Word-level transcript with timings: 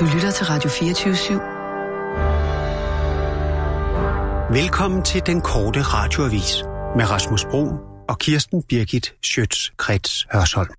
Du 0.00 0.04
lytter 0.04 0.30
til 0.30 0.46
Radio 0.46 0.70
24 0.70 1.14
/7. 1.14 1.32
Velkommen 4.52 5.02
til 5.02 5.26
den 5.26 5.40
korte 5.40 5.82
radioavis 5.82 6.62
med 6.96 7.10
Rasmus 7.10 7.44
Bro 7.44 7.68
og 8.08 8.18
Kirsten 8.18 8.62
Birgit 8.62 9.14
Schøtz-Krets 9.26 10.26
Hørsholm. 10.32 10.70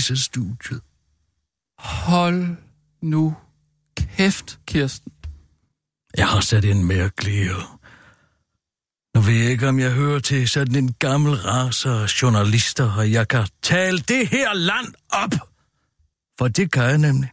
Så 0.00 0.16
studiet. 0.16 0.80
Hold 1.78 2.56
nu 3.02 3.36
kæft, 3.96 4.58
Kirsten. 4.66 5.12
Jeg 6.16 6.28
har 6.28 6.40
sat 6.40 6.64
en 6.64 6.84
mærkelig... 6.84 7.50
Nu 9.14 9.20
ved 9.20 9.34
jeg 9.34 9.50
ikke, 9.50 9.68
om 9.68 9.78
jeg 9.78 9.92
hører 9.92 10.18
til 10.18 10.48
sådan 10.48 10.76
en 10.76 10.92
gammel 10.98 11.34
race 11.34 11.88
af 11.88 12.22
journalister, 12.22 12.92
og 12.92 13.12
jeg 13.12 13.28
kan 13.28 13.46
tale 13.62 13.98
det 13.98 14.28
her 14.28 14.54
land 14.54 14.94
op. 15.10 15.34
For 16.38 16.48
det 16.48 16.72
kan 16.72 16.82
jeg 16.82 16.98
nemlig. 16.98 17.30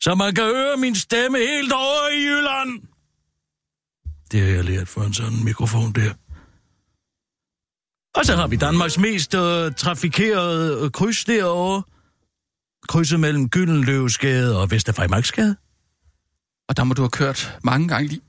Så 0.00 0.14
man 0.14 0.34
kan 0.34 0.44
høre 0.44 0.76
min 0.76 0.94
stemme 0.94 1.38
helt 1.38 1.72
over 1.72 2.08
i 2.08 2.24
Jylland. 2.24 2.82
Det 4.32 4.40
har 4.40 4.48
jeg 4.48 4.64
lært 4.64 4.88
for 4.88 5.02
en 5.02 5.14
sådan 5.14 5.44
mikrofon 5.44 5.92
der. 5.92 6.14
Og 8.14 8.24
så 8.24 8.36
har 8.36 8.46
vi 8.46 8.56
Danmarks 8.56 8.98
mest 8.98 9.34
øh, 9.34 9.72
trafikerede 9.74 10.84
øh, 10.84 10.90
kryds 10.90 11.24
derovre. 11.24 11.82
Krydset 12.88 13.20
mellem 13.20 13.48
Gyldenløvesgade 13.48 14.60
og 14.60 14.70
Vesterfejmarksgade. 14.70 15.56
Og 16.68 16.76
der 16.76 16.84
må 16.84 16.94
du 16.94 17.02
have 17.02 17.10
kørt 17.10 17.58
mange 17.64 17.88
gange 17.88 18.08
lige. 18.08 18.20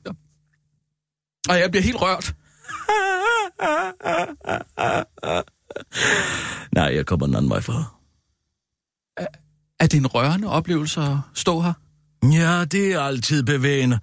Og 1.49 1.59
jeg 1.59 1.71
bliver 1.71 1.83
helt 1.83 1.97
rørt. 2.01 2.35
Nej, 6.75 6.95
jeg 6.95 7.05
kommer 7.05 7.25
den 7.25 7.35
anden 7.35 7.49
vej 7.49 7.61
fra. 7.61 7.83
Er 9.79 9.87
det 9.87 9.97
en 9.97 10.07
rørende 10.07 10.47
oplevelse 10.47 11.01
at 11.01 11.17
stå 11.33 11.61
her? 11.61 11.73
Ja, 12.23 12.65
det 12.65 12.93
er 12.93 12.99
altid 13.01 13.43
bevægende. 13.43 13.99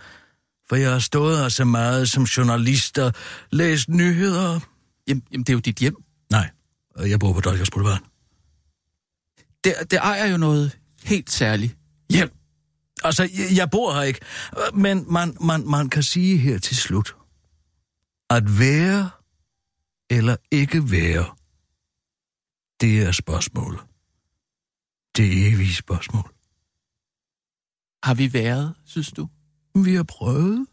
For 0.68 0.76
jeg 0.76 0.92
har 0.92 0.98
stået 0.98 1.38
her 1.38 1.48
så 1.48 1.64
meget 1.64 2.10
som 2.10 2.22
journalist 2.22 2.98
og 2.98 3.12
læst 3.50 3.88
nyheder. 3.88 4.60
Jamen, 5.08 5.22
jamen 5.32 5.44
det 5.44 5.48
er 5.48 5.54
jo 5.54 5.60
dit 5.60 5.78
hjem. 5.78 5.96
Nej, 6.30 6.50
og 6.94 7.10
jeg 7.10 7.20
bor 7.20 7.32
på 7.32 7.40
Dolkers 7.40 7.70
Boulevard. 7.70 8.02
Det, 9.64 9.74
det 9.90 9.96
ejer 9.96 10.26
jo 10.26 10.36
noget 10.36 10.78
helt 11.02 11.30
særligt. 11.30 11.76
Hjem. 12.10 12.30
Altså, 13.04 13.22
jeg, 13.22 13.56
jeg 13.56 13.70
bor 13.70 13.94
her 13.94 14.02
ikke. 14.02 14.20
Men 14.74 15.12
man, 15.12 15.36
man, 15.40 15.68
man 15.68 15.88
kan 15.90 16.02
sige 16.02 16.38
her 16.38 16.58
til 16.58 16.76
slut, 16.76 17.16
at 18.30 18.58
være 18.58 19.10
eller 20.10 20.36
ikke 20.50 20.90
være, 20.90 21.34
det 22.80 23.02
er 23.02 23.12
spørgsmålet. 23.12 23.80
Det 25.16 25.48
evige 25.48 25.74
spørgsmål. 25.74 26.34
Har 28.02 28.14
vi 28.14 28.32
været, 28.32 28.74
synes 28.84 29.12
du? 29.12 29.28
Vi 29.74 29.94
har 29.94 30.02
prøvet. 30.02 30.66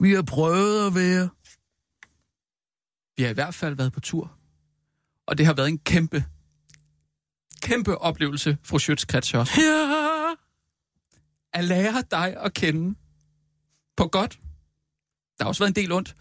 Vi 0.00 0.12
har 0.12 0.22
prøvet 0.22 0.86
at 0.86 0.94
være. 0.94 1.28
Vi 3.18 3.22
har 3.22 3.30
i 3.30 3.34
hvert 3.34 3.54
fald 3.54 3.74
været 3.74 3.92
på 3.92 4.00
tur. 4.00 4.38
Og 5.26 5.38
det 5.38 5.46
har 5.46 5.54
været 5.54 5.68
en 5.68 5.78
kæmpe, 5.78 6.24
kæmpe 7.62 7.98
oplevelse, 7.98 8.58
fru 8.64 8.78
Schøtz 8.78 9.14
også. 9.14 9.52
Ja. 9.60 10.34
At 11.52 11.64
lære 11.64 12.04
dig 12.10 12.36
at 12.36 12.54
kende. 12.54 12.98
På 13.96 14.08
godt. 14.08 14.38
Der 15.38 15.44
har 15.44 15.48
også 15.48 15.62
været 15.64 15.70
en 15.70 15.82
del 15.82 15.92
ondt. 15.92 16.16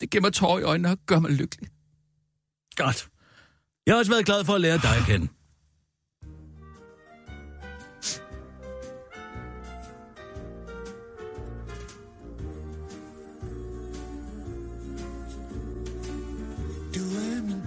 Det 0.00 0.10
giver 0.10 0.22
mig 0.22 0.32
tår 0.32 0.58
i 0.58 0.62
øjnene 0.62 0.90
og 0.90 0.98
gør 1.06 1.18
mig 1.18 1.30
lykkelig. 1.30 1.70
Godt. 2.76 3.08
Jeg 3.86 3.94
har 3.94 3.98
også 3.98 4.12
været 4.12 4.26
glad 4.26 4.44
for 4.44 4.54
at 4.54 4.60
lære 4.60 4.78
dig 4.78 4.96
at 4.96 5.06
kende. 5.06 5.28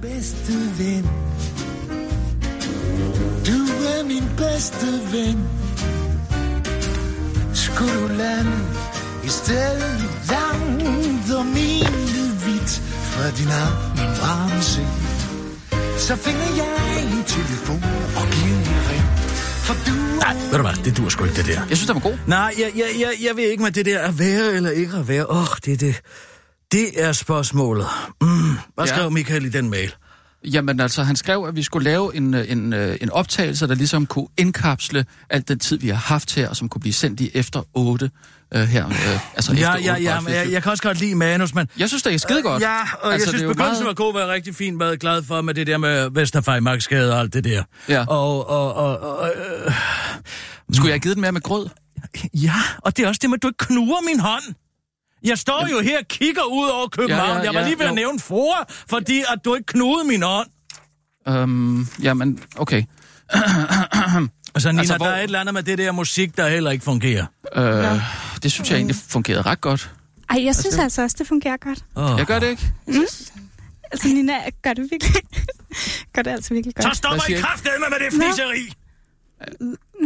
Bedste 0.01 0.53
ven. 0.77 1.03
Du 3.47 3.59
er 3.93 4.03
min 4.03 4.23
bedste 4.37 4.87
ven. 5.11 5.37
Skulle 7.53 7.93
du 7.93 8.07
lande 8.07 8.51
i 9.23 9.29
stedet 9.29 10.01
langt 10.29 11.31
og 11.39 11.45
mile 11.45 12.23
vidt 12.45 12.71
fra 13.11 13.31
din 13.37 13.51
arm, 13.63 13.97
min 13.97 14.11
varme 14.21 14.61
sind, 14.61 14.87
så 15.97 16.15
finder 16.15 16.49
jeg 16.61 17.03
en 17.03 17.23
telefon 17.23 17.83
og 18.19 18.25
giver 18.33 18.57
en 18.57 18.81
ring. 18.89 19.05
For 19.65 19.73
du 19.87 19.93
Nej, 20.19 20.33
ved 20.33 20.57
du 20.57 20.61
hvad, 20.61 20.83
det 20.85 20.97
dur 20.97 21.09
sgu 21.09 21.23
ikke, 21.23 21.35
det 21.35 21.45
der. 21.45 21.61
Jeg 21.69 21.77
synes, 21.77 21.87
det 21.87 21.95
var 21.95 22.01
god. 22.01 22.17
Nej, 22.27 22.53
jeg, 22.57 22.71
jeg, 22.75 22.87
jeg, 22.99 23.11
jeg 23.27 23.35
ved 23.35 23.43
ikke, 23.43 23.63
hvad 23.63 23.71
det 23.71 23.85
der 23.85 23.99
er 23.99 24.11
være 24.11 24.53
eller 24.53 24.69
ikke 24.69 24.97
at 24.97 25.07
være. 25.07 25.25
Åh, 25.29 25.37
oh, 25.41 25.47
det 25.65 25.73
er 25.73 25.77
det. 25.77 26.01
Det 26.71 27.03
er 27.03 27.11
spørgsmålet. 27.11 27.85
Mm, 28.21 28.27
hvad 28.75 28.85
Ja. 28.85 28.85
skrev 28.85 29.11
Michael 29.11 29.45
i 29.45 29.49
den 29.49 29.69
mail? 29.69 29.93
Jamen 30.43 30.79
altså, 30.79 31.03
han 31.03 31.15
skrev, 31.15 31.45
at 31.47 31.55
vi 31.55 31.63
skulle 31.63 31.83
lave 31.83 32.15
en, 32.15 32.33
øh, 32.33 32.51
en, 32.51 32.73
øh, 32.73 32.97
en 33.01 33.09
optagelse, 33.11 33.67
der 33.67 33.75
ligesom 33.75 34.05
kunne 34.05 34.27
indkapsle 34.37 35.05
alt 35.29 35.47
den 35.47 35.59
tid, 35.59 35.77
vi 35.79 35.87
har 35.89 35.95
haft 35.95 36.35
her, 36.35 36.49
og 36.49 36.55
som 36.55 36.69
kunne 36.69 36.81
blive 36.81 36.93
sendt 36.93 37.19
i 37.19 37.31
efter 37.33 37.61
8 37.73 38.09
øh, 38.53 38.61
her. 38.61 38.87
Øh, 38.87 38.93
altså 39.35 39.53
Ja, 39.53 39.57
efter 39.75 39.85
ja, 39.85 39.91
8 39.91 40.03
ja, 40.03 40.19
men 40.19 40.29
jeg, 40.29 40.35
24. 40.35 40.53
jeg 40.53 40.63
kan 40.63 40.71
også 40.71 40.83
godt 40.83 40.99
lide 40.99 41.15
manus, 41.15 41.53
men... 41.53 41.67
Jeg 41.77 41.87
synes, 41.87 42.03
det 42.03 42.13
er 42.13 42.17
skide 42.17 42.41
godt. 42.41 42.61
Ja, 42.63 42.79
og 43.01 43.13
altså, 43.13 43.31
jeg 43.31 43.39
synes, 43.39 43.41
begyndelsen 43.41 43.83
meget- 43.83 43.85
var 43.85 43.93
god, 43.93 44.13
var 44.13 44.27
rigtig 44.27 44.55
fint, 44.55 44.79
været 44.79 44.99
glad 44.99 45.23
for 45.23 45.41
med 45.41 45.53
det 45.53 45.67
der 45.67 45.77
med 45.77 46.09
Vesterfejmarksgade 46.13 47.13
og 47.13 47.19
alt 47.19 47.33
det 47.33 47.43
der. 47.43 47.63
Ja. 47.89 48.05
Og, 48.05 48.49
og, 48.49 48.73
og, 48.73 48.99
og 49.19 49.31
øh, 49.65 49.73
Skulle 50.73 50.87
jeg 50.87 50.93
have 50.93 50.99
givet 50.99 51.15
den 51.15 51.21
mere 51.21 51.31
med 51.31 51.41
grød? 51.41 51.69
ja, 52.33 52.53
og 52.77 52.97
det 52.97 53.03
er 53.03 53.07
også 53.07 53.19
det 53.21 53.29
med, 53.29 53.37
at 53.37 53.43
du 53.43 53.47
ikke 53.47 53.57
knuger 53.57 54.01
min 54.05 54.19
hånd. 54.19 54.43
Jeg 55.23 55.37
står 55.37 55.67
jo 55.71 55.79
her 55.79 55.99
og 55.99 56.07
kigger 56.07 56.43
ud 56.43 56.67
over 56.67 56.87
København. 56.87 57.29
Ja, 57.29 57.35
ja, 57.37 57.43
jeg 57.43 57.53
var 57.53 57.59
ja, 57.59 57.65
lige 57.67 57.79
ved 57.79 57.85
at 57.85 57.91
jo. 57.91 57.95
nævne 57.95 58.19
Fora, 58.19 58.65
fordi 58.89 59.19
at 59.19 59.39
du 59.45 59.55
ikke 59.55 59.65
knugede 59.65 60.07
min 60.07 60.21
hånd. 60.23 60.47
Øhm, 61.29 61.87
jamen, 62.01 62.39
okay. 62.57 62.83
Altså, 64.55 64.71
Nina, 64.71 64.81
Altså, 64.81 64.93
altså, 64.93 64.97
hvor- 64.97 65.05
der 65.05 65.13
er 65.13 65.17
et 65.19 65.23
eller 65.23 65.39
andet 65.39 65.53
med 65.53 65.63
det 65.63 65.77
der 65.77 65.91
musik, 65.91 66.37
der 66.37 66.47
heller 66.49 66.71
ikke 66.71 66.83
fungerer. 66.83 67.25
Øh, 67.55 68.01
det 68.43 68.51
synes 68.51 68.69
jeg 68.69 68.75
egentlig 68.77 68.95
fungerede 69.09 69.41
ret 69.41 69.61
godt. 69.61 69.91
Ej, 70.29 70.45
jeg 70.45 70.55
synes 70.55 70.77
altså 70.77 71.01
også, 71.01 71.15
det 71.19 71.27
fungerer 71.27 71.57
godt. 71.57 71.85
Oh. 71.95 72.17
Jeg 72.17 72.25
gør 72.25 72.39
det 72.39 72.49
ikke. 72.49 72.73
Altså, 73.91 74.07
Nina, 74.07 74.33
gør 74.63 74.73
det 74.73 74.87
virkelig... 74.91 75.15
gør 76.15 76.21
det 76.21 76.31
altså 76.31 76.53
virkelig 76.53 76.73
Så 76.79 76.87
godt. 76.87 76.97
stopper 76.97 77.21
Hvad 77.27 77.37
I 77.37 77.41
kraftedeme 77.41 77.85
med 77.89 77.99
det 78.05 78.13
fniseri. 78.13 78.73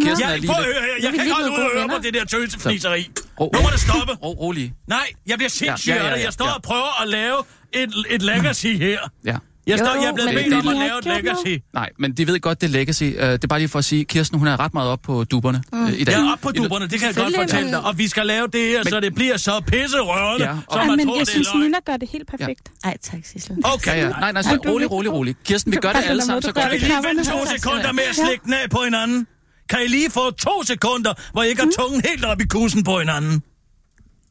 Kirsten 0.03 0.25
er 0.25 0.29
Jeg, 0.29 0.39
lige 0.39 0.51
prøv 0.51 0.61
at 0.63 0.67
lidt- 0.67 0.77
høre 0.77 0.83
her. 0.83 0.91
Nu 0.91 0.97
er 0.97 1.03
Jeg 1.03 1.11
vi 1.11 1.17
kan 1.17 1.25
ikke 1.25 1.35
holde 1.35 1.51
ud 1.51 1.57
og 1.57 1.71
høre 1.79 1.89
på 1.89 2.03
det 2.03 2.13
der 2.13 2.25
tøsefniseri. 2.25 3.09
Ro, 3.39 3.51
Nu 3.55 3.61
må 3.61 3.69
det 3.71 3.79
stoppe. 3.79 4.13
Ro, 4.13 4.31
rolig. 4.33 4.73
Nej, 4.87 5.07
jeg 5.27 5.37
bliver 5.37 5.49
sindssyg 5.49 5.89
Ja, 5.89 5.95
ja, 5.95 6.03
ja, 6.07 6.15
ja, 6.17 6.23
Jeg 6.23 6.33
står 6.33 6.45
ja. 6.45 6.53
og 6.53 6.61
prøver 6.61 7.01
at 7.03 7.07
lave 7.09 7.37
et, 7.73 7.89
et 8.09 8.21
legacy 8.21 8.67
her. 8.67 8.99
Ja. 9.25 9.35
Jeg, 9.67 9.77
står, 9.79 9.95
Jo, 9.95 10.01
jeg 10.01 10.09
er 10.09 10.13
blevet 10.13 10.33
bedt 10.33 10.53
om 10.53 10.67
at 10.67 10.75
lave 10.77 10.97
et 10.99 11.05
legacy. 11.05 11.61
Nej, 11.73 11.89
men 11.99 12.13
de 12.13 12.27
ved 12.27 12.39
godt, 12.39 12.61
det 12.61 12.67
er 12.67 12.71
legacy. 12.71 13.03
Uh, 13.03 13.09
det 13.09 13.43
er 13.43 13.47
bare 13.47 13.59
lige 13.59 13.69
for 13.69 13.79
at 13.79 13.85
sige, 13.85 14.05
Kirsten, 14.05 14.39
hun 14.39 14.47
er 14.47 14.59
ret 14.59 14.73
meget 14.73 14.89
op 14.89 14.99
på 15.01 15.23
duberne 15.23 15.63
mm. 15.73 15.83
uh, 15.83 15.91
i 15.99 16.03
dag. 16.03 16.13
Jeg 16.13 16.21
er 16.27 16.31
op 16.31 16.39
på 16.41 16.51
duberne, 16.51 16.87
det 16.87 16.99
kan 16.99 17.07
jeg 17.07 17.15
godt 17.15 17.35
fortælle 17.35 17.69
dig. 17.71 17.81
Og 17.83 17.97
vi 17.97 18.07
skal 18.07 18.25
lave 18.25 18.47
det 18.47 18.67
her, 18.67 18.77
Men- 18.83 18.89
så 18.89 18.99
det 18.99 19.15
bliver 19.15 19.37
så 19.37 19.61
pisserørende, 19.67 20.45
Ja, 20.45 20.55
så 20.55 20.61
og- 20.67 20.77
Ej, 20.79 20.85
man 20.87 20.97
men 20.97 21.07
tror, 21.07 21.15
jeg 21.17 21.25
det 21.25 21.31
er 21.31 21.33
synes, 21.33 21.47
løgn. 21.53 21.63
Nina 21.63 21.77
gør 21.85 21.97
det 21.97 22.09
helt 22.11 22.27
perfekt. 22.27 22.71
Ej, 22.83 22.97
tak, 23.01 23.19
Sissel. 23.33 23.57
Okay, 23.63 23.91
Ja, 23.91 24.01
ja. 24.01 24.09
Nej, 24.09 24.31
nej, 24.31 24.41
så 24.41 24.49
er 24.49 24.69
rolig, 24.69 24.91
rolig, 24.91 25.11
rolig. 25.13 25.35
Kirsten, 25.45 25.71
vi 25.71 25.77
gør 25.77 25.93
det 25.93 26.01
kan 26.01 26.09
alle 26.09 26.21
sammen, 26.25 26.41
så 26.41 26.51
godt 26.51 26.63
Kan 26.63 26.71
vi 26.71 26.77
det. 26.77 26.85
kan. 26.87 26.89
lige 27.01 27.07
vente 27.17 27.31
to 27.31 27.37
sekunder 27.57 27.91
med 27.91 28.03
at 28.09 28.15
slikke 28.15 28.41
den 28.45 28.53
af 28.53 28.69
på 28.69 28.79
hinanden? 28.83 29.27
Kan 29.71 29.79
I 29.85 29.87
lige 29.87 30.09
få 30.11 30.31
to 30.31 30.63
sekunder, 30.63 31.13
hvor 31.31 31.43
I 31.43 31.47
ikke 31.49 31.61
har 31.61 31.69
tungen 31.79 32.01
helt 32.09 32.25
op 32.25 32.41
i 32.41 32.45
kussen 32.45 32.83
på 32.83 32.99
hinanden? 32.99 33.43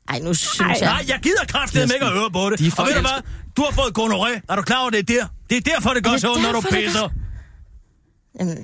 Ej, 0.08 0.18
nu 0.18 0.34
synes 0.34 0.60
Ej. 0.60 0.66
jeg... 0.80 0.80
Nej, 0.80 1.04
jeg 1.08 1.18
gider 1.22 1.44
kraftedeme 1.48 1.94
ikke 1.94 2.06
at 2.06 2.12
høre 2.12 2.30
på 2.30 2.50
det. 2.50 2.58
De 2.58 2.66
er 2.66 2.72
og 2.78 2.86
ved 2.86 2.94
du 2.94 3.00
hvad? 3.00 3.22
Du 3.56 3.62
har 3.62 3.70
fået 3.72 3.98
gonoré. 3.98 4.40
Er 4.48 4.56
du 4.56 4.62
klar 4.62 4.80
over 4.80 4.90
det 4.90 4.98
er 4.98 5.02
der? 5.02 5.26
Det 5.50 5.56
er 5.56 5.60
derfor, 5.74 5.90
det 5.94 6.04
gør 6.04 6.16
så 6.16 6.34
det 6.34 6.42
når 6.42 6.48
du 6.52 6.54
derfor, 6.56 6.68
det 6.68 6.84
pisser. 6.84 7.08
Jamen, 8.40 8.56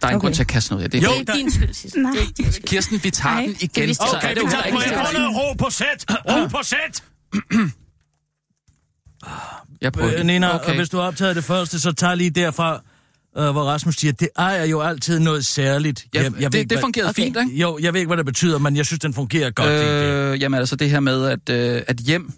Der 0.00 0.06
er 0.06 0.10
en 0.10 0.16
Okay. 0.16 0.18
grund 0.24 0.34
til 0.34 0.42
at 0.42 0.46
kaste 0.48 0.72
noget 0.72 0.84
af 0.84 0.90
det. 0.90 1.02
Jo, 1.04 1.08
det 1.12 1.20
er 1.20 1.24
der- 1.24 1.34
din 1.34 1.52
skyld, 1.52 1.74
Sissel. 1.74 2.02
Nej. 2.02 2.12
Det. 2.36 2.60
Kirsten, 2.66 3.00
vi 3.04 3.10
tager 3.10 3.34
Ej, 3.34 3.40
den 3.42 3.54
det 3.54 3.62
igen. 3.62 3.90
er 3.90 4.16
Okay, 4.16 4.28
det 4.28 4.36
vi 4.36 4.40
jo 4.44 4.50
tager, 4.50 4.62
heller 4.62 4.74
må 4.74 4.80
ikke 4.80 4.96
jeg 4.98 5.06
få 5.06 5.12
noget 5.18 5.36
ro 5.36 5.52
på 5.52 5.70
sæt? 5.70 6.04
Ro 6.30 6.46
på 6.46 6.58
sæt! 6.62 7.02
Jeg 9.80 9.92
prøver 9.92 10.18
Øh, 10.18 10.26
Nina, 10.26 10.54
okay. 10.54 10.76
hvis 10.76 10.88
du 10.88 10.96
har 10.96 11.04
optaget 11.06 11.36
det 11.36 11.44
første, 11.44 11.80
så 11.80 11.92
tag 11.92 12.16
lige 12.16 12.30
derfra, 12.30 12.80
øh, 13.38 13.50
hvor 13.50 13.62
Rasmus 13.62 13.96
siger, 13.96 14.12
det 14.12 14.28
ejer 14.36 14.64
jo 14.64 14.80
altid 14.80 15.18
noget 15.18 15.46
særligt. 15.46 16.04
Ja, 16.14 16.22
Jeg- 16.22 16.24
jeg 16.24 16.32
ved 16.42 16.50
det, 16.50 16.58
ikke, 16.58 16.68
det 16.68 16.76
hvad- 16.76 16.82
fungerede 16.82 17.08
Okay. 17.10 17.22
fint, 17.22 17.36
ikke? 17.36 17.56
Jo, 17.60 17.78
jeg 17.82 17.92
ved 17.92 18.00
ikke, 18.00 18.08
hvad 18.08 18.16
det 18.16 18.26
betyder, 18.26 18.58
men 18.58 18.76
jeg 18.76 18.86
synes, 18.86 19.00
den 19.00 19.14
fungerer 19.14 19.50
godt. 19.50 19.68
det 19.68 19.88
er 19.88 20.02
det. 20.02 20.32
Øh, 20.34 20.42
jamen 20.42 20.58
altså 20.60 20.76
det 20.76 20.90
her 20.90 21.00
med, 21.00 21.26
at, 21.26 21.48
øh, 21.50 21.82
at 21.88 21.96
hjem, 21.96 22.32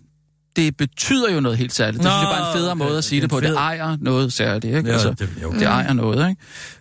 det 0.56 0.76
betyder 0.76 1.30
jo 1.32 1.40
noget 1.40 1.58
helt 1.58 1.72
særligt. 1.74 1.96
Det 2.02 2.04
Nå, 2.04 2.10
synes 2.10 2.22
jeg 2.22 2.36
bare 2.38 2.48
er 2.48 2.52
en 2.52 2.58
federe 2.58 2.76
måde 2.76 2.98
at 2.98 3.04
sige 3.04 3.20
Det 3.20 3.24
er 3.24 3.26
det 3.28 3.30
på. 3.30 3.38
en 3.38 3.42
Det 3.44 3.50
fed- 3.50 3.56
ejer 3.56 3.96
noget 4.00 4.32
særligt, 4.32 4.76
ikke? 4.76 4.88
Ja, 4.88 4.92
altså, 4.92 5.10
det- 5.10 5.30
jo. 5.42 5.52
det 5.52 5.62
ejer 5.62 5.92
noget, 5.92 6.28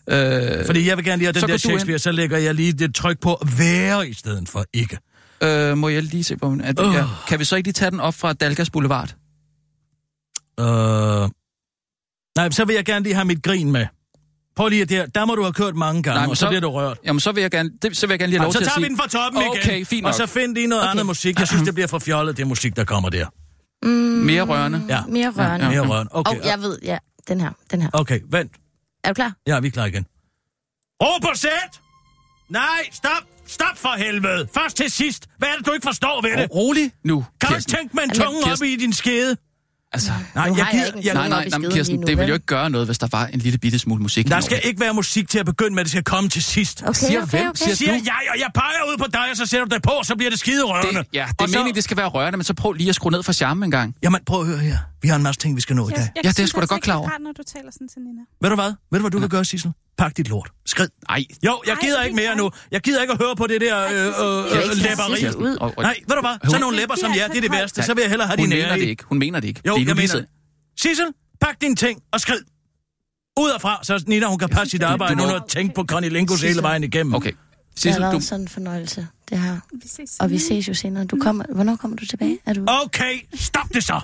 ikke? 0.10 0.58
Øh, 0.60 0.66
Fordi 0.66 0.88
jeg 0.88 0.98
vil 0.98 1.06
gerne 1.06 1.18
lige 1.18 1.26
have 1.26 1.34
den 1.34 1.40
Så 1.42 1.48
der 1.48 1.54
ind. 1.54 1.60
Shakespeare, 1.60 2.00
så 2.00 2.12
lægger 2.12 2.38
jeg 2.38 2.56
lige 2.56 2.74
det 2.74 2.96
tryk 2.96 3.20
på 3.20 3.44
være 3.58 4.10
i 4.10 4.14
stedet 4.14 4.50
for 4.50 4.66
ikke. 4.74 4.98
øh, 5.44 5.78
må 5.78 5.90
jeg 5.90 6.04
lige 6.04 6.24
se 6.24 6.38
på... 6.38 6.58
At, 6.64 6.80
Åh. 6.80 6.94
ja, 6.96 7.06
kan 7.28 7.40
vi 7.40 7.44
så 7.46 7.56
ikke 7.56 7.68
lige 7.68 7.74
tage 7.74 7.92
den 7.92 8.00
op 8.00 8.14
fra 8.14 8.34
Dalgas 8.34 8.70
Boulevard? 8.70 9.16
Øh... 10.60 11.30
Nej, 12.38 12.50
så 12.52 12.66
vil 12.66 12.76
jeg 12.76 12.86
gerne 12.86 13.04
lige 13.04 13.16
have 13.16 13.26
mit 13.26 13.44
grin 13.44 13.72
med. 13.72 13.86
Prøv 14.58 14.70
lige 14.70 14.86
der, 14.86 15.06
der 15.06 15.26
må 15.26 15.36
du 15.36 15.42
have 15.42 15.54
kørt 15.54 15.76
mange 15.76 16.04
gange, 16.04 16.20
Nej, 16.22 16.30
og 16.30 16.38
så, 16.38 16.40
så- 16.40 16.46
så 16.46 16.48
bliver 16.50 16.62
du 16.62 16.70
rørt. 16.70 16.98
Jamen, 17.06 17.20
så 17.20 17.32
vil 17.32 17.42
jeg 17.42 17.52
gerne, 17.52 17.70
det, 17.82 17.98
så 17.98 18.08
vil 18.08 18.14
jeg 18.14 18.20
gerne 18.20 18.30
lige 18.30 18.40
have 18.40 18.46
lov 18.46 18.52
så 18.54 18.60
til 18.60 18.66
at 18.66 18.70
tager 18.70 18.80
vi 18.80 18.84
sige... 18.84 18.90
den 18.90 18.98
fra 18.98 19.08
toppen 19.08 19.42
igen. 19.42 19.52
Okay, 19.52 19.86
fint 19.86 20.06
Og 20.06 20.10
nok. 20.10 20.16
så 20.16 20.26
find 20.26 20.54
lige 20.56 20.68
noget 20.68 20.84
okay. 20.84 20.92
andet 20.92 21.06
musik. 21.06 21.40
Jeg 21.40 21.48
synes, 21.48 21.64
det 21.64 21.74
bliver 21.74 21.88
for 21.88 22.00
fjollet, 22.00 22.38
det 22.38 22.48
musik, 22.48 22.76
der 22.76 22.84
kommer 22.84 23.10
der. 23.10 23.26
Mm, 23.84 23.90
Mere 23.90 24.42
rørende. 24.44 24.86
Ja. 24.90 25.02
Mere 25.08 25.30
rørende. 25.30 25.70
Mere 25.70 25.82
rørende. 25.88 26.12
Okay, 26.14 26.32
Okay, 26.32 26.42
og 26.42 26.48
jeg 26.48 26.60
ved, 26.62 26.80
ja, 26.84 26.98
den 27.28 27.42
her, 27.42 27.52
den 27.72 27.82
her. 27.82 27.90
okay, 27.94 28.20
vent. 28.32 28.52
Er 29.04 29.10
du 29.10 29.14
klar? 29.14 29.34
Ja, 29.48 29.60
vi 29.60 29.68
er 29.68 29.72
klar 29.72 29.86
igen. 29.86 30.06
Ro 31.04 31.20
på 31.22 31.30
sæt! 31.36 31.52
Nej, 32.50 32.64
stop! 32.92 33.12
Stop 33.48 33.78
for 33.78 33.98
helvede! 33.98 34.48
Først 34.54 34.78
til 34.78 34.92
sidst. 34.92 35.26
Hvad 35.38 35.50
er 35.50 35.56
det, 35.58 35.66
du 35.66 35.72
ikke 35.72 35.86
forstår 35.86 36.22
ved 36.22 36.32
det? 36.38 36.48
Ro- 36.52 36.56
Rolig 36.56 36.92
nu, 37.04 37.26
Kan 37.42 37.50
du 37.50 37.56
ikke 37.56 37.68
tænke 37.72 37.96
med 37.96 38.04
en 38.04 38.10
tunge 38.10 38.52
op 38.52 38.62
i 38.64 38.76
din 38.76 38.94
skede? 38.94 39.38
Altså, 39.94 40.12
Nej, 40.36 40.50
Nu 40.50 40.56
jeg 40.56 40.66
jeg 40.66 40.68
gider... 40.72 40.84
Jeg, 40.86 40.94
tunge. 41.16 41.30
nej, 41.30 41.48
nej, 41.50 41.60
nej, 41.60 41.70
Kirsten, 41.72 41.96
nu, 42.00 42.08
det 42.08 42.18
vil 42.18 42.28
jo 42.28 42.34
ikke 42.34 42.46
gøre 42.46 42.70
noget, 42.70 42.88
hvis 42.88 42.98
der 42.98 43.08
var 43.12 43.26
en 43.26 43.40
lille 43.40 43.58
bitte 43.60 43.80
smule 43.80 44.02
musik. 44.02 44.28
der 44.28 44.40
skal 44.42 44.60
ikke 44.64 44.80
være 44.80 44.94
musik 44.94 45.30
til 45.30 45.40
at 45.40 45.46
begynde 45.46 45.76
med, 45.76 45.84
det 45.84 45.92
skal 45.92 46.04
komme 46.04 46.30
til 46.30 46.44
sidst. 46.44 46.82
Okay, 46.82 46.94
Siger 46.94 47.22
okay, 47.22 47.30
hvem? 47.38 47.48
okay. 47.50 47.58
Siger 47.58 47.76
Siger 47.76 47.92
du? 47.92 48.00
jeg, 48.06 48.14
og 48.34 48.40
jeg 48.40 48.48
peger 48.56 48.92
ud 48.92 48.98
på 48.98 49.06
dig, 49.14 49.22
og 49.32 49.38
så 49.38 49.46
sætter 49.46 49.66
du 49.66 49.76
det 49.76 49.84
på, 49.84 49.92
så 50.04 50.16
bliver 50.16 50.30
det 50.30 50.40
skide 50.40 50.64
rørende. 50.64 51.00
Det, 51.00 51.08
ja, 51.14 51.26
det 51.30 51.36
Og 51.42 51.44
er 51.46 51.48
så- 51.48 51.58
meningen, 51.58 51.76
det 51.76 51.84
skal 51.84 51.98
være 51.98 52.08
rørende, 52.08 52.38
men 52.38 52.44
så 52.44 52.54
prøv 52.54 52.72
lige 52.74 52.90
at 52.90 52.96
skrue 52.96 53.12
ned 53.12 53.24
for 53.24 53.34
charmen 53.34 53.64
en 53.64 53.72
gang. 53.72 53.96
Jamen, 54.04 54.20
prøv 54.26 54.42
at 54.42 54.48
høre 54.48 54.58
her. 54.60 54.78
Vi 55.02 55.08
har 55.08 55.16
en 55.16 55.24
masse 55.24 55.42
ting, 55.42 55.56
vi 55.56 55.62
skal 55.62 55.76
nå 55.76 55.90
i 55.90 55.92
dag. 55.92 55.98
Jeg, 56.00 56.12
jeg 56.16 56.24
Ja, 56.26 56.30
det 56.30 56.40
er 56.40 56.46
sgu 56.46 56.56
da 56.56 56.62
altså 56.62 56.74
godt 56.74 56.78
ikke, 56.78 56.84
klar 56.84 56.94
det 56.96 57.00
er 57.00 57.00
over. 57.00 57.10
rart, 57.10 57.22
når 57.22 57.32
du 57.32 57.44
taler 57.44 57.72
sådan 57.72 57.88
til 57.88 58.02
Nina. 58.02 58.22
Ved 58.42 58.50
du 58.50 58.56
hvad? 58.56 58.72
Ved 58.92 59.00
du, 59.00 59.04
hvad 59.04 59.12
du 59.12 59.20
kan 59.20 59.30
gøre, 59.30 59.46
Sissel? 59.46 59.72
Pak 59.98 60.18
dit 60.18 60.28
lort. 60.30 60.52
Skrid. 60.66 60.88
Nej. 61.10 61.24
Jo, 61.46 61.62
jeg 61.66 61.74
Ej, 61.74 61.80
gider 61.82 61.98
det 61.98 62.06
ikke 62.08 62.22
er 62.22 62.28
mere 62.28 62.38
nu. 62.38 62.52
Jeg 62.72 62.82
gider 62.82 63.02
ikke 63.02 63.14
at 63.14 63.20
høre 63.20 63.36
på 63.36 63.48
det 63.48 63.62
der 63.62 63.78
øh, 63.86 63.92
øh, 63.92 64.58
øh. 64.58 64.74
Sissel 64.74 65.42
Nej, 65.78 65.96
ved 66.08 66.16
du 66.16 66.22
hvad? 66.22 66.36
Sådan 66.46 66.62
nogle 66.62 66.78
læber 66.78 66.96
som 66.96 67.12
jer, 67.16 67.28
det 67.28 67.38
er 67.38 67.42
det 67.42 67.52
værste. 67.52 67.84
Så 67.84 67.94
vil 67.94 68.02
jeg 68.02 68.10
hellere 68.10 68.28
have 68.28 68.40
Hun 68.40 68.50
mener 68.50 68.68
nære 68.68 68.78
det 68.78 68.84
i. 68.84 68.90
ikke. 68.90 69.04
Hun 69.04 69.20
mener 69.20 69.40
det 69.40 69.48
ikke. 69.48 69.62
Jo, 69.68 69.78
nu 69.78 69.84
jeg 69.88 69.96
mener 69.96 70.24
Sissel, 70.82 71.08
pak 71.42 71.62
dine 71.62 71.76
ting 71.76 72.02
og 72.12 72.20
skrid. 72.22 72.42
Ud 73.40 73.50
og 73.50 73.62
fra, 73.62 73.80
så 73.84 74.04
Nina, 74.08 74.26
hun 74.28 74.38
kan 74.40 74.50
passe 74.50 74.72
sit 74.72 74.84
arbejde, 74.84 75.24
uden 75.24 75.36
at 75.36 75.44
tænke 75.50 75.74
på 75.76 75.84
Connie 75.84 76.10
Lingus 76.10 76.42
hele 76.42 76.62
vejen 76.62 76.84
igennem. 76.84 77.16
Okay. 77.16 77.32
Det 77.32 77.38
har 77.38 77.76
Sissel, 77.76 78.04
du... 78.04 78.20
sådan 78.20 78.42
en 78.42 78.48
fornøjelse, 78.48 79.08
det 79.30 79.40
her. 79.40 79.60
Vi 79.82 79.88
ses 79.88 80.18
Og 80.20 80.30
vi 80.30 80.38
ses 80.38 80.68
jo 80.68 80.74
senere. 80.74 81.06
Du 81.06 81.18
kommer, 81.22 81.46
hvornår 81.56 81.76
kommer 81.76 81.98
du 81.98 82.06
tilbage? 82.06 82.40
Er 82.46 82.54
du... 82.54 82.66
Okay, 82.68 83.20
stop 83.36 83.74
det 83.74 83.84
så. 83.84 84.02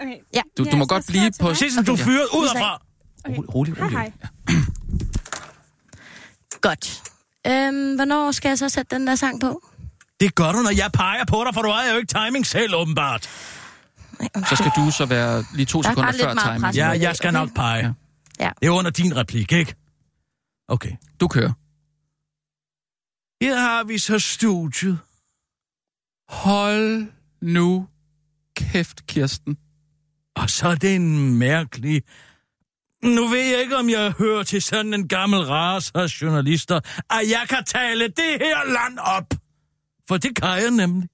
Okay. 0.00 0.16
Ja. 0.34 0.40
Du, 0.58 0.64
du 0.64 0.76
må 0.76 0.86
godt 0.86 1.06
blive 1.06 1.32
på... 1.40 1.54
Sissel, 1.54 1.86
du 1.86 1.96
fyrer 1.96 2.24
ud 2.36 2.42
Vi 2.42 2.46
og 2.46 2.50
ses. 2.52 2.58
fra. 2.60 2.82
Rolig, 3.28 3.54
rolig, 3.54 3.74
Hej, 3.74 3.84
rolig. 3.84 3.98
hej. 3.98 4.12
Godt. 6.60 7.02
Øhm, 7.46 7.94
hvornår 7.94 8.30
skal 8.32 8.48
jeg 8.48 8.58
så 8.58 8.68
sætte 8.68 8.94
den 8.96 9.06
der 9.06 9.14
sang 9.14 9.40
på? 9.40 9.62
Det 10.20 10.34
gør 10.34 10.52
du, 10.52 10.58
når 10.58 10.70
jeg 10.76 10.90
peger 10.92 11.24
på 11.24 11.44
dig, 11.46 11.54
for 11.54 11.62
du 11.62 11.68
har 11.70 11.90
jo 11.90 11.96
ikke 11.96 12.14
timing 12.14 12.46
selv, 12.46 12.74
åbenbart. 12.74 13.22
Så 14.48 14.56
skal 14.56 14.70
du 14.76 14.90
så 14.90 15.06
være 15.06 15.44
lige 15.54 15.66
to 15.66 15.82
Der 15.82 15.88
er 15.88 15.92
sekunder 16.12 16.12
før 16.44 16.54
timing. 16.54 16.74
Ja, 16.74 16.88
jeg 16.88 17.16
skal 17.16 17.32
nok 17.32 17.54
pege. 17.54 17.94
Ja. 18.40 18.44
Ja. 18.44 18.50
Det 18.60 18.66
er 18.66 18.70
under 18.70 18.90
din 18.90 19.16
replik, 19.16 19.52
ikke? 19.52 19.74
Okay. 20.68 20.92
Du 21.20 21.28
kører. 21.28 21.52
Her 23.44 23.56
har 23.60 23.84
vi 23.84 23.98
så 23.98 24.18
studiet. 24.18 24.98
Hold 26.28 27.06
nu 27.42 27.86
kæft, 28.56 29.06
Kirsten. 29.06 29.56
Og 30.36 30.50
så 30.50 30.68
er 30.68 30.74
det 30.74 30.94
en 30.94 31.38
mærkelig... 31.38 32.02
Nu 33.02 33.26
ved 33.28 33.40
jeg 33.40 33.60
ikke, 33.60 33.76
om 33.76 33.90
jeg 33.90 34.12
hører 34.12 34.42
til 34.42 34.62
sådan 34.62 34.94
en 34.94 35.08
gammel 35.08 35.40
ras 35.40 35.92
af 35.94 36.06
journalister, 36.22 36.80
at 37.10 37.30
jeg 37.30 37.46
kan 37.48 37.64
tale 37.64 38.04
det 38.04 38.38
her 38.40 38.72
land 38.72 38.98
op. 38.98 39.34
For 40.08 40.16
det 40.16 40.36
kan 40.36 40.48
jeg 40.48 40.70
nemlig. 40.70 41.08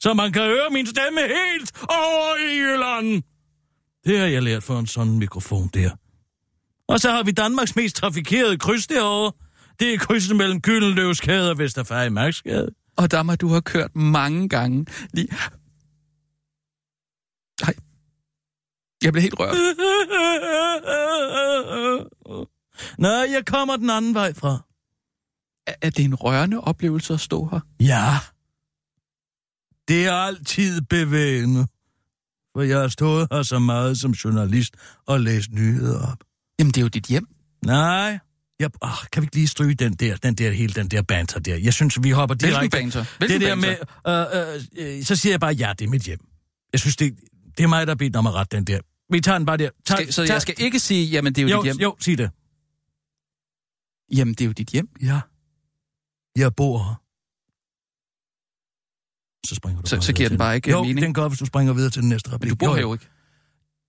Så 0.00 0.14
man 0.14 0.32
kan 0.32 0.42
høre 0.42 0.70
min 0.70 0.86
stemme 0.86 1.20
helt 1.20 1.82
over 1.88 2.36
i 2.36 2.58
Jylland. 2.58 3.22
Det 4.04 4.18
har 4.18 4.26
jeg 4.26 4.42
lært 4.42 4.62
for 4.62 4.78
en 4.78 4.86
sådan 4.86 5.18
mikrofon 5.18 5.70
der. 5.74 5.90
Og 6.88 7.00
så 7.00 7.10
har 7.10 7.22
vi 7.22 7.30
Danmarks 7.30 7.76
mest 7.76 7.96
trafikerede 7.96 8.58
kryds 8.58 8.86
derovre. 8.86 9.32
Det 9.80 9.94
er 9.94 9.98
krydset 9.98 10.36
mellem 10.36 10.60
Gyldenløvskade 10.60 11.50
og 11.50 11.58
Vesterfærge 11.58 12.10
Marksgade. 12.10 12.68
Og 12.96 13.10
der 13.10 13.22
må 13.22 13.34
du 13.34 13.48
har 13.48 13.60
kørt 13.60 13.96
mange 13.96 14.48
gange. 14.48 14.86
Lige... 15.12 15.28
Nej. 17.62 17.74
Jeg 19.04 19.12
blev 19.12 19.22
helt 19.22 19.34
rørt. 19.38 19.54
Nej, 22.98 23.26
jeg 23.32 23.42
kommer 23.46 23.76
den 23.76 23.90
anden 23.90 24.14
vej 24.14 24.34
fra. 24.34 24.64
Er- 25.66 25.74
Er 25.82 25.90
det 25.90 26.04
en 26.04 26.14
rørende 26.14 26.60
oplevelse 26.60 27.14
at 27.14 27.20
stå 27.20 27.48
her? 27.52 27.60
Ja. 27.80 28.18
Det 29.88 30.06
er 30.06 30.12
altid 30.12 30.80
bevægende. 30.80 31.66
For 32.56 32.62
jeg 32.62 32.78
har 32.80 32.88
stået 32.88 33.28
her 33.32 33.42
så 33.42 33.58
meget 33.58 33.98
som 33.98 34.10
journalist 34.10 34.74
og 35.06 35.20
læst 35.20 35.50
nyheder 35.52 36.12
op. 36.12 36.18
Jamen, 36.58 36.70
det 36.70 36.76
er 36.78 36.82
jo 36.82 36.88
dit 36.88 37.06
hjem. 37.06 37.26
Nej. 37.64 38.18
Jeg, 38.60 38.70
oh, 38.80 38.90
kan 39.12 39.22
vi 39.22 39.24
ikke 39.24 39.36
lige 39.36 39.48
stryge 39.48 39.74
den 39.74 39.92
der, 39.94 40.16
den 40.16 40.34
der, 40.34 40.50
hele 40.50 40.72
den 40.74 40.88
der 40.88 41.02
banter 41.02 41.40
der? 41.40 41.56
Jeg 41.56 41.74
synes, 41.74 41.98
vi 42.02 42.10
hopper 42.10 42.34
Hvilken 42.34 42.60
direkte. 42.60 42.76
banter? 42.78 43.04
Hvilken 43.18 43.40
det 43.40 43.48
der 43.48 43.54
banter? 43.54 44.56
med, 44.76 44.78
øh, 44.78 44.88
øh, 44.88 44.98
øh, 44.98 45.04
så 45.04 45.16
siger 45.16 45.32
jeg 45.32 45.40
bare, 45.40 45.52
ja, 45.54 45.72
det 45.78 45.84
er 45.84 45.88
mit 45.88 46.02
hjem. 46.02 46.18
Jeg 46.72 46.80
synes, 46.80 46.96
det, 46.96 47.16
det 47.56 47.64
er 47.64 47.68
mig, 47.68 47.86
der 47.86 47.90
har 47.90 47.96
bedt 47.96 48.16
om 48.16 48.26
at 48.26 48.34
rette 48.34 48.56
den 48.56 48.64
der. 48.64 48.80
Vi 49.10 49.20
tager 49.20 49.38
den 49.38 49.46
bare 49.46 49.56
der. 49.56 49.70
Tag, 49.84 49.96
Skal, 49.98 50.12
så 50.12 50.22
jeg 50.22 50.42
skal 50.42 50.54
ikke 50.58 50.78
sige, 50.78 51.06
jamen, 51.06 51.32
det 51.34 51.42
er 51.44 51.48
jo, 51.48 51.56
jo, 51.56 51.62
dit 51.62 51.72
hjem. 51.72 51.80
jo, 51.82 51.96
sig 52.00 52.18
det. 52.18 52.30
Jamen, 54.16 54.34
det 54.34 54.40
er 54.40 54.46
jo 54.46 54.52
dit 54.52 54.68
hjem. 54.68 54.88
Ja. 55.02 55.20
Jeg 56.36 56.54
bor 56.54 56.78
her. 56.78 56.94
Så 59.46 59.54
springer 59.54 59.82
du 59.82 59.88
Så- 59.88 59.96
bare 59.96 60.02
så 60.02 60.12
giver 60.12 60.28
den 60.28 60.38
bare 60.38 60.56
ikke 60.56 60.70
jo, 60.70 60.82
mening. 60.82 61.02
den 61.02 61.14
gør, 61.14 61.28
hvis 61.28 61.38
du 61.38 61.46
springer 61.46 61.72
videre 61.72 61.90
til 61.90 62.02
den 62.02 62.08
næste 62.08 62.32
replik. 62.32 62.50
Men 62.50 62.58
du 62.58 62.64
bor 62.66 62.74
her 62.74 62.80
jo 62.80 62.92
ikke. 62.92 63.08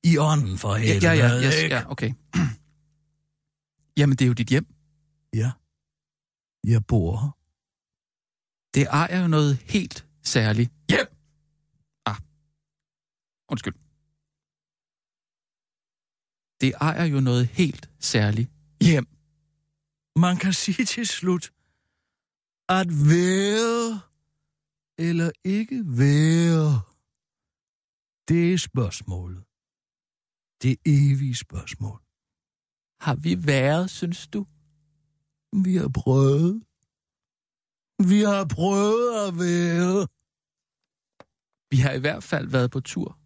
I 0.03 0.17
ånden 0.17 0.57
for 0.57 0.75
Ja, 0.75 0.81
helvede. 0.81 1.05
ja, 1.07 1.27
ja, 1.27 1.47
yes, 1.47 1.55
ikke? 1.63 1.75
ja, 1.75 1.91
okay. 1.91 2.13
Jamen, 3.99 4.15
det 4.17 4.25
er 4.25 4.27
jo 4.27 4.33
dit 4.33 4.47
hjem. 4.47 4.67
ja. 5.33 5.51
Jeg 6.67 6.85
bor 6.85 7.17
her. 7.17 7.37
Det 8.73 8.87
ejer 8.87 9.21
jo 9.21 9.27
noget 9.27 9.57
helt 9.65 10.07
særligt. 10.23 10.71
Hjem! 10.89 11.07
Ah. 12.05 12.15
Undskyld. 13.49 13.73
Det 16.61 16.73
ejer 16.81 17.05
jo 17.05 17.19
noget 17.19 17.47
helt 17.47 17.89
særligt. 17.99 18.51
Hjem. 18.81 19.07
Man 20.15 20.37
kan 20.37 20.53
sige 20.53 20.85
til 20.85 21.07
slut, 21.07 21.53
at 22.69 22.87
være 22.89 24.01
eller 24.97 25.31
ikke 25.43 25.83
være, 25.85 26.81
det 28.27 28.53
er 28.53 28.57
spørgsmålet. 28.57 29.43
Det 30.63 30.77
evige 30.85 31.35
spørgsmål. 31.35 31.99
Har 32.99 33.15
vi 33.15 33.45
været, 33.47 33.89
synes 33.89 34.27
du? 34.27 34.45
Vi 35.63 35.75
har 35.75 35.89
prøvet. 35.89 36.63
Vi 38.09 38.21
har 38.21 38.45
prøvet 38.45 39.27
at 39.27 39.33
være. 39.39 40.07
Vi 41.71 41.77
har 41.77 41.91
i 41.91 41.99
hvert 41.99 42.23
fald 42.23 42.47
været 42.47 42.71
på 42.71 42.79
tur. 42.79 43.19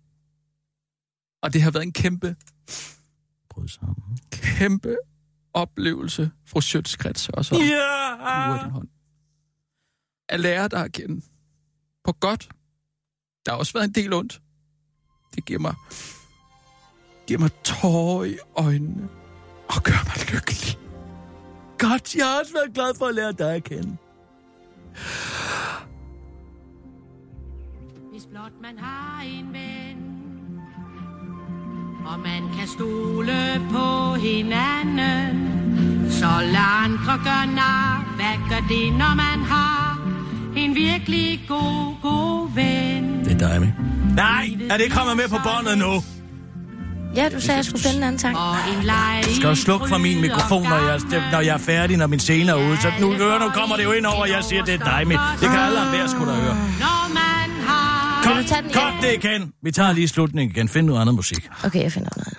Og 1.41 1.53
det 1.53 1.61
har 1.61 1.71
været 1.71 1.83
en 1.83 1.93
kæmpe, 1.93 2.35
Prøv 3.55 3.67
sammen. 3.67 4.17
kæmpe 4.31 4.95
oplevelse, 5.53 6.31
fru 6.47 6.61
Sjøtskrets 6.61 7.29
og 7.29 7.45
så 7.45 7.55
Ja! 7.55 8.51
ja. 8.51 8.63
din 8.63 8.71
hånd. 8.71 8.87
At 10.29 10.39
lære 10.39 10.67
dig 10.67 10.83
at 10.85 10.91
kende. 10.91 11.25
På 12.03 12.11
godt. 12.11 12.49
Der 13.45 13.51
har 13.51 13.57
også 13.59 13.73
været 13.73 13.87
en 13.87 13.91
del 13.93 14.13
ondt. 14.13 14.41
Det 15.35 15.45
giver 15.45 15.59
mig, 15.59 15.75
giver 17.27 17.39
mig 17.39 17.49
tårer 17.63 18.23
i 18.23 18.37
øjnene 18.55 19.09
og 19.67 19.83
gør 19.83 20.03
mig 20.05 20.33
lykkelig. 20.33 20.77
Godt, 21.77 22.15
jeg 22.15 22.25
har 22.25 22.39
også 22.39 22.53
været 22.53 22.73
glad 22.73 22.95
for 22.97 23.05
at 23.05 23.15
lære 23.15 23.31
dig 23.31 23.55
at 23.55 23.63
kende. 23.63 23.97
Hvis 28.11 28.25
blot 28.25 28.51
man 28.61 28.77
har 28.77 29.21
en 29.21 29.53
ven, 29.53 29.84
og 32.05 32.19
man 32.19 32.43
kan 32.57 32.67
stole 32.67 33.61
på 33.71 34.13
hinanden, 34.13 36.07
så 36.11 36.27
lad 36.41 36.69
andre 36.83 37.13
gøre 37.23 37.47
nar. 37.55 38.13
Hvad 38.15 38.35
gør 38.49 38.67
det, 38.69 38.93
når 38.93 39.15
man 39.15 39.45
har 39.45 39.99
en 40.55 40.75
virkelig 40.75 41.45
god, 41.47 42.01
god 42.01 42.49
ven? 42.55 43.25
Det 43.25 43.41
er 43.41 43.47
dig, 43.49 43.73
Nej, 44.15 44.49
er 44.69 44.77
det 44.77 44.91
kommet 44.91 45.17
med 45.17 45.27
på 45.29 45.37
båndet 45.43 45.77
nu? 45.77 46.03
Ja, 47.15 47.29
du 47.29 47.41
sagde, 47.41 47.57
jeg 47.57 47.65
skulle 47.65 47.83
finde 47.83 47.97
en 47.97 48.03
anden 48.03 48.19
sang. 48.19 48.35
Du 49.25 49.35
skal 49.35 49.47
jo 49.47 49.55
slukke 49.55 49.87
for 49.87 49.97
min 49.97 50.21
mikrofon, 50.21 50.63
når 50.63 50.77
jeg, 50.77 50.99
når 51.31 51.39
jeg 51.39 51.53
er 51.53 51.57
færdig, 51.57 51.97
når 51.97 52.07
min 52.07 52.19
scene 52.19 52.51
er 52.51 52.55
ude. 52.55 52.77
Så 52.81 52.87
nu, 52.99 53.13
hører, 53.13 53.39
nu 53.39 53.49
kommer 53.49 53.75
det 53.75 53.83
jo 53.83 53.91
ind 53.91 54.05
over, 54.05 54.21
og 54.21 54.29
jeg 54.29 54.43
siger, 54.43 54.63
det 54.65 54.73
er 54.73 54.77
dig, 54.77 55.05
det 55.41 55.49
kan 55.49 55.59
alle 55.59 55.79
andre 55.79 56.09
skulle 56.09 56.31
da 56.31 56.37
høre. 56.37 56.55
Vil 58.27 58.35
du 58.35 58.37
Kom, 58.37 58.45
tage 58.45 58.61
den 58.61 59.03
det 59.03 59.23
igen. 59.25 59.53
Vi 59.63 59.71
tager 59.71 59.91
lige 59.93 60.07
slutningen 60.07 60.55
igen. 60.55 60.69
Find 60.69 60.85
noget 60.87 61.01
andet 61.01 61.15
musik. 61.15 61.47
Okay, 61.63 61.81
jeg 61.83 61.91
finder 61.91 62.09
noget. 62.17 62.33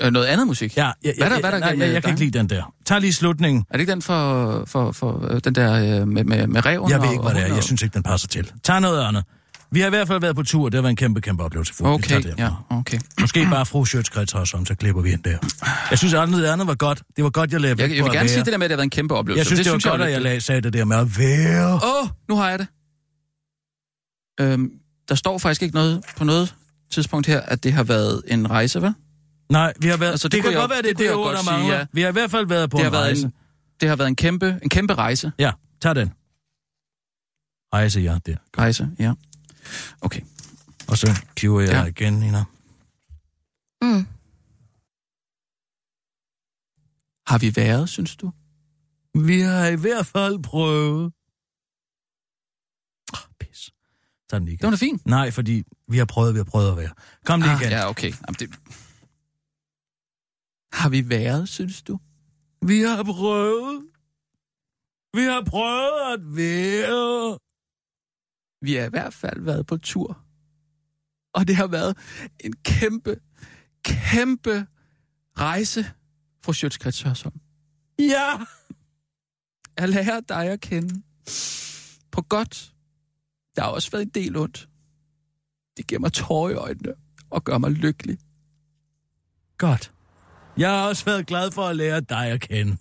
Øh, 0.00 0.12
noget 0.12 0.26
andet 0.26 0.46
musik? 0.46 0.76
Ja, 0.76 0.90
ja, 1.04 1.12
Hvad 1.18 1.26
er 1.26 1.32
der, 1.34 1.40
hvad 1.40 1.50
er 1.52 1.58
der 1.58 1.74
nej, 1.74 1.86
jeg, 1.86 1.94
jeg 1.94 2.02
kan 2.02 2.10
ikke 2.10 2.24
lide 2.24 2.38
den 2.38 2.48
der. 2.50 2.72
Tag 2.86 3.00
lige 3.00 3.12
slutningen. 3.12 3.64
Er 3.70 3.72
det 3.72 3.80
ikke 3.80 3.92
den 3.92 4.02
for, 4.02 4.64
for, 4.66 4.92
for 4.92 5.28
øh, 5.34 5.40
den 5.44 5.54
der 5.54 6.00
øh, 6.00 6.08
med, 6.08 6.24
med, 6.24 6.46
med 6.46 6.66
reven? 6.66 6.90
Jeg 6.90 7.02
ved 7.02 7.10
ikke, 7.10 7.22
hvad 7.22 7.34
det 7.34 7.42
er. 7.42 7.54
Jeg 7.54 7.64
synes 7.64 7.82
ikke, 7.82 7.94
den 7.94 8.02
passer 8.02 8.28
til. 8.28 8.52
Tag 8.64 8.80
noget 8.80 9.04
andet. 9.04 9.24
Vi 9.70 9.80
har 9.80 9.86
i 9.86 9.90
hvert 9.90 10.08
fald 10.08 10.20
været 10.20 10.36
på 10.36 10.42
tur. 10.42 10.68
Det 10.68 10.82
var 10.82 10.88
en 10.88 10.96
kæmpe, 10.96 11.20
kæmpe 11.20 11.42
oplevelse 11.44 11.74
for 11.74 11.84
Okay, 11.94 12.22
ja, 12.38 12.50
okay. 12.70 12.98
Måske 13.20 13.46
bare 13.50 13.66
fru 13.66 13.84
Sjøtskreds 13.84 14.34
også 14.34 14.56
om, 14.56 14.66
så 14.66 14.74
klipper 14.74 15.02
vi 15.02 15.12
ind 15.12 15.22
der. 15.22 15.38
Jeg 15.90 15.98
synes, 15.98 16.14
at 16.14 16.28
noget 16.28 16.46
andet 16.46 16.66
var 16.66 16.74
godt. 16.74 17.02
Det 17.16 17.24
var 17.24 17.30
godt, 17.30 17.52
jeg 17.52 17.60
lavede 17.60 17.82
Jeg, 17.82 17.96
jeg 17.96 18.04
vil 18.04 18.12
gerne 18.12 18.28
sige 18.28 18.44
det 18.44 18.52
der 18.52 18.58
med, 18.58 18.64
at 18.64 18.70
det 18.70 18.74
har 18.74 18.76
været 18.76 18.84
en 18.84 18.90
kæmpe 18.90 19.14
oplevelse. 19.14 19.38
Jeg 19.38 19.46
synes, 19.46 19.58
det, 19.58 19.64
det 19.64 19.84
var 19.84 19.90
godt, 19.90 20.00
jeg 20.00 20.06
at 20.08 20.12
jeg 20.12 20.20
lidt- 20.20 20.32
lag, 20.32 20.42
sagde 20.42 20.60
det 20.60 20.72
der 20.72 20.84
med 20.84 20.96
at 20.96 21.18
være. 21.18 21.74
Åh, 21.74 22.02
oh, 22.02 22.08
nu 22.28 22.36
har 22.36 22.50
jeg 22.50 22.58
det. 22.58 22.66
Øhm, 24.40 24.70
der 25.08 25.14
står 25.14 25.38
faktisk 25.38 25.62
ikke 25.62 25.74
noget 25.74 26.04
på 26.16 26.24
noget 26.24 26.54
tidspunkt 26.90 27.26
her, 27.26 27.40
at 27.40 27.62
det 27.64 27.72
har 27.72 27.84
været 27.84 28.22
en 28.26 28.50
rejse, 28.50 28.82
vel? 28.82 28.94
Nej, 29.50 29.72
vi 29.80 29.88
har 29.88 29.96
været... 29.96 30.10
Altså, 30.10 30.28
det 30.28 30.32
det, 30.32 30.42
kan 30.42 30.52
jeg- 30.52 30.60
godt 30.60 30.70
være, 30.70 30.82
det, 30.82 30.88
det 30.88 30.98
det, 30.98 31.12
ord, 31.14 31.26
der 31.26 31.32
godt 31.34 31.44
sige, 31.44 31.52
mangler. 31.52 31.76
ja. 31.78 31.86
Vi 31.92 32.00
har 32.00 32.08
i 32.08 32.12
hvert 32.12 32.30
fald 32.30 32.46
været 32.46 32.70
på 32.70 32.76
Det 32.76 32.84
har 32.84 32.90
en 32.90 32.92
været 32.92 33.04
rejse. 33.04 33.26
en, 33.26 33.32
det 33.80 33.88
har 33.88 33.96
været 33.96 34.08
en 34.08 34.16
kæmpe, 34.16 34.58
en 34.62 34.68
kæmpe 34.68 34.94
rejse. 34.94 35.32
Ja, 35.38 35.52
tag 35.80 35.94
den. 35.94 36.08
Rejse, 37.74 38.00
ja, 38.00 38.18
der. 38.26 38.36
Rejse, 38.58 38.88
ja. 38.98 39.12
Okay. 40.00 40.20
Og 40.88 40.98
så 40.98 41.22
cuer 41.40 41.60
jeg 41.60 41.70
ja. 41.70 41.84
igen, 41.84 42.12
Nina. 42.20 42.44
Mm. 43.82 44.06
Har 47.26 47.38
vi 47.38 47.56
været, 47.56 47.88
synes 47.88 48.16
du? 48.16 48.32
Vi 49.14 49.40
har 49.40 49.66
i 49.66 49.76
hvert 49.76 50.06
fald 50.06 50.42
prøvet. 50.42 51.12
Oh, 53.12 53.30
pis. 53.40 53.70
Tag 54.30 54.38
den 54.40 54.44
lige 54.48 54.56
Det 54.56 54.62
var 54.62 54.68
igen. 54.68 54.72
da 54.72 54.76
fint. 54.86 55.06
Nej, 55.06 55.30
fordi 55.30 55.64
vi 55.88 55.98
har 55.98 56.04
prøvet, 56.04 56.34
vi 56.34 56.38
har 56.38 56.44
prøvet 56.44 56.70
at 56.70 56.76
være. 56.76 56.90
Kom 57.26 57.40
lige 57.40 57.52
Ah, 57.52 57.60
igen. 57.60 57.70
ja, 57.70 57.88
okay. 57.88 58.12
Jamen, 58.26 58.36
det... 58.38 58.50
Har 60.72 60.88
vi 60.88 61.08
været, 61.08 61.48
synes 61.48 61.82
du? 61.82 61.98
Vi 62.66 62.80
har 62.80 63.02
prøvet. 63.02 63.82
Vi 65.14 65.22
har 65.22 65.42
prøvet 65.46 66.12
at 66.14 66.36
være. 66.36 67.38
Vi 68.62 68.74
har 68.74 68.86
i 68.86 68.88
hvert 68.88 69.14
fald 69.14 69.40
været 69.40 69.66
på 69.66 69.76
tur. 69.76 70.22
Og 71.34 71.48
det 71.48 71.56
har 71.56 71.66
været 71.66 71.98
en 72.40 72.52
kæmpe, 72.52 73.20
kæmpe 73.84 74.66
rejse 75.38 75.84
fra 76.44 76.52
Sjøtskrets 76.52 77.02
Hørsholm. 77.02 77.40
Ja. 77.98 78.32
At 79.76 79.88
lære 79.88 80.22
dig 80.28 80.46
at 80.46 80.60
kende. 80.60 81.02
På 82.12 82.22
godt. 82.22 82.72
Der 83.56 83.62
har 83.62 83.70
også 83.70 83.90
været 83.90 84.02
en 84.02 84.08
del 84.08 84.36
ondt. 84.36 84.68
Det 85.76 85.86
giver 85.86 86.00
mig 86.00 86.12
tårer 86.12 86.50
i 86.50 86.54
øjnene 86.54 86.94
og 87.30 87.44
gør 87.44 87.58
mig 87.58 87.70
lykkelig. 87.70 88.18
Godt. 89.58 89.92
Jeg 90.56 90.70
har 90.70 90.88
også 90.88 91.04
været 91.04 91.26
glad 91.26 91.50
for 91.50 91.62
at 91.62 91.76
lære 91.76 92.00
dig 92.00 92.26
at 92.26 92.40
kende. 92.40 92.76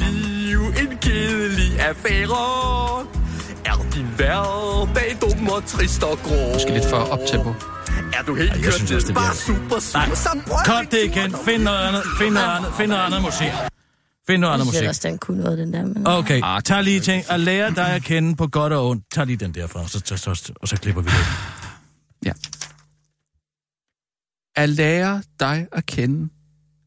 Liv 0.00 0.58
en 0.82 0.98
kedelig 0.98 1.80
affære? 1.80 3.06
Er 3.64 3.90
din 3.94 4.06
hverdag 4.16 5.16
dum 5.20 5.48
og 5.48 5.66
trist 5.66 6.02
og 6.02 6.18
grå? 6.18 6.52
Måske 6.52 6.72
lidt 6.72 6.86
for 6.90 6.96
optempo. 6.96 7.50
Er 8.12 8.22
du 8.26 8.34
helt 8.34 8.52
jeg 8.52 8.62
kørt 8.62 8.88
det 9.06 9.14
bare 9.14 9.24
virker. 9.24 9.34
super 9.46 9.78
sur, 9.80 9.98
Nej, 9.98 10.14
så 10.14 10.28
Cut 10.66 10.90
det 10.92 11.04
igen. 11.04 11.34
Find 11.44 11.62
noget 11.62 11.78
andet. 11.78 12.02
Find 12.18 12.34
noget 12.34 12.48
andet. 12.56 12.72
Find 12.76 12.88
noget 12.88 13.02
andet 13.02 13.22
musik. 13.22 13.48
Find 14.26 14.40
noget 14.40 14.54
andet 14.54 14.66
Jeg 14.66 14.72
synes 14.72 14.80
musik. 14.80 14.88
også, 14.88 15.08
den 15.08 15.18
kunne 15.18 15.40
noget, 15.42 15.58
den 15.58 15.72
der. 15.72 15.84
Men... 15.84 16.06
Okay, 16.06 16.40
Ah, 16.44 16.62
tag 16.62 16.84
lige 16.84 17.00
ting. 17.00 17.24
At 17.30 17.40
lære 17.40 17.70
dig 17.74 17.88
at 17.88 18.02
kende 18.02 18.36
på 18.36 18.46
godt 18.46 18.72
og 18.72 18.88
ondt. 18.88 19.04
Tag 19.12 19.26
lige 19.26 19.36
den 19.36 19.54
derfra, 19.54 19.88
så, 19.88 20.02
så, 20.04 20.16
så, 20.16 20.52
og 20.62 20.68
så 20.68 20.76
klipper 20.76 21.02
vi 21.02 21.08
det. 21.10 21.26
Ja. 22.26 22.32
At 24.56 24.68
lære 24.68 25.22
dig 25.40 25.66
at 25.72 25.86
kende 25.86 26.28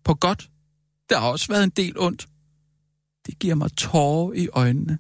på 0.06 0.14
godt. 0.14 0.48
Der 1.10 1.20
har 1.20 1.28
også 1.28 1.48
været 1.50 1.64
en 1.64 1.70
del 1.70 1.94
ondt. 2.00 2.28
Det 3.30 3.40
giver 3.40 3.56
mig 3.56 3.72
tårer 3.78 4.34
i 4.34 4.48
øjnene 4.54 4.98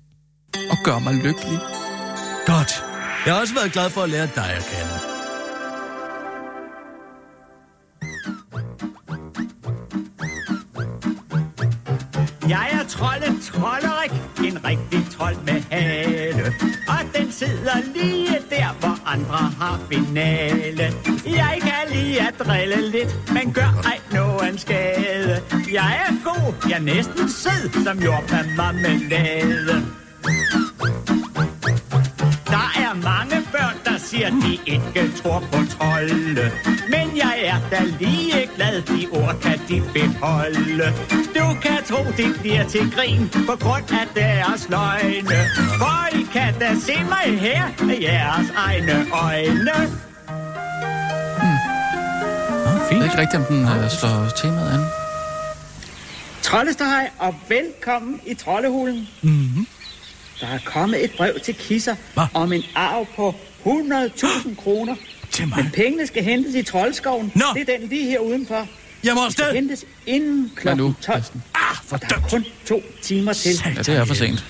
og 0.71 0.77
gør 0.83 0.99
mig 0.99 1.13
lykkelig. 1.13 1.59
Godt. 2.45 2.83
Jeg 3.25 3.33
har 3.33 3.41
også 3.41 3.53
været 3.53 3.71
glad 3.71 3.89
for 3.89 4.01
at 4.01 4.09
lære 4.09 4.29
dig 4.35 4.49
at 4.59 4.63
kende. 4.71 4.95
Jeg 12.49 12.69
er 12.71 12.83
trolden 12.87 13.41
Trollerik, 13.41 14.11
en 14.51 14.65
rigtig 14.65 15.01
trold 15.17 15.35
med 15.45 15.61
hale. 15.71 16.53
Og 16.87 17.01
den 17.15 17.31
sidder 17.31 17.77
lige 17.95 18.37
der, 18.49 18.75
hvor 18.79 18.99
andre 19.05 19.37
har 19.59 19.79
finale. 19.91 20.93
Jeg 21.25 21.57
kan 21.61 21.83
lige 21.91 22.21
at 22.27 22.33
drille 22.39 22.89
lidt, 22.91 23.33
men 23.33 23.53
gør 23.53 23.81
ej 23.85 23.99
nogen 24.11 24.57
skade. 24.57 25.41
Jeg 25.73 25.99
er 26.07 26.13
god, 26.23 26.69
jeg 26.69 26.77
er 26.77 26.81
næsten 26.81 27.29
sød, 27.29 27.83
som 27.83 27.99
jordbær 27.99 28.43
marmelade 28.57 29.85
siger, 34.09 34.29
de 34.29 34.59
ikke 34.65 35.11
tror 35.23 35.39
på 35.51 35.57
trolde. 35.77 36.51
Men 36.89 37.17
jeg 37.17 37.35
er 37.43 37.59
da 37.71 37.81
lige 37.99 38.49
glad, 38.55 38.81
de 38.81 39.07
ord 39.11 39.35
kan 39.41 39.59
de 39.69 39.81
beholde. 39.93 40.93
Du 41.35 41.59
kan 41.61 41.77
tro, 41.89 42.03
det 42.17 42.35
bliver 42.41 42.63
til 42.67 42.91
grin 42.91 43.29
på 43.45 43.55
grund 43.59 43.83
af 43.91 44.07
deres 44.15 44.69
løgne. 44.69 45.37
For 45.77 46.15
I 46.19 46.25
kan 46.33 46.53
da 46.59 46.75
se 46.85 46.93
mig 47.03 47.39
her 47.39 47.85
med 47.85 47.97
jeres 48.01 48.49
egne 48.57 49.05
øjne. 49.13 49.63
Nå, 49.63 49.71
Jeg 52.65 52.73
ved 52.73 52.89
fint. 52.89 53.03
ikke 53.03 53.17
rigtigt, 53.17 53.35
om 53.35 53.45
den 53.45 53.63
øh, 53.83 53.89
slår 53.89 54.29
temaet 54.41 54.73
an. 54.73 54.79
Troldesteg, 56.41 57.09
og 57.19 57.35
velkommen 57.49 58.21
i 58.25 58.33
Troldehulen. 58.33 59.07
Mm-hmm. 59.21 59.67
Der 60.41 60.47
er 60.47 60.59
kommet 60.65 61.03
et 61.03 61.11
brev 61.17 61.39
til 61.43 61.55
Kisser 61.55 61.95
Hva? 62.13 62.27
om 62.33 62.53
en 62.53 62.63
arv 62.75 63.05
på 63.15 63.35
100.000 63.65 64.55
kroner. 64.55 64.95
Til 65.31 65.47
Men 65.47 65.53
mig. 65.57 65.69
pengene 65.73 66.07
skal 66.07 66.23
hentes 66.23 66.55
i 66.55 66.63
Troldskoven. 66.63 67.31
Nå. 67.35 67.43
Det 67.53 67.69
er 67.69 67.77
den 67.77 67.89
lige 67.89 68.05
her 68.05 68.19
udenfor. 68.19 68.67
Jeg 69.03 69.15
må 69.15 69.25
afsted. 69.25 69.53
hentes 69.53 69.85
inden 70.05 70.51
Hvad 70.63 70.75
nu? 70.75 70.93
kl. 70.99 71.03
12. 71.05 71.17
Kirsten? 71.21 71.43
Ah, 71.55 71.75
for 71.85 71.95
Og 71.95 72.01
der 72.09 72.15
er 72.15 72.21
kun 72.29 72.45
to 72.65 72.81
timer 73.01 73.33
til. 73.33 73.51
Ja, 73.65 73.69
det 73.81 73.89
er 73.89 74.05
for 74.05 74.13
sent. 74.13 74.45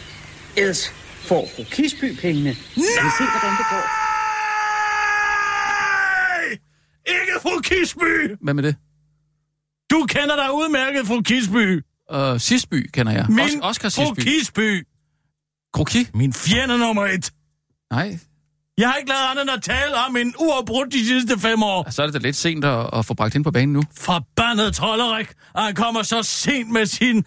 Ellers 0.57 0.93
får 1.21 1.49
fru 1.55 1.63
Kisby 1.63 2.15
pengene. 2.19 2.49
Vi 2.49 2.55
vil 2.75 3.11
se, 3.17 3.23
hvordan 3.23 3.51
det 3.57 3.65
går. 3.69 3.85
Nej! 5.69 6.57
Ikke 7.21 7.33
fru 7.41 7.59
Kisby! 7.61 8.35
Hvad 8.41 8.53
med 8.53 8.63
det? 8.63 8.75
Du 9.91 10.05
kender 10.09 10.35
dig 10.35 10.53
udmærket, 10.53 11.07
fru 11.07 11.21
Kisby. 11.21 11.81
Uh, 12.13 12.39
Sisby 12.39 12.89
kender 12.93 13.11
jeg. 13.11 13.25
Min 13.29 13.39
Os- 13.39 13.51
Oscar 13.61 13.89
fru 13.89 14.15
Sisby. 14.15 14.29
Kisby. 14.29 14.87
Kroki? 15.73 16.07
Min 16.13 16.33
fjende 16.33 16.77
nummer 16.77 17.05
et. 17.05 17.31
Nej, 17.91 18.19
Jeg 18.79 18.89
har 18.89 18.95
ikke 18.95 19.09
lavet 19.09 19.21
andet 19.31 19.41
end 19.41 19.51
at 19.51 19.61
tale 19.63 19.95
om 20.07 20.17
en 20.17 20.33
uafbrudt 20.39 20.93
de 20.93 21.05
sidste 21.07 21.39
fem 21.39 21.63
år. 21.63 21.89
så 21.89 22.01
er 22.01 22.05
det 22.07 22.13
da 22.13 22.19
lidt 22.19 22.35
sent 22.35 22.65
at, 22.65 22.89
at 22.93 23.05
få 23.05 23.13
bragt 23.13 23.35
ind 23.35 23.43
på 23.43 23.51
banen 23.51 23.73
nu. 23.73 23.83
Forbandet 23.97 24.75
trollerik, 24.75 25.27
og 25.53 25.63
han 25.63 25.75
kommer 25.75 26.03
så 26.03 26.23
sent 26.23 26.69
med 26.71 26.85
sin 26.85 27.25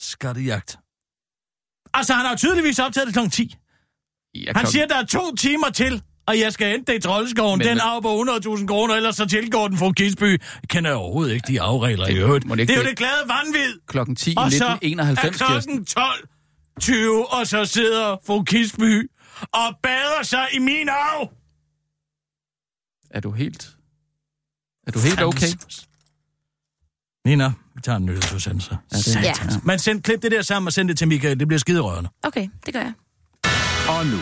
skattejagt. 0.00 0.78
Altså, 1.94 2.12
han 2.12 2.26
har 2.26 2.36
tydeligvis 2.36 2.78
optaget 2.78 3.06
det 3.06 3.14
kl. 3.14 3.28
10. 3.30 3.56
Ja, 4.34 4.40
Han 4.46 4.54
klokken- 4.54 4.70
siger, 4.72 4.86
der 4.86 4.96
er 4.96 5.04
to 5.04 5.34
timer 5.34 5.70
til, 5.70 6.02
og 6.26 6.38
jeg 6.38 6.52
skal 6.52 6.70
hente 6.70 6.92
det 6.92 6.98
i 6.98 7.02
Troldeskoven. 7.02 7.58
Men 7.58 7.66
Den 7.66 7.74
hvad- 7.74 7.82
arv 7.84 8.02
på 8.02 8.08
100.000 8.58 8.66
kroner, 8.66 8.94
ellers 8.94 9.16
så 9.16 9.26
tilgår 9.26 9.68
den 9.68 9.78
fra 9.78 9.92
Kisby. 9.92 10.22
Jeg 10.30 10.38
kender 10.68 10.92
overhovedet 10.94 11.34
ikke 11.34 11.46
de 11.48 11.60
afregler 11.60 12.06
i 12.08 12.14
øvrigt. 12.16 12.44
det 12.44 12.58
Det 12.58 12.70
er 12.70 12.74
jo 12.74 12.80
det- 12.82 12.88
det 12.90 12.98
glade 12.98 13.22
vanvid. 13.26 13.74
Klokken 13.88 14.16
10 14.16 14.34
Og 14.36 14.52
så 14.52 14.56
1991, 14.56 15.40
er 15.40 15.46
klokken 15.46 15.84
12, 15.84 16.28
20, 16.80 17.32
og 17.32 17.46
så 17.46 17.64
sidder 17.64 18.16
fru 18.26 18.42
Kisby 18.42 19.10
og 19.42 19.78
bader 19.82 20.22
sig 20.22 20.46
i 20.52 20.58
min 20.58 20.88
arv. 20.88 21.32
Er 23.10 23.20
du 23.20 23.30
helt... 23.32 23.76
Er 24.86 24.92
du 24.92 24.98
helt 25.00 25.22
okay? 25.22 25.46
Nina, 27.24 27.52
vi 27.74 27.80
tager 27.82 27.96
en 27.96 28.06
nyhedsudsendelse. 28.06 28.78
Ja, 28.92 28.96
det-. 28.96 29.22
Ja. 29.22 29.32
Men 29.62 29.78
send, 29.78 30.02
klip 30.02 30.22
det 30.22 30.32
der 30.32 30.42
sammen 30.42 30.66
og 30.66 30.72
send 30.72 30.88
det 30.88 30.98
til 30.98 31.08
Michael. 31.08 31.40
Det 31.40 31.48
bliver 31.48 31.58
skide 31.58 31.80
rørende. 31.80 32.10
Okay, 32.22 32.48
det 32.66 32.74
gør 32.74 32.80
jeg. 32.80 32.92
Og 33.88 34.06
nu, 34.06 34.20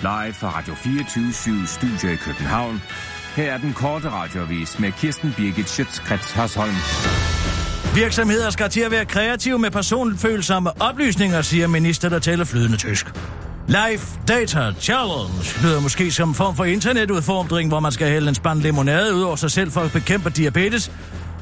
live 0.00 0.34
fra 0.34 0.58
Radio 0.58 0.74
24 0.74 1.66
Studio 1.66 2.08
i 2.08 2.16
København. 2.16 2.82
Her 3.36 3.52
er 3.52 3.58
den 3.58 3.72
korte 3.72 4.10
radiovis 4.10 4.78
med 4.78 4.92
Kirsten 4.92 5.32
Birgit 5.36 5.68
Schøtzgrads 5.68 6.32
Hasholm. 6.32 6.74
Virksomheder 7.94 8.50
skal 8.50 8.70
til 8.70 8.80
at 8.80 8.90
være 8.90 9.06
kreative 9.06 9.58
med 9.58 9.70
personfølsomme 9.70 10.82
oplysninger, 10.82 11.42
siger 11.42 11.66
minister, 11.66 12.08
der 12.08 12.18
taler 12.18 12.44
flydende 12.44 12.76
tysk. 12.76 13.06
Life 13.68 14.06
Data 14.28 14.72
Challenge 14.80 15.62
lyder 15.62 15.80
måske 15.80 16.10
som 16.10 16.28
en 16.28 16.34
form 16.34 16.56
for 16.56 16.64
internetudfordring, 16.64 17.68
hvor 17.68 17.80
man 17.80 17.92
skal 17.92 18.08
hælde 18.08 18.28
en 18.28 18.34
spand 18.34 18.62
limonade 18.62 19.14
ud 19.14 19.22
over 19.22 19.36
sig 19.36 19.50
selv 19.50 19.70
for 19.70 19.80
at 19.80 19.92
bekæmpe 19.92 20.30
diabetes. 20.30 20.92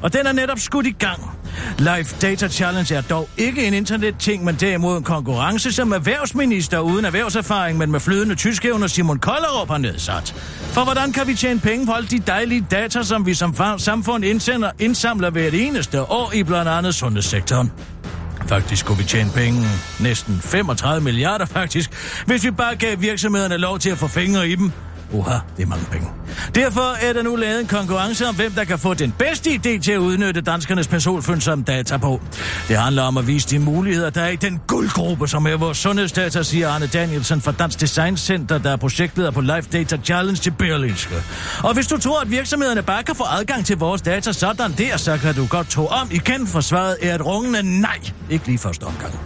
Og 0.01 0.13
den 0.13 0.27
er 0.27 0.31
netop 0.31 0.59
skudt 0.59 0.87
i 0.87 0.91
gang. 0.91 1.31
Life 1.77 2.15
Data 2.21 2.47
Challenge 2.47 2.95
er 2.95 3.01
dog 3.01 3.29
ikke 3.37 3.67
en 3.67 3.73
internetting, 3.73 4.43
men 4.43 4.55
derimod 4.55 4.97
en 4.97 5.03
konkurrence, 5.03 5.71
som 5.71 5.91
erhvervsminister 5.91 6.79
uden 6.79 7.05
erhvervserfaring, 7.05 7.77
men 7.77 7.91
med 7.91 7.99
flydende 7.99 8.35
tyskevner 8.35 8.87
Simon 8.87 9.19
Kollerup 9.19 9.67
har 9.67 9.77
nedsat. 9.77 10.35
For 10.71 10.83
hvordan 10.83 11.11
kan 11.11 11.27
vi 11.27 11.35
tjene 11.35 11.59
penge 11.59 11.85
på 11.85 11.91
alle 11.91 12.07
de 12.07 12.19
dejlige 12.19 12.65
data, 12.71 13.03
som 13.03 13.25
vi 13.25 13.33
som 13.33 13.55
samfund 13.77 14.25
indsender, 14.25 14.71
indsamler 14.79 15.29
hvert 15.29 15.53
eneste 15.53 16.01
år 16.01 16.31
i 16.33 16.43
blandt 16.43 16.69
andet 16.69 16.95
sundhedssektoren? 16.95 17.71
Faktisk 18.47 18.85
kunne 18.85 18.97
vi 18.97 19.03
tjene 19.03 19.31
penge, 19.35 19.67
næsten 19.99 20.41
35 20.41 21.03
milliarder 21.03 21.45
faktisk, 21.45 21.91
hvis 22.25 22.43
vi 22.43 22.51
bare 22.51 22.75
gav 22.75 23.01
virksomhederne 23.01 23.57
lov 23.57 23.79
til 23.79 23.89
at 23.89 23.97
få 23.97 24.07
fingre 24.07 24.49
i 24.49 24.55
dem. 24.55 24.71
Uha, 25.11 25.37
det 25.57 25.63
er 25.63 25.67
mange 25.67 25.85
penge. 25.91 26.07
Derfor 26.55 26.95
er 27.07 27.13
der 27.13 27.23
nu 27.23 27.35
lavet 27.35 27.61
en 27.61 27.67
konkurrence 27.67 28.27
om, 28.27 28.35
hvem 28.35 28.51
der 28.51 28.63
kan 28.63 28.79
få 28.79 28.93
den 28.93 29.13
bedste 29.19 29.49
idé 29.49 29.81
til 29.81 29.91
at 29.91 29.97
udnytte 29.97 30.41
danskernes 30.41 30.87
personfølsomme 30.87 31.63
data 31.63 31.97
på. 31.97 32.21
Det 32.67 32.77
handler 32.77 33.03
om 33.03 33.17
at 33.17 33.27
vise 33.27 33.49
de 33.49 33.59
muligheder, 33.59 34.09
der 34.09 34.21
er 34.21 34.29
i 34.29 34.35
den 34.35 34.61
guldgruppe, 34.67 35.27
som 35.27 35.45
er 35.45 35.57
vores 35.57 35.77
sundhedsdata, 35.77 36.43
siger 36.43 36.69
Arne 36.69 36.87
Danielsen 36.87 37.41
fra 37.41 37.51
Dansk 37.51 37.81
Design 37.81 38.17
Center, 38.17 38.57
der 38.57 38.71
er 38.71 38.75
projektleder 38.75 39.31
på 39.31 39.41
Life 39.41 39.69
Data 39.73 39.97
Challenge 40.03 40.37
til 40.37 40.51
Berlinske. 40.51 41.15
Og 41.63 41.73
hvis 41.73 41.87
du 41.87 41.97
tror, 41.97 42.21
at 42.21 42.31
virksomhederne 42.31 42.81
bare 42.81 43.03
kan 43.03 43.15
få 43.15 43.23
adgang 43.39 43.65
til 43.65 43.77
vores 43.77 44.01
data 44.01 44.31
sådan 44.31 44.71
der, 44.77 44.97
så 44.97 45.17
kan 45.17 45.35
du 45.35 45.45
godt 45.45 45.69
tro 45.69 45.85
om 45.85 46.07
igen, 46.11 46.47
for 46.47 46.61
svaret 46.61 46.97
er 47.01 47.15
et 47.15 47.25
rungende 47.25 47.81
nej. 47.81 47.99
Ikke 48.29 48.45
lige 48.45 48.57
første 48.57 48.83
omgang. 48.83 49.19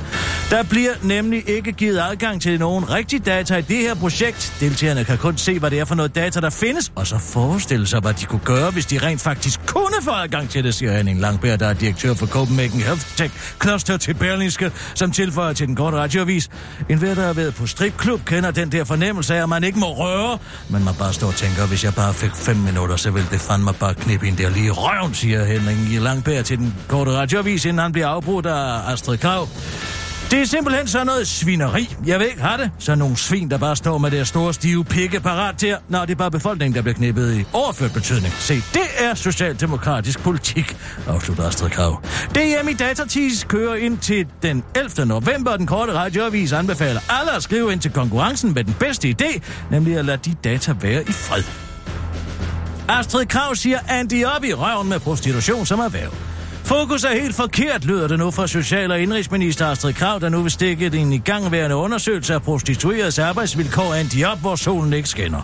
Der 0.50 0.64
bliver 0.64 0.92
nemlig 1.04 1.50
ikke 1.50 1.72
givet 1.72 2.00
adgang 2.12 2.42
til 2.42 2.60
nogen 2.60 2.90
rigtig 2.90 3.26
data 3.26 3.56
i 3.56 3.62
det 3.62 3.78
her 3.78 3.96
projekt. 3.96 4.54
Deltagerne 4.60 5.04
kan 5.04 5.18
kun 5.18 5.38
se, 5.38 5.60
hvad 5.60 5.71
det 5.72 5.80
er 5.80 5.86
for 5.86 5.96
noget 5.96 6.16
data, 6.16 6.40
der 6.40 6.50
findes, 6.50 6.92
og 6.96 7.08
så 7.08 7.18
forestille 7.18 7.88
sig, 7.88 8.00
hvad 8.00 8.14
de 8.14 8.26
kunne 8.26 8.42
gøre, 8.46 8.72
hvis 8.72 8.86
de 8.86 8.98
rent 8.98 9.22
faktisk 9.22 9.60
kunne 9.66 9.96
få 10.02 10.12
adgang 10.12 10.50
til 10.50 10.64
det, 10.64 10.76
siger 10.76 10.98
Henning 10.98 11.20
Langberg, 11.20 11.60
der 11.60 11.68
er 11.68 11.74
direktør 11.74 12.14
for 12.14 12.26
Copenhagen 12.26 12.82
Health 12.82 13.06
Tech 13.16 13.34
Cluster 13.62 13.98
til 13.98 14.14
Berlingske, 14.14 14.72
som 14.96 15.12
tilføjer 15.12 15.54
til 15.54 15.68
den 15.68 15.76
korte 15.76 15.98
radioavis. 15.98 16.50
En 16.90 16.98
hver, 16.98 17.16
der 17.16 17.26
har 17.26 17.34
været 17.34 17.56
på 17.56 17.68
stripklub, 17.68 18.26
kender 18.26 18.52
den 18.52 18.72
der 18.72 18.84
fornemmelse 18.84 19.36
af, 19.36 19.44
at 19.44 19.50
man 19.50 19.64
ikke 19.64 19.80
må 19.80 19.94
røre, 19.94 20.38
men 20.70 20.84
man 20.84 20.94
bare 21.00 21.14
står 21.14 21.28
og 21.28 21.36
tænker, 21.36 21.68
hvis 21.68 21.84
jeg 21.84 21.94
bare 21.96 22.14
fik 22.14 22.32
fem 22.36 22.56
minutter, 22.56 22.96
så 22.96 23.12
ville 23.12 23.28
det 23.32 23.40
fandme 23.40 23.74
bare 23.74 23.94
knippe 23.94 24.28
en 24.28 24.38
der 24.38 24.50
lige 24.50 24.66
i 24.66 24.72
røven, 24.72 25.14
siger 25.14 25.46
Henning 25.46 26.04
Langberg 26.04 26.46
til 26.46 26.58
den 26.58 26.76
korte 26.88 27.12
radioavis, 27.12 27.66
inden 27.66 27.80
han 27.80 27.92
bliver 27.92 28.08
afbrudt 28.08 28.46
af 28.46 28.92
Astrid 28.94 29.18
Krav. 29.18 29.48
Det 30.32 30.42
er 30.42 30.46
simpelthen 30.46 30.88
sådan 30.88 31.08
noget 31.08 31.28
svineri. 31.28 31.96
Jeg 32.06 32.20
ved 32.20 32.28
ikke 32.28 32.42
har 32.42 32.58
det. 32.58 32.72
Så 32.80 32.96
nogle 32.96 33.18
svin, 33.18 33.52
der 33.52 33.58
bare 33.58 33.76
står 33.76 33.98
med 33.98 34.12
deres 34.12 34.28
store 34.28 34.54
stive 34.54 34.86
pikke 34.86 35.20
parat 35.20 35.58
til. 35.58 35.76
Nå, 35.90 36.02
det 36.02 36.12
er 36.12 36.16
bare 36.16 36.32
befolkningen, 36.32 36.76
der 36.76 36.82
bliver 36.82 36.96
knippet 36.96 37.40
i 37.40 37.46
overført 37.54 37.94
betydning. 37.94 38.34
Se, 38.34 38.56
det 38.56 38.88
er 39.00 39.14
socialdemokratisk 39.14 40.20
politik, 40.20 40.78
afslutter 41.08 41.48
Astrid 41.48 41.70
Krav. 41.70 42.02
DM 42.36 42.68
i 42.68 42.74
Datatis 42.74 43.44
kører 43.44 43.76
ind 43.76 43.98
til 43.98 44.28
den 44.42 44.64
11. 44.76 45.06
november. 45.06 45.58
Den 45.58 45.68
korte 45.68 45.94
radioavis 45.94 46.54
anbefaler 46.54 47.02
alle 47.10 47.36
at 47.36 47.44
skrive 47.44 47.72
ind 47.72 47.80
til 47.80 47.92
konkurrencen 47.92 48.54
med 48.54 48.64
den 48.64 48.76
bedste 48.80 49.16
idé, 49.22 49.42
nemlig 49.72 49.98
at 49.98 50.06
lade 50.06 50.20
de 50.26 50.36
data 50.44 50.74
være 50.82 51.02
i 51.02 51.12
fred. 51.12 51.44
Astrid 52.90 53.26
Krav 53.26 53.56
siger 53.56 53.80
Andy 53.90 54.26
op 54.26 54.44
i 54.44 54.54
røven 54.54 54.90
med 54.90 55.00
prostitution 55.00 55.66
som 55.66 55.80
erhverv. 55.80 56.31
Fokus 56.72 57.04
er 57.04 57.22
helt 57.22 57.36
forkert, 57.36 57.86
lyder 57.86 58.08
det 58.08 58.20
nu 58.20 58.32
fra 58.32 58.48
Social- 58.48 58.92
og 58.92 59.00
Indrigsminister 59.00 59.68
Astrid 59.68 59.94
Krav, 59.94 60.20
der 60.20 60.30
nu 60.30 60.42
vil 60.42 60.52
stikke 60.52 60.86
en 60.86 61.14
igangværende 61.14 61.76
undersøgelse 61.76 62.34
af 62.34 62.42
prostitueredes 62.42 63.20
arbejdsvilkår 63.20 63.94
af 63.94 64.02
en 64.02 64.08
job, 64.08 64.40
hvor 64.40 64.56
solen 64.56 64.94
ikke 64.94 65.10
skinner. 65.10 65.42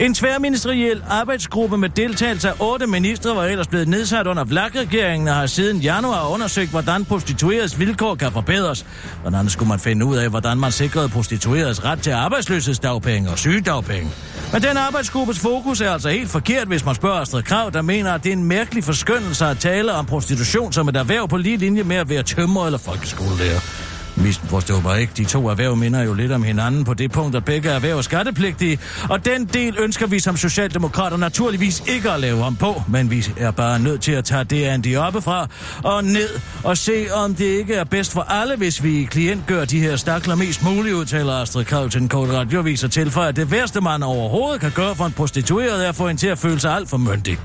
En 0.00 0.14
tværministeriel 0.14 1.02
arbejdsgruppe 1.08 1.78
med 1.78 1.88
deltagelse 1.88 2.48
af 2.48 2.52
otte 2.60 2.86
ministre 2.86 3.36
var 3.36 3.44
ellers 3.44 3.66
blevet 3.66 3.88
nedsat 3.88 4.26
under 4.26 4.44
vlak-regeringen 4.44 5.28
og 5.28 5.34
har 5.34 5.46
siden 5.46 5.76
januar 5.76 6.28
undersøgt, 6.34 6.70
hvordan 6.70 7.04
prostitueredes 7.04 7.78
vilkår 7.78 8.14
kan 8.14 8.32
forbedres. 8.32 8.86
Hvordan 9.22 9.48
skulle 9.48 9.68
man 9.68 9.78
finde 9.80 10.06
ud 10.06 10.16
af, 10.16 10.28
hvordan 10.28 10.58
man 10.58 10.72
sikrede 10.72 11.08
prostitueredes 11.08 11.84
ret 11.84 12.02
til 12.02 12.10
arbejdsløshedsdagpenge 12.10 13.30
og 13.30 13.38
sygedagpenge. 13.38 14.10
Men 14.52 14.62
den 14.62 14.76
arbejdsgruppes 14.76 15.38
fokus 15.38 15.80
er 15.80 15.90
altså 15.90 16.08
helt 16.08 16.30
forkert, 16.30 16.68
hvis 16.68 16.84
man 16.84 16.94
spørger 16.94 17.20
Astrid 17.20 17.42
Krav, 17.42 17.70
der 17.72 17.82
mener, 17.82 18.12
at 18.12 18.24
det 18.24 18.32
er 18.32 18.36
en 18.36 18.44
mærkelig 18.44 18.84
forskyndelse 18.84 19.46
at 19.46 19.58
tale 19.58 19.92
om 19.92 20.06
prostitution 20.06 20.67
som 20.74 20.88
et 20.88 20.96
erhverv 20.96 21.28
på 21.28 21.36
lige 21.36 21.56
linje 21.56 21.82
med 21.82 21.96
at 21.96 22.08
være 22.08 22.22
tømrer 22.22 22.66
eller 22.66 22.78
folkeskolelærer. 22.78 23.87
Misforstå 24.22 24.80
mig 24.80 25.00
ikke, 25.00 25.12
de 25.16 25.24
to 25.24 25.48
erhverv 25.48 25.76
minder 25.76 26.02
jo 26.02 26.14
lidt 26.14 26.32
om 26.32 26.42
hinanden 26.42 26.84
på 26.84 26.94
det 26.94 27.12
punkt, 27.12 27.36
at 27.36 27.44
begge 27.44 27.70
erhverv 27.70 27.98
er 27.98 28.02
skattepligtige, 28.02 28.78
og 29.10 29.24
den 29.24 29.44
del 29.44 29.76
ønsker 29.78 30.06
vi 30.06 30.18
som 30.18 30.36
socialdemokrater 30.36 31.16
naturligvis 31.16 31.82
ikke 31.86 32.10
at 32.10 32.20
lave 32.20 32.44
om 32.44 32.56
på, 32.56 32.82
men 32.88 33.10
vi 33.10 33.26
er 33.36 33.50
bare 33.50 33.78
nødt 33.78 34.00
til 34.00 34.12
at 34.12 34.24
tage 34.24 34.44
det 34.44 34.64
Andy 34.64 34.96
oppefra 34.96 35.48
og 35.84 36.04
ned 36.04 36.28
og 36.64 36.78
se, 36.78 37.06
om 37.14 37.34
det 37.34 37.44
ikke 37.44 37.74
er 37.74 37.84
bedst 37.84 38.12
for 38.12 38.20
alle, 38.20 38.56
hvis 38.56 38.82
vi 38.82 39.08
klientgør 39.10 39.64
de 39.64 39.80
her 39.80 39.96
stakler 39.96 40.34
mest 40.34 40.64
muligt, 40.64 40.94
udtaler 40.94 41.32
Astrid 41.32 41.64
Krav 41.64 41.88
til 41.88 42.00
den 42.00 42.08
korte 42.08 42.32
radiovis 42.32 42.84
og 42.84 42.90
tilføjer, 42.90 43.28
at 43.28 43.36
det 43.36 43.50
værste, 43.50 43.80
man 43.80 44.02
overhovedet 44.02 44.60
kan 44.60 44.70
gøre 44.70 44.94
for 44.94 45.06
en 45.06 45.12
prostitueret, 45.12 45.84
er 45.84 45.88
at 45.88 45.94
få 45.94 46.06
hende 46.06 46.20
til 46.20 46.28
at 46.28 46.38
føle 46.38 46.60
sig 46.60 46.74
alt 46.74 46.88
for 46.88 46.96
myndig. 46.96 47.38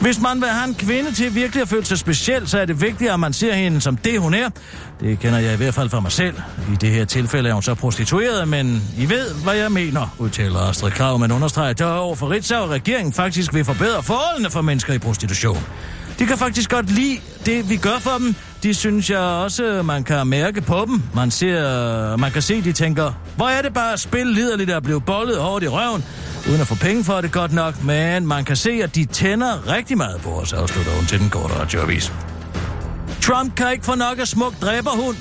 Hvis 0.00 0.20
man 0.20 0.40
vil 0.40 0.48
have 0.48 0.68
en 0.68 0.74
kvinde 0.74 1.12
til 1.12 1.34
virkelig 1.34 1.62
at 1.62 1.68
føle 1.68 1.84
sig 1.84 1.98
speciel, 1.98 2.48
så 2.48 2.58
er 2.58 2.64
det 2.64 2.80
vigtigt, 2.80 3.10
at 3.10 3.20
man 3.20 3.32
ser 3.32 3.54
hende 3.54 3.80
som 3.80 3.96
det, 3.96 4.20
hun 4.20 4.34
er. 4.34 4.50
Det 5.00 5.18
kender 5.18 5.38
jeg 5.38 5.52
i 5.52 5.56
hvert 5.56 5.74
fald 5.74 5.90
fra 5.90 6.00
mig 6.00 6.12
selv. 6.12 6.36
I 6.72 6.76
det 6.80 6.90
her 6.90 7.04
tilfælde 7.04 7.48
er 7.48 7.52
hun 7.52 7.62
så 7.62 7.74
prostitueret, 7.74 8.48
men 8.48 8.82
I 8.98 9.08
ved, 9.08 9.34
hvad 9.34 9.54
jeg 9.54 9.72
mener, 9.72 10.14
udtaler 10.18 10.58
Astrid 10.58 10.90
Krav, 10.90 11.18
men 11.18 11.32
understreger 11.32 11.72
der 11.72 11.86
over 11.86 12.16
for 12.16 12.30
Ritzau, 12.30 12.64
at 12.64 12.70
regeringen 12.70 13.12
faktisk 13.12 13.54
vil 13.54 13.64
forbedre 13.64 14.02
forholdene 14.02 14.50
for 14.50 14.60
mennesker 14.62 14.94
i 14.94 14.98
prostitution. 14.98 15.58
De 16.18 16.26
kan 16.26 16.38
faktisk 16.38 16.70
godt 16.70 16.90
lide 16.90 17.18
det, 17.46 17.70
vi 17.70 17.76
gør 17.76 17.98
for 17.98 18.18
dem. 18.18 18.34
De 18.62 18.74
synes 18.74 19.10
jeg 19.10 19.18
også, 19.18 19.82
man 19.84 20.04
kan 20.04 20.26
mærke 20.26 20.60
på 20.60 20.84
dem. 20.86 21.02
Man, 21.14 21.30
ser, 21.30 22.16
man 22.16 22.30
kan 22.30 22.42
se, 22.42 22.62
de 22.62 22.72
tænker, 22.72 23.12
hvor 23.36 23.48
er 23.48 23.62
det 23.62 23.74
bare 23.74 23.92
at 23.92 24.00
spille 24.00 24.34
liderligt 24.34 24.70
at 24.70 24.82
blive 24.82 25.00
bollet 25.00 25.38
hårdt 25.38 25.64
i 25.64 25.68
røven, 25.68 26.04
uden 26.48 26.60
at 26.60 26.66
få 26.66 26.74
penge 26.74 27.04
for 27.04 27.20
det 27.20 27.32
godt 27.32 27.52
nok, 27.52 27.84
men 27.84 28.26
man 28.26 28.44
kan 28.44 28.56
se, 28.56 28.70
at 28.82 28.94
de 28.94 29.04
tænder 29.04 29.72
rigtig 29.72 29.96
meget 29.96 30.20
på 30.20 30.30
os, 30.30 30.52
afslutter 30.52 30.92
hun 30.92 31.06
til 31.06 31.18
den 31.20 31.30
korte 31.30 31.54
radioavis. 31.54 32.12
Trump 33.30 33.54
kan 33.54 33.72
ikke 33.72 33.84
få 33.84 33.94
nok 33.94 34.18
af 34.18 34.28
smuk 34.28 34.60
dræberhund. 34.62 35.16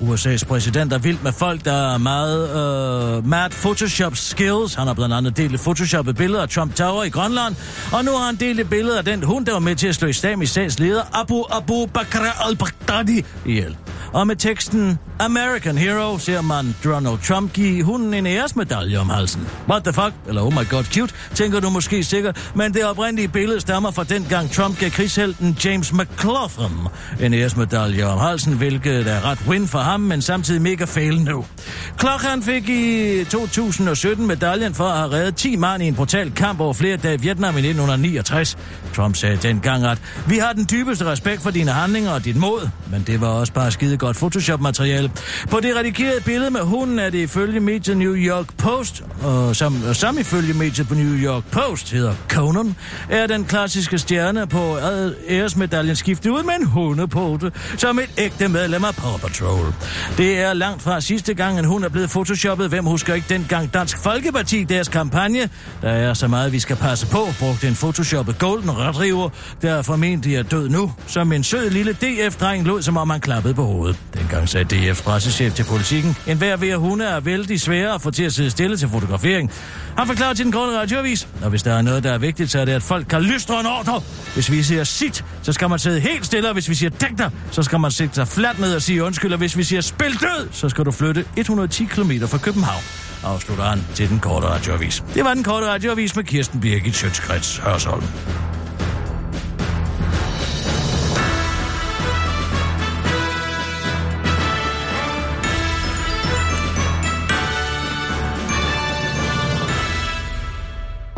USA's 0.00 0.44
præsident 0.46 0.92
er 0.92 0.98
vild 0.98 1.18
med 1.22 1.32
folk, 1.32 1.64
der 1.64 1.94
er 1.94 1.98
meget 1.98 2.48
øh, 2.50 3.26
mad 3.26 3.50
Photoshop 3.50 4.16
skills. 4.16 4.74
Han 4.74 4.86
har 4.86 4.94
blandt 4.94 5.14
andet 5.14 5.36
delt 5.36 5.54
et 5.54 5.60
photoshoppet 5.60 6.16
billede 6.16 6.42
af 6.42 6.48
Trump 6.48 6.74
Tower 6.74 7.04
i 7.04 7.08
Grønland, 7.08 7.54
og 7.92 8.04
nu 8.04 8.10
har 8.10 8.26
han 8.26 8.36
delt 8.36 8.60
et 8.60 8.68
billede 8.68 8.98
af 8.98 9.04
den 9.04 9.22
hund, 9.22 9.46
der 9.46 9.52
var 9.52 9.58
med 9.58 9.76
til 9.76 9.88
at 9.88 9.94
slå 9.94 10.08
islamisk 10.08 10.52
sags 10.52 10.78
leder 10.78 11.20
Abu 11.20 11.44
Abu 11.50 11.86
Bakr 11.86 12.46
al-Baghdadi 12.48 13.24
ihjel. 13.46 13.76
Og 14.12 14.26
med 14.26 14.36
teksten 14.36 14.98
American 15.24 15.78
Hero 15.78 16.18
ser 16.18 16.40
man 16.40 16.74
Donald 16.84 17.18
Trump 17.18 17.52
give 17.52 17.82
hunden 17.82 18.14
en 18.14 18.26
æresmedalje 18.26 18.98
om 18.98 19.10
halsen. 19.10 19.48
What 19.68 19.84
the 19.84 19.92
fuck? 19.92 20.12
Eller 20.28 20.42
oh 20.42 20.52
my 20.52 20.68
god 20.70 20.84
cute, 20.84 21.14
tænker 21.34 21.60
du 21.60 21.70
måske 21.70 22.04
sikkert, 22.04 22.50
men 22.54 22.74
det 22.74 22.84
oprindelige 22.84 23.28
billede 23.28 23.60
stammer 23.60 23.90
fra 23.90 24.04
dengang 24.04 24.50
Trump 24.50 24.78
gav 24.78 24.90
krigshelten 24.90 25.56
James 25.64 25.92
McLaughlin 25.92 26.88
en 27.20 27.34
æresmedalje 27.34 28.04
om 28.04 28.18
halsen, 28.18 28.52
hvilket 28.52 29.06
er 29.06 29.24
ret 29.24 29.38
win 29.48 29.68
for 29.68 29.78
ham, 29.78 30.00
men 30.00 30.22
samtidig 30.22 30.62
mega 30.62 30.84
fail 30.84 31.20
nu. 31.20 31.44
Klokken 31.96 32.42
fik 32.42 32.68
i 32.68 33.24
2017 33.24 34.26
medaljen 34.26 34.74
for 34.74 34.84
at 34.84 34.98
have 34.98 35.12
reddet 35.12 35.36
10 35.36 35.56
mand 35.56 35.82
i 35.82 35.86
en 35.86 35.94
brutal 35.94 36.30
kamp 36.30 36.60
over 36.60 36.72
flere 36.72 36.96
dage 36.96 37.14
i 37.14 37.20
Vietnam 37.20 37.54
i 37.54 37.58
1969. 37.58 38.58
Trump 38.94 39.16
sagde 39.16 39.36
dengang, 39.36 39.84
at 39.84 39.98
vi 40.28 40.38
har 40.38 40.52
den 40.52 40.66
dybeste 40.70 41.04
respekt 41.04 41.42
for 41.42 41.50
dine 41.50 41.70
handlinger 41.70 42.10
og 42.10 42.24
dit 42.24 42.36
mod, 42.36 42.68
men 42.90 43.02
det 43.06 43.20
var 43.20 43.26
også 43.28 43.52
bare 43.52 43.70
skide 43.70 43.96
godt 43.96 44.16
Photoshop-materiale. 44.16 45.11
På 45.50 45.60
det 45.60 45.76
redigerede 45.76 46.20
billede 46.20 46.50
med 46.50 46.60
hunden 46.60 46.98
er 46.98 47.10
det 47.10 47.18
ifølge 47.18 47.60
mediet 47.60 47.96
New 47.96 48.14
York 48.14 48.46
Post, 48.56 49.02
og 49.22 49.56
som, 49.56 49.82
og 49.88 49.96
som 49.96 50.18
ifølge 50.18 50.54
mediet 50.54 50.88
på 50.88 50.94
New 50.94 51.16
York 51.16 51.44
Post 51.50 51.90
hedder 51.90 52.14
Conan, 52.28 52.76
er 53.10 53.26
den 53.26 53.44
klassiske 53.44 53.98
stjerne 53.98 54.46
på 54.46 54.78
æresmedaljen 55.28 55.96
skiftet 55.96 56.30
ud 56.30 56.42
med 56.42 56.54
en 56.60 56.66
hundepote, 56.66 57.52
som 57.76 57.98
et 57.98 58.10
ægte 58.18 58.48
medlem 58.48 58.84
af 58.84 58.94
Paw 58.94 59.16
Patrol. 59.16 59.74
Det 60.16 60.38
er 60.38 60.52
langt 60.52 60.82
fra 60.82 61.00
sidste 61.00 61.34
gang, 61.34 61.58
en 61.58 61.64
hund 61.64 61.84
er 61.84 61.88
blevet 61.88 62.10
photoshoppet. 62.10 62.68
Hvem 62.68 62.84
husker 62.84 63.14
ikke 63.14 63.26
dengang 63.28 63.74
Dansk 63.74 63.98
Folkeparti, 63.98 64.64
deres 64.64 64.88
kampagne, 64.88 65.48
der 65.82 65.88
er 65.88 66.14
så 66.14 66.28
meget, 66.28 66.52
vi 66.52 66.58
skal 66.58 66.76
passe 66.76 67.06
på, 67.06 67.26
brugte 67.38 67.68
en 67.68 67.74
photoshoppet 67.74 68.38
Golden 68.38 68.78
Retriever, 68.78 69.28
der 69.62 69.82
formentlig 69.82 70.36
er 70.36 70.42
død 70.42 70.68
nu, 70.68 70.92
som 71.06 71.32
en 71.32 71.44
sød 71.44 71.70
lille 71.70 71.92
DF-dreng 71.92 72.66
lod, 72.66 72.82
som 72.82 72.96
om 72.96 73.10
han 73.10 73.20
klappede 73.20 73.54
på 73.54 73.64
hovedet. 73.64 73.98
Dengang 74.14 74.48
sagde 74.48 74.64
DF's 74.92 75.02
pressechef 75.02 75.54
til 75.54 75.64
politikken, 75.64 76.16
en 76.26 76.38
hver 76.38 76.56
ved 76.56 76.74
hunde 76.74 77.04
er 77.04 77.20
vældig 77.20 77.60
svære 77.60 77.94
at 77.94 78.02
få 78.02 78.10
til 78.10 78.24
at 78.24 78.32
sidde 78.32 78.50
stille 78.50 78.76
til 78.76 78.88
fotografering. 78.88 79.50
Han 79.98 80.06
forklarer 80.06 80.34
til 80.34 80.44
den 80.44 80.52
grønne 80.52 80.78
radioavis, 80.78 81.28
og 81.42 81.50
hvis 81.50 81.62
der 81.62 81.72
er 81.74 81.82
noget, 81.82 82.04
der 82.04 82.12
er 82.12 82.18
vigtigt, 82.18 82.50
så 82.50 82.60
er 82.60 82.64
det, 82.64 82.72
at 82.72 82.82
folk 82.82 83.06
kan 83.06 83.22
lystre 83.22 83.60
en 83.60 83.66
ordre. 83.66 84.02
Hvis 84.34 84.50
vi 84.50 84.62
siger 84.62 84.84
sit, 84.84 85.24
så 85.42 85.52
skal 85.52 85.70
man 85.70 85.78
sidde 85.78 86.00
helt 86.00 86.26
stille, 86.26 86.48
og 86.48 86.52
hvis 86.52 86.68
vi 86.68 86.74
siger 86.74 86.90
dæk 86.90 87.18
dig, 87.18 87.30
så 87.50 87.62
skal 87.62 87.80
man 87.80 87.90
sætte 87.90 88.14
sig 88.14 88.28
fladt 88.28 88.58
ned 88.58 88.74
og 88.74 88.82
sige 88.82 89.04
undskyld, 89.04 89.32
og 89.32 89.38
hvis 89.38 89.56
vi 89.56 89.62
siger 89.62 89.80
spil 89.80 90.12
død, 90.20 90.48
så 90.52 90.68
skal 90.68 90.84
du 90.84 90.90
flytte 90.90 91.24
110 91.36 91.84
km 91.84 92.10
fra 92.26 92.38
København 92.38 92.82
afslutter 93.24 93.64
han 93.64 93.84
til 93.94 94.08
den 94.08 94.20
korte 94.20 94.46
radioavis. 94.46 95.04
Det 95.14 95.24
var 95.24 95.34
den 95.34 95.44
korte 95.44 95.66
radioavis 95.66 96.16
med 96.16 96.24
Kirsten 96.24 96.60
Birgit 96.60 96.94
Sjøtskrets 96.94 97.56
Hørsholm. 97.56 98.04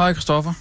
Hej, 0.05 0.12
Christoffer. 0.14 0.53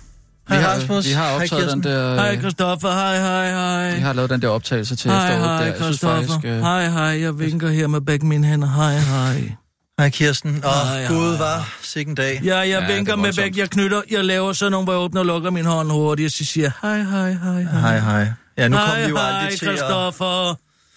Hej, 0.50 0.58
vi 0.58 0.64
har, 0.64 0.74
Rasmus. 0.76 1.08
Vi 1.08 1.12
har 1.12 1.24
Hej, 1.26 1.34
optaget 1.36 1.64
Kirsten. 1.64 1.84
den 1.84 1.92
der... 1.92 2.16
Hej, 2.16 2.40
Christoffer. 2.40 2.92
Hej, 2.92 3.18
hej, 3.20 3.52
hej. 3.52 3.96
Vi 3.96 4.00
har 4.02 4.14
lavet 4.14 4.30
den 4.30 4.42
der 4.42 4.48
optagelse 4.50 4.96
til 4.96 5.12
Hej, 5.12 5.32
efteråret. 5.34 5.60
hej, 5.60 5.76
synes 5.82 5.98
Christoffer. 5.98 6.40
øh, 6.46 6.60
Hej, 6.62 6.88
hej. 6.88 7.22
Jeg 7.22 7.40
vinker 7.40 7.70
her 7.70 7.88
med 7.88 8.02
begge 8.02 8.26
mine 8.26 8.48
hænder. 8.48 8.68
Hej, 8.68 8.98
hej. 8.98 9.52
Hej 10.00 10.10
Kirsten. 10.10 10.64
Og 10.64 10.88
Hej, 10.88 11.06
Gud 11.08 11.30
hej. 11.30 11.38
var 11.38 11.74
sikken 11.82 12.16
dag. 12.16 12.42
Ja, 12.44 12.58
jeg 12.58 12.68
Ja, 12.68 12.96
vinker 12.96 13.14
er 13.14 13.18
med 13.18 13.34
begge. 13.34 13.60
Jeg 13.60 13.70
knytter. 13.70 14.02
Jeg 14.12 14.26
laver 14.26 14.54
sådan 14.54 14.72
nogle, 14.72 14.84
hvor 14.86 14.94
jeg 14.94 15.00
åbner 15.02 15.20
og 15.22 15.26
lukker 15.26 15.50
min 15.52 15.66
hånd 15.66 15.92
hurtigt, 15.92 16.26
og 16.28 16.32
så 16.32 16.46
siger 16.46 16.72
hej, 16.82 17.02
hej, 17.04 17.32
hej, 17.34 17.62
hej. 17.62 17.80
Hej, 17.82 18.00
hej. 18.00 18.28
Ja, 18.58 18.68
nu 18.68 18.76
hej, 18.78 18.86
kommer 18.86 19.04
vi 19.04 19.10
jo 19.10 19.18
hej, 19.18 19.30
aldrig 19.40 19.60
til 19.60 19.66
at... 19.66 19.78
Christoffer. 19.78 20.56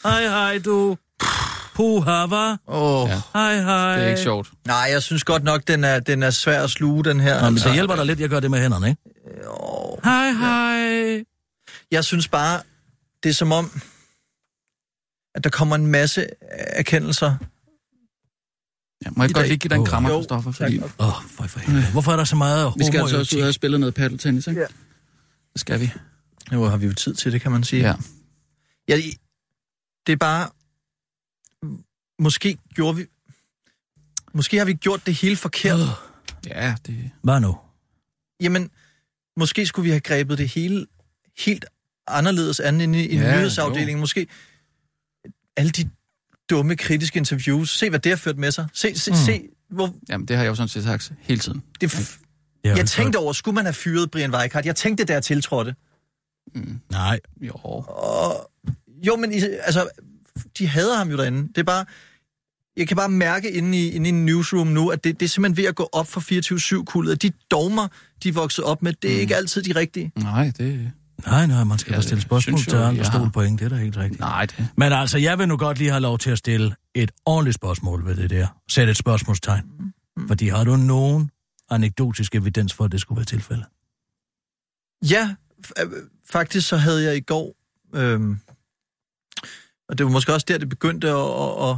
Hej, 0.09 0.23
hej, 0.29 0.59
du. 0.65 0.97
Puha, 1.77 2.27
hva? 2.27 2.57
Åh, 2.67 3.09
Ja. 3.09 3.21
Hej, 3.33 3.61
hej. 3.61 3.97
det 3.97 4.05
er 4.05 4.09
ikke 4.09 4.21
sjovt. 4.23 4.51
nej, 4.67 4.89
jeg 4.91 5.03
synes 5.03 5.25
godt 5.25 5.45
nok, 5.45 5.62
den 5.69 5.85
er, 5.85 6.01
den 6.01 6.23
er 6.23 6.31
svær 6.31 6.62
at 6.62 6.71
sluge, 6.71 7.05
den 7.05 7.21
her. 7.21 7.35
Nå, 7.35 7.45
men 7.45 7.55
altså. 7.55 7.69
det 7.69 7.75
hjælper 7.75 7.97
dig 7.97 8.07
lidt, 8.07 8.21
jeg 8.21 8.29
gør 8.29 8.41
det 8.41 8.51
med 8.51 8.61
hænderne, 8.61 8.89
ikke? 8.89 9.03
Hej, 10.05 10.31
hej. 10.31 11.25
Jeg 11.91 12.05
synes 12.05 12.29
bare, 12.29 12.61
det 13.23 13.29
er 13.29 13.33
som 13.35 13.53
om, 13.53 13.81
at 15.35 15.45
der 15.45 15.51
kommer 15.51 15.77
en 15.77 15.87
masse 15.87 16.27
erkendelser. 16.51 17.35
Ja, 19.05 19.11
må 19.17 19.23
jeg 19.23 19.31
I 19.31 19.33
godt 19.33 19.43
dag. 19.43 19.49
lige 19.49 19.59
give 19.59 19.69
dig 19.69 19.77
en 19.77 19.87
krammer, 19.87 20.11
Jo, 20.11 20.17
Christoffer? 20.17 20.53
Fordi. 20.53 20.79
Åh, 20.81 20.89
oh, 20.99 21.15
for, 21.31 21.45
for 21.47 21.59
helvede. 21.61 21.87
Hvorfor 21.93 22.12
er 22.12 22.17
der 22.17 22.25
så 22.25 22.37
meget 22.37 22.73
vi 22.77 22.85
skal 22.85 23.01
altså 23.01 23.19
også 23.19 23.37
ud 23.37 23.43
og 23.43 23.55
spille 23.55 23.79
noget 23.79 23.95
paddeltennis, 23.95 24.47
ikke? 24.47 24.61
Ja. 24.61 24.67
Det 25.53 25.61
skal 25.61 25.81
vi. 25.81 25.91
Nu 26.53 26.62
har 26.62 26.77
vi 26.77 26.87
jo 26.87 26.95
tid 26.95 27.15
til 27.15 27.33
det, 27.33 27.41
kan 27.41 27.53
man 27.53 27.65
sige. 27.65 27.83
Ja. 27.83 27.95
ja 28.89 28.97
det 30.07 30.12
er 30.12 30.17
bare... 30.17 30.49
Måske 32.18 32.59
gjorde 32.74 32.96
vi... 32.96 33.07
Måske 34.35 34.59
har 34.59 34.64
vi 34.64 34.72
gjort 34.74 35.07
det 35.07 35.14
hele 35.14 35.37
forkert. 35.37 35.81
Øh. 35.81 35.87
Ja, 36.46 36.74
det... 36.87 37.11
Hvad 37.22 37.40
nu? 37.40 37.57
Jamen, 38.40 38.70
måske 39.37 39.66
skulle 39.66 39.85
vi 39.85 39.90
have 39.90 40.00
grebet 40.00 40.38
det 40.38 40.48
hele 40.48 40.87
helt 41.38 41.64
anderledes 42.07 42.61
an 42.61 42.81
end 42.81 42.96
i, 42.96 43.07
i 43.07 43.16
Ja, 43.16 43.22
ja, 43.24 43.37
nyhedsafdelingen. 43.37 44.00
Måske 44.00 44.26
alle 45.57 45.70
de 45.70 45.90
dumme 46.50 46.76
kritiske 46.76 47.16
interviews. 47.16 47.79
Se, 47.79 47.90
hvad 47.90 47.98
det 48.00 48.12
har 48.12 48.16
ført 48.16 48.38
med 48.38 48.50
sig. 48.52 48.66
Se, 48.72 48.98
se, 48.98 49.11
Mm. 49.11 49.16
se 49.16 49.48
hvor 49.70 49.94
Jamen, 50.09 50.29
det 50.29 50.37
har 50.37 50.44
jeg 50.44 50.50
jo 50.50 50.55
sådan 50.55 50.68
set 50.68 50.83
sagt 50.85 51.12
hele 51.20 51.40
tiden. 51.40 51.62
det... 51.81 51.94
F- 51.94 52.22
Ja, 52.64 52.76
jeg 52.76 52.87
tænkte 52.87 53.16
over, 53.16 53.33
skulle 53.33 53.55
man 53.55 53.64
have 53.64 53.72
fyret 53.74 54.11
Brian 54.11 54.35
Weikart? 54.35 54.66
Jeg 54.66 54.76
tænkte, 54.76 55.05
da 55.05 55.12
jeg 55.12 55.22
tiltrådte. 55.24 55.74
Mm. 56.55 56.81
Nej. 56.90 57.20
Jo. 57.40 57.52
Og, 57.88 58.50
jo, 59.07 59.16
men 59.16 59.33
altså, 59.62 59.88
de 60.59 60.66
hader 60.66 60.96
ham 60.96 61.11
jo 61.11 61.16
derinde. 61.16 61.49
Det 61.49 61.59
er 61.59 61.62
bare... 61.62 61.85
Jeg 62.77 62.88
kan 62.88 62.96
bare 62.96 63.09
mærke 63.09 63.51
inde 63.51 63.79
i, 63.79 63.90
inde 63.90 64.07
i 64.07 64.12
en 64.12 64.27
newsroom 64.27 64.66
nu, 64.66 64.88
at 64.88 65.05
det, 65.05 65.20
det 65.20 65.27
er 65.27 65.31
simpelthen 65.31 65.57
ved 65.57 65.68
at 65.68 65.75
gå 65.75 65.88
op 65.92 66.09
for 66.09 66.20
24-7-kullet. 66.81 67.12
At 67.12 67.22
de 67.22 67.33
dogmer, 67.51 67.88
de 68.22 68.29
er 68.29 68.33
vokset 68.33 68.64
op 68.64 68.83
med, 68.83 68.92
det 68.92 69.11
er 69.11 69.14
mm. 69.14 69.20
ikke 69.20 69.37
altid 69.37 69.62
de 69.62 69.72
rigtige. 69.72 70.12
Nej, 70.16 70.53
det... 70.59 70.92
Nej, 71.27 71.46
nej, 71.46 71.64
man 71.64 71.79
skal 71.79 71.90
Ja, 71.90 71.96
da 71.96 72.03
stille 72.03 72.22
spørgsmål 72.22 72.61
til 72.61 72.77
andre 72.77 72.96
jeg 72.96 73.07
stole 73.07 73.31
point. 73.31 73.61
Det 73.61 73.64
er 73.64 73.68
da 73.68 73.77
helt 73.77 73.96
rigtigt. 73.96 74.20
Nej, 74.20 74.46
det... 74.46 74.68
Men 74.77 74.92
altså, 74.92 75.18
jeg 75.18 75.38
vil 75.38 75.49
nu 75.49 75.57
godt 75.57 75.79
lige 75.79 75.90
have 75.90 76.01
lov 76.01 76.18
til 76.18 76.31
at 76.31 76.38
stille 76.38 76.75
et 76.94 77.11
ordentligt 77.27 77.55
spørgsmål 77.55 78.07
ved 78.07 78.16
det 78.16 78.31
der. 78.31 78.46
Sæt 78.68 78.88
et 78.88 78.96
spørgsmålstegn. 78.96 79.64
Mm. 80.16 80.29
Fordi 80.29 80.49
har 80.49 80.64
du 80.64 80.77
nogen 80.77 81.31
anekdotisk 81.70 82.35
evidens 82.35 82.75
for, 82.75 82.85
at 82.85 82.92
det 82.92 83.01
skulle 83.01 83.16
være 83.16 83.25
tilfældet? 83.25 83.66
Ja, 85.11 85.35
øh, 85.83 85.92
faktisk 86.31 86.68
så 86.68 86.77
havde 86.77 87.05
jeg 87.05 87.16
i 87.16 87.20
går, 87.20 87.55
øhm, 87.94 88.40
og 89.88 89.99
det 89.99 90.07
var 90.07 90.12
måske 90.12 90.33
også 90.35 90.46
der, 90.49 90.59
det 90.59 90.68
begyndte 90.68 91.09
at, 91.09 91.14
at, 91.14 91.68
at, 91.70 91.77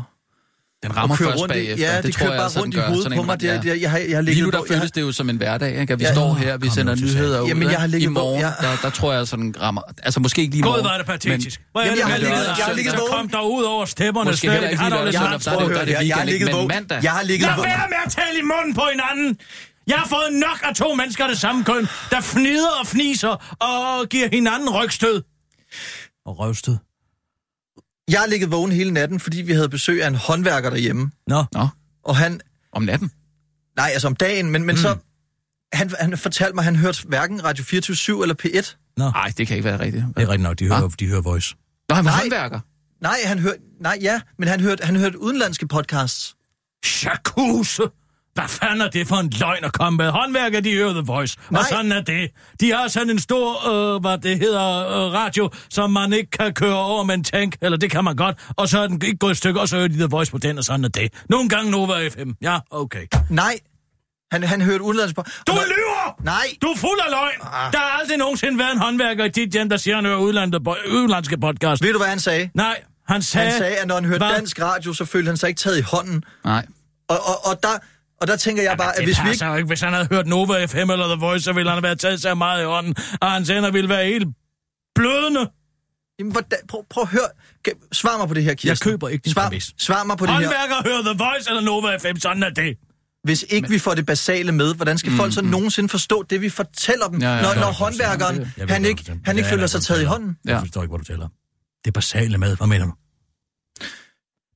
Den 0.83 0.97
rammer 0.97 1.15
at 1.15 1.19
køre 1.19 1.29
først 1.31 1.41
rundt 1.43 1.55
i, 1.55 1.59
bagefter. 1.59 1.87
ja, 1.91 1.97
det, 1.97 2.05
det 2.05 2.15
tror 2.15 2.27
jeg, 2.31 2.39
bare 2.39 2.51
sådan 2.51 2.63
rundt 2.63 2.75
i 2.75 2.79
hovedet 2.79 3.03
Sådan 3.03 3.17
på 3.19 3.23
en- 3.23 3.27
mig. 3.27 3.41
Det, 3.41 3.47
ja. 3.47 3.53
jeg, 3.55 3.67
jeg, 3.67 3.81
jeg, 3.83 3.91
har- 3.91 3.99
jeg 3.99 4.17
har 4.17 4.23
Lige 4.23 4.43
nu, 4.43 4.51
der 4.51 4.59
jeg, 4.59 4.69
føles 4.77 4.91
det 4.93 5.01
jo 5.01 5.13
som 5.13 5.31
en 5.31 5.37
hverdag, 5.37 5.81
ikke? 5.81 5.93
At 5.93 5.99
vi 5.99 6.05
Ja. 6.05 6.13
står 6.15 6.35
her, 6.35 6.57
vi 6.57 6.69
sender 6.71 6.95
nyheder 6.95 7.41
ud. 7.41 7.49
Jamen, 7.49 7.63
jeg 7.71 7.79
har 7.79 7.87
ikke? 7.87 7.91
ligget 7.99 8.11
I 8.11 8.13
morgen, 8.13 8.43
vågen- 8.43 8.55
der, 8.61 8.77
der 8.83 8.91
tror 8.91 9.13
jeg 9.13 9.29
sådan 9.29 9.55
rammer... 9.61 9.83
Altså, 10.03 10.21
måske 10.21 10.41
ikke 10.43 10.53
lige 10.55 10.59
i 10.59 10.63
God 10.63 10.71
morgen. 10.71 10.85
var 10.85 10.97
det 10.99 11.07
patetisk. 11.07 11.61
Hvor 11.73 11.81
er 11.81 11.85
Jamen, 11.85 11.99
jeg 11.99 12.07
har 12.07 12.17
ligget- 12.19 12.35
jeg 12.37 12.55
har 12.65 12.71
og 12.71 12.77
ligget 12.77 12.95
vågen. 12.99 13.13
Kom 13.13 13.29
der 13.29 13.41
ud 13.57 13.63
over 13.63 13.85
stepperne. 13.85 14.31
Måske 14.31 14.51
heller 14.51 14.69
ikke 14.69 14.83
Har 14.83 14.89
lige 14.89 14.95
der 14.95 14.99
er 14.99 15.39
der 15.39 15.81
er 15.81 15.85
det 15.85 15.93
jeg, 15.93 16.07
jeg 16.09 16.17
har 16.17 16.25
weekend, 16.25 16.29
ligget 16.31 16.47
men 16.49 16.55
vågen. 16.57 16.69
mandag. 16.69 16.99
Jeg 17.03 17.13
har 17.13 17.23
ligget 17.23 17.47
Lad 17.49 17.57
vågen. 17.57 17.71
være 17.71 17.89
med 17.89 18.01
at 18.07 18.13
tale 18.13 18.39
i 18.39 18.43
munden 18.53 18.75
på 18.75 18.83
hinanden! 18.93 19.39
Jeg 19.87 19.97
har 19.97 20.09
fået 20.09 20.31
nok 20.33 20.59
af 20.69 20.75
to 20.75 20.95
mennesker 20.95 21.25
af 21.25 21.31
det 21.31 21.39
samme 21.39 21.65
køn, 21.65 21.89
der 22.11 22.21
fnider 22.21 22.71
og 22.81 22.87
fniser 22.87 23.57
og 23.71 24.09
giver 24.09 24.29
hinanden 24.33 24.69
rygstød. 24.71 25.23
Og 26.27 26.39
røvstød. 26.39 26.77
Jeg 28.09 28.21
har 28.21 28.27
ligget 28.27 28.51
vågen 28.51 28.73
hele 28.73 28.91
natten, 28.91 29.21
fordi 29.21 29.43
vi 29.43 29.53
havde 29.53 29.69
besøg 29.69 30.03
af 30.03 30.09
en 30.09 30.15
håndværker 30.15 30.71
derhjemme. 30.71 31.11
Nå, 31.27 31.45
Nå, 31.53 31.69
Og 32.05 32.17
han, 32.17 32.41
om 32.73 32.83
natten. 32.83 33.11
nej, 33.77 33.91
altså 33.93 34.07
om 34.07 34.17
dagen, 34.17 34.51
men, 34.51 34.65
men 34.65 34.75
mm. 34.75 34.81
så... 34.83 34.97
Han, 35.73 35.91
han 36.01 36.19
fortalte 36.19 36.55
mig, 36.55 36.63
at 36.63 36.65
han 36.65 36.77
hørte 36.77 36.99
hverken 37.09 37.45
Radio 37.45 37.65
24 37.65 38.23
eller 38.23 38.35
P1. 38.45 38.77
nå. 38.97 39.11
Nej, 39.11 39.33
det 39.37 39.47
kan 39.47 39.57
ikke 39.57 39.65
være 39.69 39.81
rigtigt. 39.81 40.05
Det 40.17 40.23
er 40.23 40.29
rigtigt 40.29 40.43
nok, 40.43 40.59
de 40.59 40.67
hører, 40.67 40.89
de 40.89 41.07
hører 41.07 41.21
voice. 41.21 41.55
Nå, 41.89 41.95
han 41.95 42.05
var 42.05 42.11
Nej. 42.11 42.21
håndværker. 42.21 42.61
Nej, 43.03 43.17
han 43.25 43.39
hørte... 43.39 43.59
Nej, 43.81 43.99
ja, 44.03 44.21
men 44.39 44.49
han 44.49 44.61
hørte, 44.61 44.85
han 44.85 44.97
hørte 44.97 45.21
udenlandske 45.23 45.69
podcasts. 45.69 46.35
Jacuzzi! 47.05 47.83
Hvad 48.39 48.49
fanden 48.49 48.81
er 48.81 48.89
det 48.89 49.09
for 49.09 49.17
en 49.17 49.33
løgn 49.41 49.65
at 49.65 49.73
komme 49.73 49.97
med? 49.97 50.11
Håndværker, 50.11 50.61
de 50.61 50.75
hører 50.75 50.93
The 50.93 51.03
Voice. 51.07 51.37
Nej. 51.51 51.61
Og 51.61 51.67
sådan 51.67 51.93
er 51.93 52.01
det. 52.01 52.31
De 52.61 52.73
har 52.73 52.89
sådan 52.89 53.11
en 53.11 53.19
stor, 53.19 53.69
øh, 53.95 54.01
hvad 54.01 54.19
det 54.19 54.39
hedder, 54.39 54.87
øh, 54.89 55.13
radio, 55.13 55.51
som 55.71 55.91
man 55.91 56.13
ikke 56.13 56.31
kan 56.31 56.55
køre 56.55 56.77
over 56.77 57.05
med 57.05 57.15
en 57.15 57.25
tank. 57.25 57.57
Eller 57.61 57.79
det 57.79 57.91
kan 57.91 58.05
man 58.05 58.17
godt. 58.17 58.37
Og 58.57 58.69
så 58.69 58.79
er 58.79 58.87
den 58.87 59.03
ikke 59.05 59.19
gået 59.19 59.31
et 59.31 59.37
stykke, 59.37 59.61
og 59.61 59.69
så 59.69 59.77
hører 59.77 59.89
de 59.89 59.95
The 59.95 60.07
Voice 60.11 60.31
på 60.33 60.39
den, 60.39 60.59
og 60.59 60.65
sådan 60.65 60.85
er 60.85 60.89
det. 60.89 61.13
Nogle 61.29 61.49
gange 61.49 61.71
Nova 61.71 62.09
FM. 62.09 62.31
Ja, 62.43 62.59
okay. 62.71 63.07
Nej, 63.31 63.59
han, 64.33 64.43
han 64.43 64.61
hørte 64.61 64.83
udenlandske 64.85 65.15
podcasts. 65.15 65.43
Du 65.47 65.53
lyver! 65.53 66.23
Nej, 66.25 66.47
Du 66.63 66.67
er 66.67 66.77
fuld 66.77 67.01
af 67.07 67.11
løgn! 67.11 67.41
Ah. 67.43 67.73
Der 67.73 67.79
har 67.79 67.99
aldrig 68.01 68.17
nogensinde 68.19 68.59
været 68.59 68.73
en 68.73 68.79
håndværker 68.79 69.25
i 69.25 69.29
dit 69.29 69.53
hjem, 69.53 69.69
der 69.69 69.77
siger, 69.77 69.95
han 69.95 70.05
hører 70.05 70.19
udlandske, 70.19 70.61
udlandske 70.93 71.39
podcast. 71.41 71.83
ved 71.83 71.93
du, 71.93 71.99
hvad 71.99 72.09
han 72.09 72.21
sagde? 72.21 72.51
Nej, 72.55 72.81
han 73.09 73.23
sagde... 73.23 73.51
Han 73.51 73.59
sagde, 73.59 73.77
at 73.77 73.89
når 73.89 73.95
han 73.95 74.05
hørte 74.05 74.25
Hvad? 74.27 74.35
dansk 74.35 74.61
radio, 74.63 74.93
så 74.93 75.05
følte 75.05 75.29
han 75.29 75.37
sig 75.37 75.49
ikke 75.49 75.59
taget 75.59 75.79
i 75.79 75.83
hånden. 75.83 76.25
Nej. 76.45 76.67
Og, 77.09 77.17
og, 77.27 77.47
og, 77.47 77.63
der, 77.63 77.69
og 78.21 78.27
der 78.27 78.37
tænker 78.37 78.63
jeg 78.63 78.77
bare, 78.79 78.91
at 78.93 78.97
det 78.99 79.05
hvis 79.07 79.25
vi 79.25 79.31
ikke... 79.31 79.57
ikke. 79.57 79.67
Hvis 79.67 79.81
han 79.81 79.93
havde 79.93 80.09
hørt 80.11 80.27
Nova 80.27 80.65
FM 80.67 80.77
eller 80.91 81.07
The 81.15 81.21
Voice, 81.21 81.45
så 81.45 81.53
ville 81.53 81.71
han 81.71 81.77
have 81.77 81.83
været 81.83 82.01
taget 82.01 82.23
sig 82.23 82.39
meget 82.39 82.63
i 82.63 82.65
hånden, 82.65 82.95
og 83.21 83.31
hans 83.33 83.49
hænder 83.49 83.71
ville 83.71 83.89
være 83.89 84.05
helt 84.07 84.29
blødende. 84.95 85.51
Jamen, 86.19 86.33
hvordan, 86.33 86.59
prøv, 86.69 86.85
prøv 86.91 87.03
at 87.03 87.09
høre. 87.09 87.29
Svar 87.93 88.19
mig 88.19 88.29
på 88.29 88.35
det 88.35 88.45
her, 88.45 88.55
Kirsten. 88.55 88.69
Jeg 88.91 88.93
køber 88.93 89.09
ikke 89.09 89.25
din 89.25 89.33
svar, 89.33 89.49
præmis. 89.49 89.75
svar 89.79 90.05
mig 90.05 90.17
på 90.19 90.27
det 90.27 90.35
her. 90.35 90.41
Håndværker 90.41 90.75
hører 90.91 91.03
The 91.03 91.25
Voice 91.25 91.51
eller 91.51 91.63
Nova 91.63 91.97
FM, 91.97 92.17
sådan 92.19 92.43
er 92.43 92.51
det. 92.51 92.77
Hvis 93.25 93.45
ikke 93.49 93.69
vi 93.69 93.79
får 93.79 93.95
det 93.95 94.07
basale 94.07 94.53
med, 94.53 94.75
hvordan 94.75 94.99
skal 94.99 95.13
folk 95.13 95.35
så 95.35 95.43
nogensinde 95.43 95.89
forstå 95.89 96.23
det, 96.31 96.41
vi 96.41 96.49
fortæller 96.49 97.07
dem, 97.07 97.15
Mm, 97.15 97.23
Ja, 97.23 97.35
ja, 97.37 97.43
når, 97.43 97.49
ja. 97.49 97.61
når 97.61 97.73
håndværkeren, 97.73 98.53
han 98.69 98.85
ikke, 98.85 99.17
han 99.25 99.37
ikke 99.37 99.47
Ja, 99.49 99.53
føler 99.53 99.63
ja, 99.63 99.67
sig 99.67 99.83
taget 99.83 100.03
i 100.03 100.05
hånden? 100.05 100.37
Jeg 100.45 100.53
Ja. 100.53 100.59
forstår 100.61 100.83
ikke, 100.83 100.91
hvad 100.91 100.99
du 100.99 101.05
taler 101.05 101.25
om. 101.25 101.31
Det 101.85 101.91
er 101.91 101.93
basale 101.93 102.39
med. 102.39 102.57
Hvad 102.57 102.67
mener 102.67 102.85
du? 102.87 102.93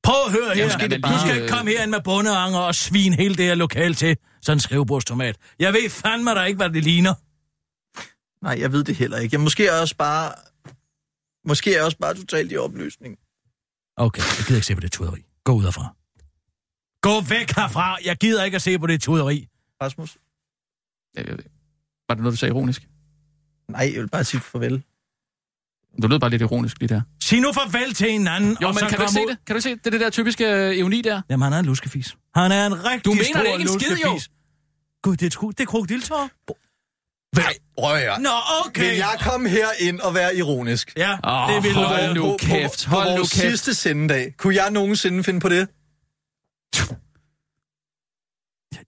Prøv 0.03 0.15
at 0.25 0.31
høre 0.31 0.55
her. 0.55 0.63
er 0.83 0.87
det 0.87 1.03
du 1.03 1.09
skal 1.25 1.35
ikke 1.35 1.47
komme 1.47 1.71
herind 1.71 1.91
med 1.91 2.01
bundeanger 2.03 2.59
og 2.59 2.75
svin 2.75 3.13
hele 3.13 3.35
det 3.35 3.45
her 3.45 3.55
lokal 3.55 3.93
til. 3.93 4.17
Sådan 4.41 4.55
en 4.55 4.59
skrivebordstomat. 4.59 5.37
Jeg 5.59 5.73
ved 5.73 5.89
fandme 5.89 6.31
der 6.31 6.43
ikke, 6.43 6.57
hvad 6.57 6.69
det 6.69 6.83
ligner. 6.83 7.13
Nej, 8.45 8.55
jeg 8.59 8.71
ved 8.71 8.83
det 8.83 8.95
heller 8.95 9.17
ikke. 9.17 9.33
Jeg, 9.33 9.41
måske 9.41 9.67
er 9.67 9.71
jeg 9.73 9.81
også 9.81 9.95
bare... 9.95 10.33
Måske 11.47 11.71
er 11.71 11.75
jeg 11.77 11.85
også 11.85 11.97
bare 11.97 12.13
totalt 12.13 12.51
i 12.51 12.57
opløsning. 12.57 13.17
Okay, 13.97 14.21
jeg 14.21 14.45
gider 14.47 14.55
ikke 14.55 14.65
se 14.67 14.75
på 14.75 14.81
det 14.81 14.91
tuderi. 14.91 15.21
Gå 15.43 15.51
ud 15.53 15.63
herfra. 15.63 15.95
Gå 17.01 17.21
væk 17.21 17.51
herfra. 17.55 17.97
Jeg 18.05 18.17
gider 18.17 18.43
ikke 18.43 18.55
at 18.55 18.61
se 18.61 18.79
på 18.79 18.87
det 18.87 19.01
tuderi. 19.01 19.47
Rasmus? 19.81 20.17
Øh, 21.17 21.39
Var 22.07 22.15
det 22.15 22.23
noget, 22.23 22.31
du 22.31 22.37
sagde 22.37 22.49
ironisk? 22.51 22.87
Nej, 23.69 23.91
jeg 23.93 24.01
vil 24.01 24.09
bare 24.09 24.23
sige 24.23 24.41
farvel. 24.41 24.83
Du 26.01 26.07
lød 26.07 26.19
bare 26.19 26.29
lidt 26.29 26.41
ironisk 26.41 26.79
lige 26.79 26.89
der. 26.95 27.01
Sig 27.23 27.39
nu 27.41 27.51
farvel 27.53 27.93
til 27.93 28.11
hinanden, 28.11 28.57
Jo, 28.61 28.67
og 28.67 28.73
men 28.73 28.79
så 28.79 28.87
kan 28.87 28.97
du 28.97 29.03
ikke 29.03 29.13
se 29.13 29.21
ud. 29.21 29.27
det? 29.29 29.37
Kan 29.47 29.55
du 29.55 29.61
se 29.61 29.69
det? 29.69 29.79
Det 29.79 29.87
er 29.87 29.91
det 29.91 29.99
der 29.99 30.09
typiske 30.09 30.45
øh, 30.51 30.75
ironi 30.75 31.01
der. 31.01 31.21
Jamen, 31.29 31.43
han 31.43 31.53
er 31.53 31.59
en 31.59 31.65
luskefis. 31.65 32.15
Han 32.35 32.51
er 32.51 32.65
en 32.67 32.85
rigtig 32.85 33.05
Du 33.05 33.11
mener 33.13 33.23
stor 33.25 33.39
det 33.39 33.59
ikke 33.59 33.73
en 33.73 33.79
skid, 33.79 33.97
jo? 34.05 34.19
Gud, 35.03 35.17
det 35.17 35.35
er, 35.35 35.47
det 35.49 35.59
er 35.59 35.65
krokodiltår. 35.65 36.29
Nej, 37.35 37.53
prøv 37.77 37.93
at 37.95 38.01
høre. 38.01 38.21
Nå, 38.21 38.29
okay. 38.65 38.81
Vil 38.89 38.97
jeg 38.97 39.17
komme 39.21 39.49
her 39.49 39.67
ind 39.79 39.99
og 39.99 40.13
være 40.15 40.35
ironisk? 40.35 40.93
Ja, 40.97 41.11
Åh, 41.23 41.53
det 41.55 41.63
vil 41.63 41.73
du. 41.73 41.79
hold 41.79 42.15
nu 42.15 42.37
kæft, 42.39 42.83
på, 42.85 42.89
på 42.89 42.95
hold 42.95 43.09
nu 43.09 43.15
vores 43.17 43.33
kæft. 43.33 43.41
sidste 43.41 43.73
sendedag. 43.73 44.33
Kunne 44.37 44.55
jeg 44.55 44.71
nogensinde 44.71 45.23
finde 45.23 45.39
på 45.39 45.49
det? 45.49 45.67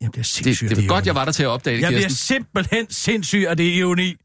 Jeg 0.01 0.11
bliver 0.11 0.23
Det, 0.23 0.25
sindssyg 0.25 0.69
det 0.69 0.77
af 0.77 0.81
er 0.83 0.87
godt, 0.87 0.97
ironi. 0.97 1.07
jeg 1.07 1.15
var 1.15 1.25
der 1.25 1.31
til 1.31 1.43
at 1.43 1.49
opdage 1.49 1.75
det, 1.75 1.81
Jeg 1.81 1.89
bliver 1.89 2.01
Kirsten. 2.01 2.35
simpelthen 2.35 2.89
sindssyg 2.89 3.45
af 3.49 3.57
det 3.57 3.63
ironi. 3.63 4.15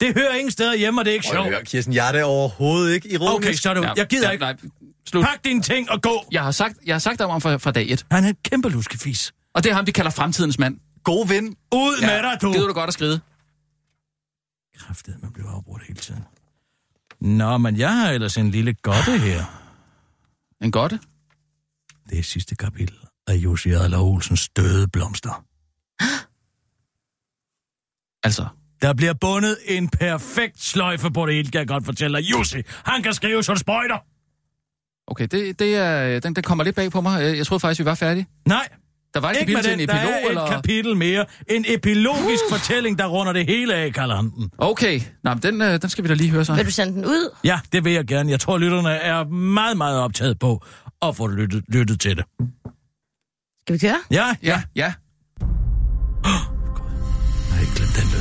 Det 0.00 0.14
hører 0.14 0.34
ingen 0.34 0.50
steder 0.50 0.76
hjemme, 0.76 1.00
og 1.00 1.04
det 1.04 1.10
er 1.10 1.14
ikke 1.14 1.26
sjovt. 1.26 1.48
høre, 1.48 1.64
Kirsten, 1.64 1.94
jeg 1.94 2.08
er 2.08 2.12
da 2.12 2.24
overhovedet 2.24 2.94
ikke 2.94 3.12
ironisk. 3.12 3.48
Okay, 3.48 3.54
så 3.54 3.70
er 3.70 3.74
det 3.74 3.80
ud. 3.80 3.86
Jeg 3.96 4.06
gider 4.06 4.26
ja, 4.26 4.30
ikke. 4.30 4.42
Nej, 4.42 4.56
slut. 5.08 5.24
Pak 5.24 5.44
dine 5.44 5.62
ting 5.62 5.90
og 5.90 6.02
gå. 6.02 6.24
Jeg 6.32 6.42
har 6.42 6.50
sagt, 6.50 6.78
jeg 6.86 6.94
har 6.94 6.98
sagt 6.98 7.18
dig 7.18 7.26
om 7.26 7.40
fra, 7.40 7.56
fra 7.56 7.70
dag 7.70 7.90
et. 7.90 8.06
Han 8.10 8.24
er 8.24 8.28
en 8.28 8.36
kæmpe 8.44 8.68
luskefis. 8.68 9.32
Og 9.54 9.64
det 9.64 9.70
er 9.70 9.74
ham, 9.74 9.84
de 9.84 9.92
kalder 9.92 10.10
fremtidens 10.10 10.58
mand. 10.58 10.80
God 11.04 11.28
ven. 11.28 11.56
Ud 11.74 11.98
ja. 12.00 12.06
med 12.06 12.30
dig, 12.30 12.38
du. 12.42 12.52
Gider 12.52 12.66
du 12.66 12.72
godt 12.72 12.88
at 12.88 12.94
skride? 12.94 13.20
Kræftet, 14.78 15.22
man 15.22 15.32
bliver 15.32 15.50
afbrudt 15.50 15.82
hele 15.86 15.98
tiden. 15.98 16.24
Nå, 17.20 17.58
men 17.58 17.76
jeg 17.76 17.96
har 17.96 18.10
ellers 18.10 18.36
en 18.36 18.50
lille 18.50 18.74
godte 18.74 19.18
her. 19.18 19.44
En 20.62 20.70
godte? 20.70 21.00
Det 22.10 22.18
er 22.18 22.22
sidste 22.22 22.54
kapitel 22.54 22.96
af 23.26 23.34
Jussi 23.34 23.70
Adler 23.70 23.98
Olsens 23.98 24.48
døde 24.48 24.88
blomster. 24.88 25.44
Altså, 28.22 28.46
Der 28.82 28.92
bliver 28.94 29.12
bundet 29.12 29.56
en 29.66 29.88
perfekt 29.88 30.62
sløjfe 30.62 31.10
på 31.10 31.26
det 31.26 31.34
hele, 31.34 31.50
kan 31.50 31.58
jeg 31.58 31.68
godt 31.68 31.84
fortælle 31.84 32.18
dig. 32.18 32.30
Jussi, 32.30 32.62
han 32.84 33.02
kan 33.02 33.12
skrive 33.14 33.42
som 33.42 33.56
sprøjter. 33.56 33.96
okay, 35.06 35.26
det, 35.30 35.58
det 35.58 35.76
er, 35.76 36.20
den, 36.20 36.34
den 36.36 36.42
kommer 36.42 36.64
lidt 36.64 36.76
bag 36.76 36.90
på 36.90 37.00
mig. 37.00 37.36
Jeg 37.36 37.46
troede 37.46 37.60
faktisk, 37.60 37.80
vi 37.80 37.84
var 37.84 37.94
færdige. 37.94 38.26
Nej, 38.48 38.68
Der 39.14 39.20
var 39.20 39.30
et 39.30 39.36
ikke 39.40 39.52
med 39.52 39.62
den. 39.62 39.80
en 39.80 39.88
Der 39.88 39.94
epilog, 39.94 40.12
er 40.24 40.28
eller? 40.28 40.42
et 40.42 40.50
kapitel 40.50 40.96
mere. 40.96 41.24
En 41.50 41.64
epilogisk 41.68 42.42
uh. 42.50 42.56
fortælling, 42.58 42.98
der 42.98 43.06
runder 43.06 43.32
det 43.32 43.46
hele 43.46 43.74
af, 43.74 43.92
den. 43.94 44.50
Okay, 44.58 45.00
Nå, 45.24 45.34
men 45.34 45.42
den, 45.42 45.62
øh, 45.62 45.82
den 45.82 45.90
skal 45.90 46.04
vi 46.04 46.08
da 46.08 46.14
lige 46.14 46.30
høre 46.30 46.44
så. 46.44 46.54
Vil 46.54 46.66
du 46.66 46.70
sende 46.70 46.92
den 46.92 47.04
ud? 47.04 47.34
Ja, 47.44 47.60
det 47.72 47.84
vil 47.84 47.92
jeg 47.92 48.06
gerne. 48.06 48.30
Jeg 48.30 48.40
tror, 48.40 48.58
lytterne 48.58 48.90
er 48.90 49.24
meget, 49.24 49.76
meget 49.76 49.98
optaget 50.00 50.38
på 50.38 50.64
at 51.02 51.16
få 51.16 51.26
lyttet, 51.26 51.64
lyttet 51.68 52.00
til 52.00 52.16
det. 52.16 52.24
Skal 53.60 53.72
vi 53.74 53.78
køre? 53.78 53.98
Ja, 54.10 54.34
Ja, 54.42 54.62
ja. 54.76 54.92
jeg 56.20 57.54
har 57.54 57.60
ikke 57.60 57.74
glemt 57.76 57.96
den 57.96 58.04
lyd. 58.14 58.19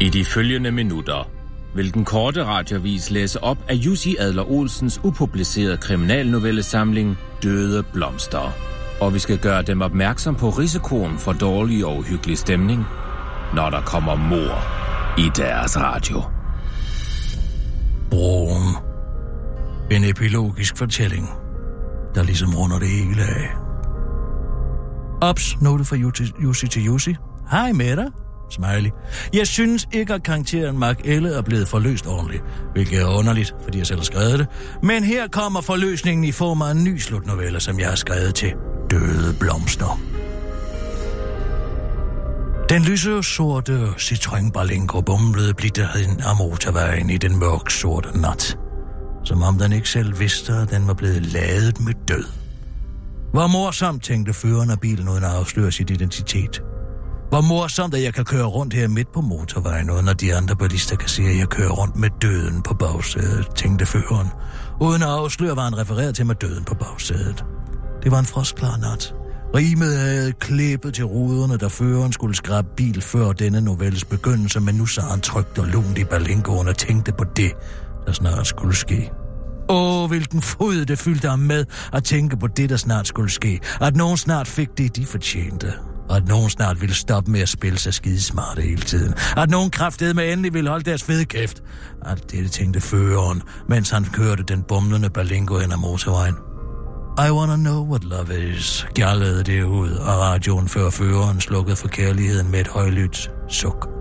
I 0.00 0.08
de 0.08 0.24
følgende 0.24 0.70
minutter 0.70 1.28
vil 1.74 1.94
den 1.94 2.04
korte 2.04 2.44
radiovis 2.44 3.10
læse 3.10 3.42
op 3.42 3.58
af 3.68 3.74
Jussi 3.74 4.16
Adler 4.18 4.50
Olsens 4.50 5.00
upublicerede 5.04 5.76
kriminalnovellesamling 5.76 7.18
Døde 7.42 7.82
Blomster. 7.82 8.52
Og 9.00 9.14
vi 9.14 9.18
skal 9.18 9.38
gøre 9.38 9.62
dem 9.62 9.80
opmærksom 9.80 10.34
på 10.34 10.48
risikoen 10.48 11.18
for 11.18 11.32
dårlig 11.32 11.86
og 11.86 11.98
uhyggelig 11.98 12.38
stemning, 12.38 12.84
når 13.54 13.70
der 13.70 13.80
kommer 13.80 14.14
mor 14.14 14.58
i 15.18 15.30
deres 15.36 15.76
radio. 15.76 16.22
Broen. 18.10 18.76
En 19.90 20.04
epilogisk 20.04 20.76
fortælling, 20.76 21.28
der 22.14 22.22
ligesom 22.22 22.54
runder 22.54 22.78
det 22.78 22.88
hele 22.88 23.22
af. 23.22 23.50
Ops, 25.20 25.60
note 25.60 25.84
fra 25.84 25.96
Jussi- 25.96 26.68
til 26.68 26.84
Jussi. 26.84 27.16
Hej 27.50 27.72
med 27.72 27.96
dig. 27.96 28.23
Smiley. 28.50 28.90
Jeg 29.34 29.46
synes 29.46 29.88
ikke, 29.92 30.14
at 30.14 30.22
karakteren 30.22 30.78
Mark 30.78 31.00
Elle 31.04 31.34
er 31.34 31.42
blevet 31.42 31.68
forløst 31.68 32.06
ordentligt, 32.06 32.42
hvilket 32.72 33.00
er 33.00 33.18
underligt, 33.18 33.54
fordi 33.62 33.78
jeg 33.78 33.86
selv 33.86 33.98
har 33.98 34.04
skrevet 34.04 34.38
det. 34.38 34.46
Men 34.82 35.04
her 35.04 35.28
kommer 35.28 35.60
forløsningen 35.60 36.24
i 36.24 36.32
form 36.32 36.62
af 36.62 36.70
en 36.70 36.84
ny 36.84 36.98
slutnovelle, 36.98 37.60
som 37.60 37.80
jeg 37.80 37.88
har 37.88 37.96
skrevet 37.96 38.34
til 38.34 38.52
Døde 38.90 39.36
Blomster. 39.40 40.00
Den 42.68 42.82
lyse 42.82 43.22
sorte 43.22 43.86
Citroën 43.86 44.50
Berlingo 44.50 45.00
bumlede 45.00 45.54
blidt 45.54 45.78
ind 45.78 46.20
af 46.20 46.36
motorvejen 46.38 47.10
i 47.10 47.18
den 47.18 47.38
mørk 47.38 47.70
sorte 47.70 48.20
nat. 48.20 48.58
Som 49.24 49.42
om 49.42 49.58
den 49.58 49.72
ikke 49.72 49.88
selv 49.88 50.20
vidste, 50.20 50.52
at 50.52 50.70
den 50.70 50.86
var 50.86 50.94
blevet 50.94 51.26
ladet 51.26 51.80
med 51.80 51.94
død. 52.08 52.24
Hvor 53.32 53.46
morsomt, 53.46 54.02
tænkte 54.02 54.32
føreren 54.32 54.70
af 54.70 54.80
bilen 54.80 55.08
uden 55.08 55.24
at 55.24 55.30
afsløre 55.30 55.72
sit 55.72 55.90
identitet. 55.90 56.62
Hvor 57.34 57.40
morsomt, 57.40 57.94
at 57.94 58.02
jeg 58.02 58.14
kan 58.14 58.24
køre 58.24 58.44
rundt 58.44 58.74
her 58.74 58.88
midt 58.88 59.12
på 59.12 59.20
motorvejen, 59.20 59.90
uden 59.90 60.08
at 60.08 60.20
de 60.20 60.34
andre 60.34 60.56
ballister 60.56 60.96
kan 60.96 61.08
se, 61.08 61.22
at 61.22 61.38
jeg 61.38 61.48
kører 61.48 61.70
rundt 61.70 61.96
med 61.96 62.08
døden 62.22 62.62
på 62.62 62.74
bagsædet, 62.74 63.48
tænkte 63.56 63.86
føreren, 63.86 64.28
uden 64.80 65.02
at 65.02 65.08
afsløre, 65.08 65.56
var 65.56 65.64
han 65.64 65.78
refereret 65.78 66.14
til 66.14 66.26
med 66.26 66.34
døden 66.34 66.64
på 66.64 66.74
bagsædet. 66.74 67.44
Det 68.02 68.10
var 68.10 68.18
en 68.18 68.24
frostklar 68.26 68.76
nat. 68.76 69.14
Rimet 69.54 69.98
havde 69.98 70.32
klippet 70.32 70.94
til 70.94 71.04
ruderne, 71.04 71.56
da 71.56 71.66
føreren 71.66 72.12
skulle 72.12 72.36
skrabe 72.36 72.68
bil 72.76 73.02
før 73.02 73.32
denne 73.32 73.60
novelles 73.60 74.04
begyndelse, 74.04 74.60
men 74.60 74.74
nu 74.74 74.86
sad 74.86 75.02
han 75.02 75.20
trygt 75.20 75.58
og 75.58 75.66
lunt 75.66 75.98
i 75.98 76.04
Berlingoen 76.04 76.68
og 76.68 76.76
tænkte 76.76 77.12
på 77.12 77.24
det, 77.36 77.52
der 78.06 78.12
snart 78.12 78.46
skulle 78.46 78.76
ske. 78.76 79.10
Åh, 79.68 80.08
hvilken 80.08 80.42
fryd 80.42 80.84
det 80.84 80.98
fyldte 80.98 81.28
ham 81.28 81.38
med 81.38 81.64
at 81.92 82.04
tænke 82.04 82.36
på 82.36 82.46
det, 82.46 82.70
der 82.70 82.76
snart 82.76 83.08
skulle 83.08 83.30
ske. 83.30 83.60
At 83.80 83.96
nogen 83.96 84.16
snart 84.16 84.46
fik 84.48 84.68
det, 84.78 84.96
de 84.96 85.06
fortjente. 85.06 85.72
Og 86.08 86.16
at 86.16 86.28
nogen 86.28 86.50
snart 86.50 86.80
ville 86.80 86.94
stoppe 86.94 87.30
med 87.30 87.40
at 87.40 87.48
spille 87.48 87.78
sig 87.78 87.94
skidesmarte 87.94 88.62
hele 88.62 88.82
tiden. 88.82 89.14
At 89.36 89.50
nogen 89.50 89.70
kraftede 89.70 90.14
med 90.14 90.32
endelig 90.32 90.54
ville 90.54 90.70
holde 90.70 90.84
deres 90.84 91.02
fede 91.02 91.24
kæft. 91.24 91.62
Alt 92.02 92.30
det 92.30 92.50
tænkte 92.52 92.80
føreren, 92.80 93.42
mens 93.68 93.90
han 93.90 94.04
kørte 94.04 94.42
den 94.42 94.62
bumlende 94.62 95.10
Berlingo 95.10 95.58
hen 95.58 95.72
ad 95.72 95.76
motorvejen. 95.76 96.34
I 97.18 97.30
wanna 97.30 97.56
know 97.56 97.90
what 97.90 98.04
love 98.04 98.50
is, 98.50 98.86
gjaldede 98.94 99.42
det 99.44 99.62
ud 99.62 99.90
og 99.90 100.18
radioen, 100.18 100.68
før 100.68 100.90
føreren 100.90 101.40
slukkede 101.40 101.76
for 101.76 101.88
kærligheden 101.88 102.50
med 102.50 102.60
et 102.60 102.68
højlydt 102.68 103.30
suk. 103.48 103.93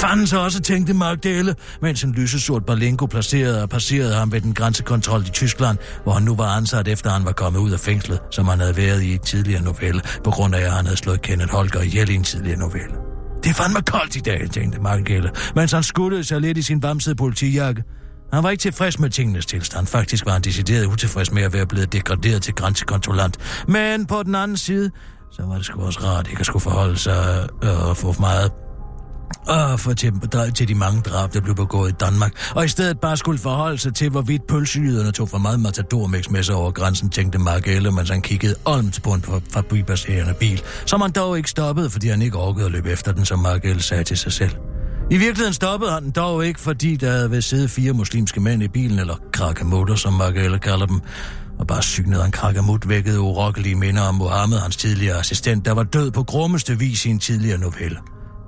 Fanden 0.00 0.26
så 0.26 0.38
også, 0.38 0.60
tænkte 0.60 0.94
Mark 0.94 1.24
Dale, 1.24 1.54
mens 1.82 2.04
en 2.04 2.12
lysesort 2.12 2.66
Berlingo 2.66 3.06
placerede 3.06 3.62
og 3.62 3.68
passerede 3.68 4.14
ham 4.14 4.32
ved 4.32 4.40
den 4.40 4.54
grænsekontrol 4.54 5.20
i 5.26 5.30
Tyskland, 5.30 5.78
hvor 6.02 6.12
han 6.12 6.22
nu 6.22 6.36
var 6.36 6.44
ansat 6.44 6.88
efter 6.88 7.10
han 7.10 7.24
var 7.24 7.32
kommet 7.32 7.60
ud 7.60 7.70
af 7.70 7.80
fængslet, 7.80 8.20
som 8.30 8.48
han 8.48 8.60
havde 8.60 8.76
været 8.76 9.02
i 9.02 9.14
et 9.14 9.22
tidligere 9.22 9.62
novelle, 9.62 10.02
på 10.24 10.30
grund 10.30 10.54
af 10.54 10.60
at 10.60 10.72
han 10.72 10.84
havde 10.84 10.96
slået 10.96 11.22
Kenneth 11.22 11.52
Holger 11.52 11.80
ihjel 11.80 12.10
i 12.10 12.14
en 12.14 12.24
tidligere 12.24 12.58
novelle. 12.58 12.94
Det 13.42 13.50
er 13.50 13.54
fandme 13.54 13.82
koldt 13.82 14.16
i 14.16 14.20
dag, 14.20 14.50
tænkte 14.50 14.80
Mark 14.80 15.08
Dale, 15.08 15.30
mens 15.54 15.72
han 15.72 15.82
skuttede 15.82 16.24
sig 16.24 16.40
lidt 16.40 16.58
i 16.58 16.62
sin 16.62 16.82
vamsede 16.82 17.14
politijakke. 17.14 17.82
Han 18.32 18.42
var 18.42 18.50
ikke 18.50 18.62
tilfreds 18.62 18.98
med 18.98 19.10
tingenes 19.10 19.46
tilstand. 19.46 19.86
Faktisk 19.86 20.26
var 20.26 20.32
han 20.32 20.42
decideret 20.42 20.86
utilfreds 20.86 21.32
med 21.32 21.42
at 21.42 21.52
være 21.52 21.66
blevet 21.66 21.92
degraderet 21.92 22.42
til 22.42 22.54
grænsekontrollant. 22.54 23.64
Men 23.68 24.06
på 24.06 24.22
den 24.22 24.34
anden 24.34 24.56
side, 24.56 24.90
så 25.32 25.42
var 25.42 25.54
det 25.54 25.64
sgu 25.64 25.82
også 25.82 26.00
rart 26.04 26.28
ikke 26.28 26.40
at 26.40 26.46
skulle 26.46 26.62
forholde 26.62 26.96
sig 26.96 27.48
øh, 27.64 27.96
få 27.96 28.12
for 28.12 28.20
meget 28.20 28.50
og 29.46 29.80
for 29.80 29.92
til, 29.92 30.12
til 30.54 30.68
de 30.68 30.74
mange 30.74 31.00
drab, 31.00 31.34
der 31.34 31.40
blev 31.40 31.54
begået 31.54 31.90
i 31.90 31.94
Danmark, 32.00 32.32
og 32.54 32.64
i 32.64 32.68
stedet 32.68 33.00
bare 33.00 33.16
skulle 33.16 33.38
forholde 33.38 33.78
sig 33.78 33.94
til, 33.94 34.10
hvorvidt 34.10 34.46
pølsejyderne 34.46 35.12
tog 35.12 35.28
for 35.28 35.38
meget 35.38 35.60
matadormix 35.60 36.30
med 36.30 36.42
sig 36.42 36.54
over 36.54 36.70
grænsen, 36.70 37.10
tænkte 37.10 37.38
Mark 37.38 37.68
Elle, 37.68 37.90
mens 37.90 38.10
han 38.10 38.22
kiggede 38.22 38.54
olmt 38.64 39.02
på 39.02 39.10
en 39.10 39.24
fabrikbaserende 39.52 40.34
bil, 40.34 40.62
som 40.86 41.00
han 41.00 41.10
dog 41.10 41.36
ikke 41.36 41.50
stoppede, 41.50 41.90
fordi 41.90 42.08
han 42.08 42.22
ikke 42.22 42.38
orkede 42.38 42.66
at 42.66 42.72
løbe 42.72 42.90
efter 42.90 43.12
den, 43.12 43.24
som 43.24 43.38
Mark 43.38 43.66
sagde 43.78 44.04
til 44.04 44.18
sig 44.18 44.32
selv. 44.32 44.52
I 45.10 45.16
virkeligheden 45.16 45.54
stoppede 45.54 45.92
han 45.92 46.10
dog 46.10 46.46
ikke, 46.46 46.60
fordi 46.60 46.96
der 46.96 47.10
havde 47.10 47.30
været 47.30 47.44
sidde 47.44 47.68
fire 47.68 47.92
muslimske 47.92 48.40
mænd 48.40 48.62
i 48.62 48.68
bilen, 48.68 48.98
eller 48.98 49.14
krakamutter, 49.32 49.94
som 49.94 50.12
Mark 50.12 50.36
Elle 50.36 50.58
kalder 50.58 50.86
dem, 50.86 51.00
og 51.58 51.66
bare 51.66 51.82
sygnede 51.82 52.24
en 52.24 52.32
krakamut 52.32 52.88
vækkede 52.88 53.20
urokkelige 53.20 53.74
minder 53.74 54.02
om 54.02 54.14
Mohammed, 54.14 54.58
hans 54.58 54.76
tidligere 54.76 55.18
assistent, 55.18 55.64
der 55.64 55.72
var 55.72 55.82
død 55.82 56.10
på 56.10 56.22
grummeste 56.22 56.78
vis 56.78 57.06
i 57.06 57.08
en 57.08 57.18
tidligere 57.18 57.58
novelle. 57.58 57.98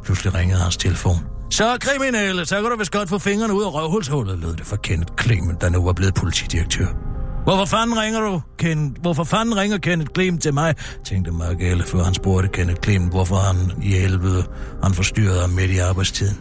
Pludselig 0.04 0.34
ringede 0.34 0.60
hans 0.60 0.76
telefon. 0.76 1.16
Så 1.50 1.76
kriminelle, 1.80 2.46
så 2.46 2.62
kan 2.62 2.70
du 2.70 2.76
vist 2.78 2.92
godt 2.92 3.08
få 3.08 3.18
fingrene 3.18 3.54
ud 3.54 3.62
af 3.62 3.74
røvhulshullet, 3.74 4.38
lød 4.38 4.56
det 4.56 4.66
fra 4.66 4.76
Kenneth 4.76 5.12
Clement, 5.20 5.60
der 5.60 5.68
nu 5.70 5.84
var 5.84 5.92
blevet 5.92 6.14
politidirektør. 6.14 6.86
Hvorfor 7.44 7.64
fanden 7.64 7.98
ringer 8.00 8.20
du, 8.20 8.42
Ken? 8.58 8.96
Hvorfor 9.00 9.24
fanden 9.24 9.56
ringer 9.56 9.78
Kenneth 9.78 10.10
Klem 10.14 10.38
til 10.38 10.54
mig? 10.54 10.74
Tænkte 11.04 11.30
Mark 11.32 11.56
Elle, 11.60 11.84
før 11.84 12.02
han 12.02 12.14
spurgte 12.14 12.48
Kenneth 12.48 12.80
Klem, 12.80 13.02
hvorfor 13.02 13.36
han 13.36 13.82
i 13.82 13.90
helvede 13.90 14.44
han 14.82 14.94
forstyrrede 14.94 15.40
ham 15.40 15.50
midt 15.50 15.70
i 15.70 15.78
arbejdstiden. 15.78 16.38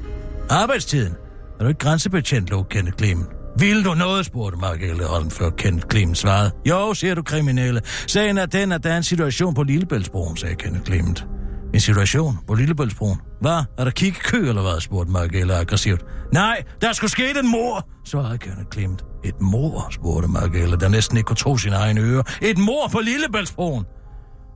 Arbejdstiden? 0.50 1.14
Er 1.60 1.64
du 1.64 1.68
ikke 1.68 1.80
grænsebetjent, 1.80 2.50
lå 2.50 2.64
Kenneth 2.64 2.98
Clement? 2.98 3.28
Vil 3.58 3.86
du 3.86 3.94
noget, 3.94 4.26
spurgte 4.26 4.60
Mark 4.60 4.82
Elleholm, 4.82 5.30
før 5.30 5.50
Kenneth 5.50 5.88
Clement 5.92 6.18
svarede. 6.18 6.52
Jo, 6.70 6.94
siger 6.94 7.16
du 7.16 7.22
kriminelle. 7.22 7.82
Sagen 8.08 8.38
er 8.38 8.46
den, 8.46 8.72
at 8.72 8.84
der 8.84 8.90
er 8.94 8.98
en 8.98 9.04
situation 9.04 9.54
på 9.54 9.64
Lillebæltsbroen, 9.64 10.38
sagde 10.38 10.56
Kenneth 10.56 10.86
Clement. 10.86 11.26
En 11.74 11.80
situation 11.80 12.40
på 12.48 12.54
Lillebæltsbroen? 12.54 13.20
Hvad? 13.42 13.64
Er 13.78 13.84
der 13.84 13.92
kø 14.24 14.50
eller 14.50 14.62
hvad? 14.62 14.82
spurgte 14.82 15.12
Mark 15.12 15.36
Eller 15.36 15.60
aggressivt. 15.60 16.06
Nej, 16.34 16.64
der 16.82 16.94
skulle 16.94 17.12
ske 17.12 17.40
en 17.40 17.48
mor, 17.48 17.90
svarede 18.06 18.38
Kenneth 18.38 18.70
Klimt. 18.72 19.06
Et 19.24 19.42
mor, 19.42 19.88
spurgte 19.92 20.28
Margelle, 20.28 20.78
der 20.78 20.90
næsten 20.90 21.18
ikke 21.18 21.28
kunne 21.28 21.36
tro 21.36 21.58
sine 21.58 21.76
egne 21.76 22.02
ører. 22.02 22.24
Et 22.42 22.58
mor 22.58 22.90
på 22.92 23.00
Lillebæltsbroen! 23.00 23.86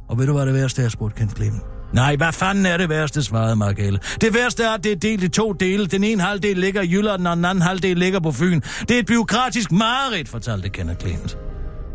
Og 0.09 0.17
ved 0.17 0.27
du, 0.27 0.33
hvad 0.33 0.45
det 0.45 0.53
værste 0.53 0.83
er, 0.83 0.89
spurgte 0.89 1.17
Kenneth 1.17 1.35
Klimt. 1.35 1.61
Nej, 1.93 2.15
hvad 2.15 2.31
fanden 2.31 2.65
er 2.65 2.77
det 2.77 2.89
værste, 2.89 3.23
svarede 3.23 3.55
Margelle. 3.55 3.99
Det 4.21 4.33
værste 4.33 4.63
er, 4.63 4.71
at 4.71 4.83
det 4.83 4.91
er 4.91 4.95
delt 4.95 5.23
i 5.23 5.27
to 5.27 5.53
dele. 5.53 5.85
Den 5.85 6.03
ene 6.03 6.23
halvdel 6.23 6.57
ligger 6.57 6.81
i 6.81 6.91
Jylland, 6.91 7.27
og 7.27 7.35
den 7.35 7.45
anden 7.45 7.61
halvdel 7.61 7.97
ligger 7.97 8.19
på 8.19 8.31
Fyn. 8.31 8.59
Det 8.59 8.91
er 8.91 8.99
et 8.99 9.05
byråkratisk 9.05 9.71
mareridt, 9.71 10.29
fortalte 10.29 10.69
Kenneth 10.69 10.99
Clement. 10.99 11.37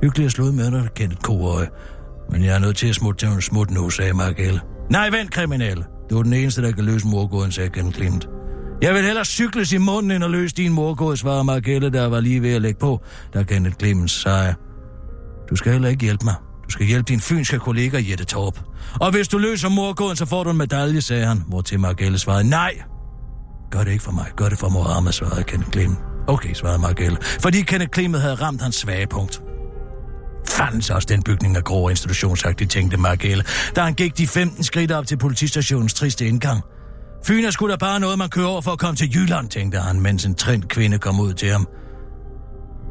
Hyggeligt 0.02 0.26
at 0.26 0.32
slå 0.32 0.52
med 0.52 0.70
dig, 0.70 0.88
Kenneth 0.94 1.20
Koøje. 1.20 1.68
Men 2.30 2.44
jeg 2.44 2.54
er 2.54 2.58
nødt 2.58 2.76
til 2.76 2.88
at 2.88 2.94
smutte 2.94 3.26
til 3.26 3.34
en 3.34 3.40
smut 3.40 3.70
nu, 3.70 3.90
sagde 3.90 4.12
Margelle. 4.12 4.60
Nej, 4.90 5.10
vent, 5.10 5.30
kriminelle. 5.30 5.84
Du 6.10 6.18
er 6.18 6.22
den 6.22 6.32
eneste, 6.32 6.62
der 6.62 6.72
kan 6.72 6.84
løse 6.84 7.06
morgåden, 7.06 7.52
sagde 7.52 7.70
Ken 7.70 7.92
Clement. 7.92 8.28
Jeg 8.82 8.94
vil 8.94 9.02
hellere 9.02 9.24
cykles 9.24 9.72
i 9.72 9.78
munden, 9.78 10.10
end 10.10 10.24
at 10.24 10.30
løse 10.30 10.54
din 10.54 10.72
morgåde, 10.72 11.16
svarede 11.16 11.44
Margelle, 11.44 11.90
der 11.90 12.06
var 12.08 12.20
lige 12.20 12.42
ved 12.42 12.54
at 12.54 12.62
lægge 12.62 12.78
på, 12.80 13.00
da 13.34 13.42
Kenneth 13.42 13.76
Clemens 13.76 14.12
sagde. 14.12 14.54
Du 15.50 15.56
skal 15.56 15.72
heller 15.72 15.88
ikke 15.88 16.04
hjælpe 16.04 16.24
mig. 16.24 16.34
Du 16.64 16.70
skal 16.70 16.86
hjælpe 16.86 17.08
din 17.08 17.20
fynske 17.20 17.58
kollega 17.58 18.00
Jette 18.10 18.24
Torp. 18.24 18.60
Og 19.00 19.10
hvis 19.10 19.28
du 19.28 19.38
løser 19.38 19.68
morgåden, 19.68 20.16
så 20.16 20.26
får 20.26 20.44
du 20.44 20.50
en 20.50 20.56
medalje, 20.56 21.00
sagde 21.00 21.26
han, 21.26 21.42
hvor 21.48 21.60
til 21.60 21.80
Margelle 21.80 22.18
svarede, 22.18 22.50
nej. 22.50 22.82
Gør 23.70 23.84
det 23.84 23.92
ikke 23.92 24.04
for 24.04 24.12
mig, 24.12 24.26
gør 24.36 24.48
det 24.48 24.58
for 24.58 24.68
Mohammed, 24.68 25.12
svarede 25.12 25.42
Kenneth 25.42 25.70
Clemens. 25.70 25.98
Okay, 26.26 26.54
svarede 26.54 26.78
Margelle, 26.78 27.18
fordi 27.20 27.60
Kenneth 27.60 27.90
Clemens 27.94 28.22
havde 28.22 28.34
ramt 28.34 28.62
hans 28.62 28.76
svage 28.76 29.06
punkt. 29.06 29.42
Fandens 30.50 30.90
også 30.90 31.06
den 31.10 31.22
bygning 31.22 31.56
af 31.56 31.64
grå 31.64 31.88
institutionsagtigt, 31.88 32.70
tænkte 32.70 32.96
Margelle, 32.96 33.44
da 33.76 33.80
han 33.80 33.94
gik 33.94 34.18
de 34.18 34.26
15 34.26 34.64
skridt 34.64 34.92
op 34.92 35.06
til 35.06 35.18
politistationens 35.18 35.94
triste 35.94 36.26
indgang. 36.26 36.62
Fyn 37.26 37.44
er 37.44 37.50
sgu 37.50 37.68
da 37.68 37.76
bare 37.76 38.00
noget, 38.00 38.18
man 38.18 38.28
kører 38.28 38.46
over 38.46 38.60
for 38.60 38.70
at 38.70 38.78
komme 38.78 38.96
til 38.96 39.14
Jylland, 39.14 39.48
tænkte 39.48 39.78
han, 39.78 40.00
mens 40.00 40.24
en 40.24 40.34
trint 40.34 40.68
kvinde 40.68 40.98
kom 40.98 41.20
ud 41.20 41.34
til 41.34 41.50
ham. 41.50 41.68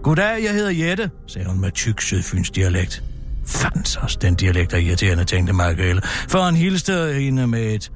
Goddag, 0.04 0.44
jeg 0.44 0.54
hedder 0.54 0.88
Jette, 0.88 1.10
sagde 1.28 1.48
hun 1.48 1.62
med 1.62 1.72
tyk 1.72 2.02
sydfyns 2.02 2.50
dialekt. 2.50 3.04
Fandens 3.48 3.96
også, 3.96 4.18
den 4.22 4.36
dialekt 4.36 4.74
er 4.74 4.78
irriterende, 4.78 5.24
tænkte 5.24 5.54
Margrethe, 5.54 6.02
for 6.04 6.42
han 6.42 6.56
hilste 6.56 7.14
hende 7.14 7.48
med 7.48 7.74
et... 7.74 7.92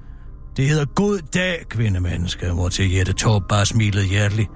Det 0.58 0.68
hedder 0.68 0.86
god 0.86 1.20
dag, 1.34 1.64
kvindemenneske, 1.70 2.52
hvor 2.52 2.70
til 2.70 2.92
Jette 2.92 3.14
Torp 3.14 3.42
bare 3.50 3.66
smilede 3.66 4.06
hjerteligt. 4.06 4.50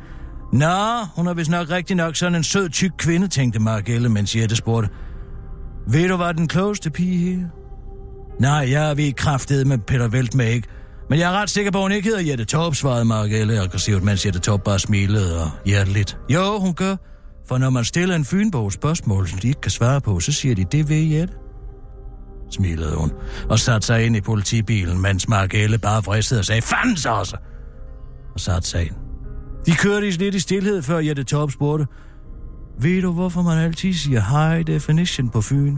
Nå, 0.54 1.06
hun 1.16 1.28
er 1.28 1.34
vist 1.34 1.52
nok 1.52 1.70
rigtig 1.70 1.96
nok 1.96 2.16
sådan 2.16 2.36
en 2.36 2.44
sød, 2.44 2.70
tyk 2.70 2.92
kvinde, 2.98 3.28
tænkte 3.28 3.60
Margelle, 3.60 4.10
mens 4.10 4.36
Jette 4.36 4.56
spurgte. 4.56 4.90
Ved 5.88 6.10
du, 6.10 6.16
hvad 6.16 6.34
den 6.34 6.48
klogeste 6.48 6.90
pige 6.90 7.18
her? 7.18 7.48
Nej, 8.40 8.72
jeg 8.72 8.98
ved 8.98 9.14
kraftet 9.14 9.68
med 9.68 9.78
Peter 9.78 10.08
Velt 10.08 10.36
med 10.36 10.48
ikke. 10.48 10.68
Men 11.10 11.20
jeg 11.20 11.34
er 11.34 11.42
ret 11.42 11.50
sikker 11.50 11.72
på, 11.72 11.78
at 11.78 11.82
hun 11.82 11.92
ikke 11.92 12.10
hedder 12.10 12.22
Jette 12.22 12.46
Torp, 12.46 12.76
svarede 12.76 13.06
Margelle 13.06 13.60
aggressivt, 13.60 14.04
mens 14.04 14.26
Jette 14.26 14.40
Torp 14.40 14.64
bare 14.64 14.80
smilede 14.80 15.44
og 15.44 15.50
hjerteligt. 15.66 16.18
Jo, 16.30 16.60
hun 16.60 16.74
gør. 16.74 16.96
For 17.48 17.58
når 17.58 17.70
man 17.70 17.84
stiller 17.84 18.16
en 18.16 18.26
fynbog 18.26 18.72
spørgsmål, 18.74 19.28
som 19.28 19.40
de 19.40 19.48
ikke 19.48 19.62
kan 19.62 19.72
svare 19.72 20.02
på, 20.02 20.20
så 20.20 20.32
siger 20.32 20.56
de, 20.56 20.66
det 20.72 20.90
ved 20.90 21.04
Jette. 21.04 21.34
Smilede 22.52 22.96
hun, 22.96 23.12
og 23.50 23.60
satte 23.60 23.88
sig 23.88 24.06
ind 24.06 24.16
i 24.16 24.22
politibilen, 24.22 25.02
mens 25.02 25.28
Margelle 25.28 25.78
bare 25.78 26.04
fristede 26.04 26.40
og 26.40 26.46
sagde, 26.46 26.62
fanden 26.62 26.98
så 26.98 27.10
også! 27.10 27.38
Og 28.34 28.40
satte 28.40 28.70
sig 28.70 28.82
ind. 28.82 29.07
De 29.65 29.72
kørte 29.72 30.10
lidt 30.10 30.36
i 30.36 30.39
stillhed, 30.39 30.82
før 30.82 31.00
Jette 31.00 31.24
Torp 31.24 31.52
spurgte, 31.52 31.86
ved 32.80 33.02
du, 33.02 33.12
hvorfor 33.12 33.41
man 33.41 33.58
altid 33.58 33.93
siger 33.93 34.22
high 34.22 34.67
definition 34.67 35.30
på 35.30 35.41
Fyn? 35.41 35.78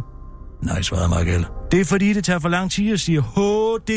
Nej, 0.64 0.82
svarede 0.82 1.10
Margelle. 1.10 1.48
Det 1.72 1.82
er 1.82 1.86
fordi, 1.86 2.14
det 2.14 2.24
tager 2.24 2.40
for 2.40 2.50
lang 2.50 2.72
tid 2.72 2.94
at 2.94 3.00
sige 3.00 3.22
HD. 3.22 3.92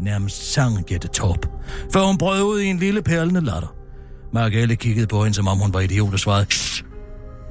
Nærmest 0.00 0.52
sang 0.52 0.92
Jette 0.92 1.08
Torp, 1.08 1.46
før 1.92 2.00
hun 2.00 2.18
brød 2.18 2.42
ud 2.42 2.60
i 2.60 2.66
en 2.66 2.78
lille 2.78 3.02
perlende 3.02 3.40
latter. 3.40 3.74
Margelle 4.32 4.76
kiggede 4.76 5.06
på 5.06 5.22
hende, 5.22 5.34
som 5.34 5.48
om 5.48 5.58
hun 5.58 5.74
var 5.74 5.80
idiot 5.80 6.12
og 6.12 6.18
svarede, 6.18 6.46
Shh! 6.50 6.84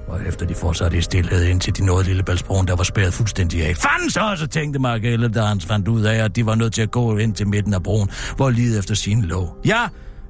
Og 0.08 0.28
efter 0.28 0.46
de 0.46 0.56
fortsatte 0.56 0.98
i 0.98 1.02
stillhed 1.02 1.44
indtil 1.44 1.78
de 1.78 1.86
nåede 1.86 2.04
Lillebæltsbroen, 2.04 2.68
der 2.68 2.76
var 2.76 2.84
spærret 2.84 3.13
fuldstændig 3.13 3.66
af. 3.66 3.76
Fanden 3.76 4.10
så, 4.10 4.34
så 4.38 4.48
tænkte 4.48 4.80
Margelle, 4.80 5.28
da 5.28 5.42
han 5.42 5.62
fandt 5.62 5.88
ud 5.88 6.02
af, 6.02 6.24
at 6.24 6.36
de 6.36 6.46
var 6.46 6.56
nødt 6.56 6.74
til 6.74 6.82
at 6.82 6.92
gå 6.92 7.18
ind 7.18 7.34
til 7.34 7.48
midten 7.48 7.74
af 7.74 7.84
broen, 7.84 8.10
hvor 8.36 8.50
lige 8.50 8.78
efter 8.78 8.96
sin 8.96 9.22
lå. 9.22 9.56
Ja, 9.66 9.88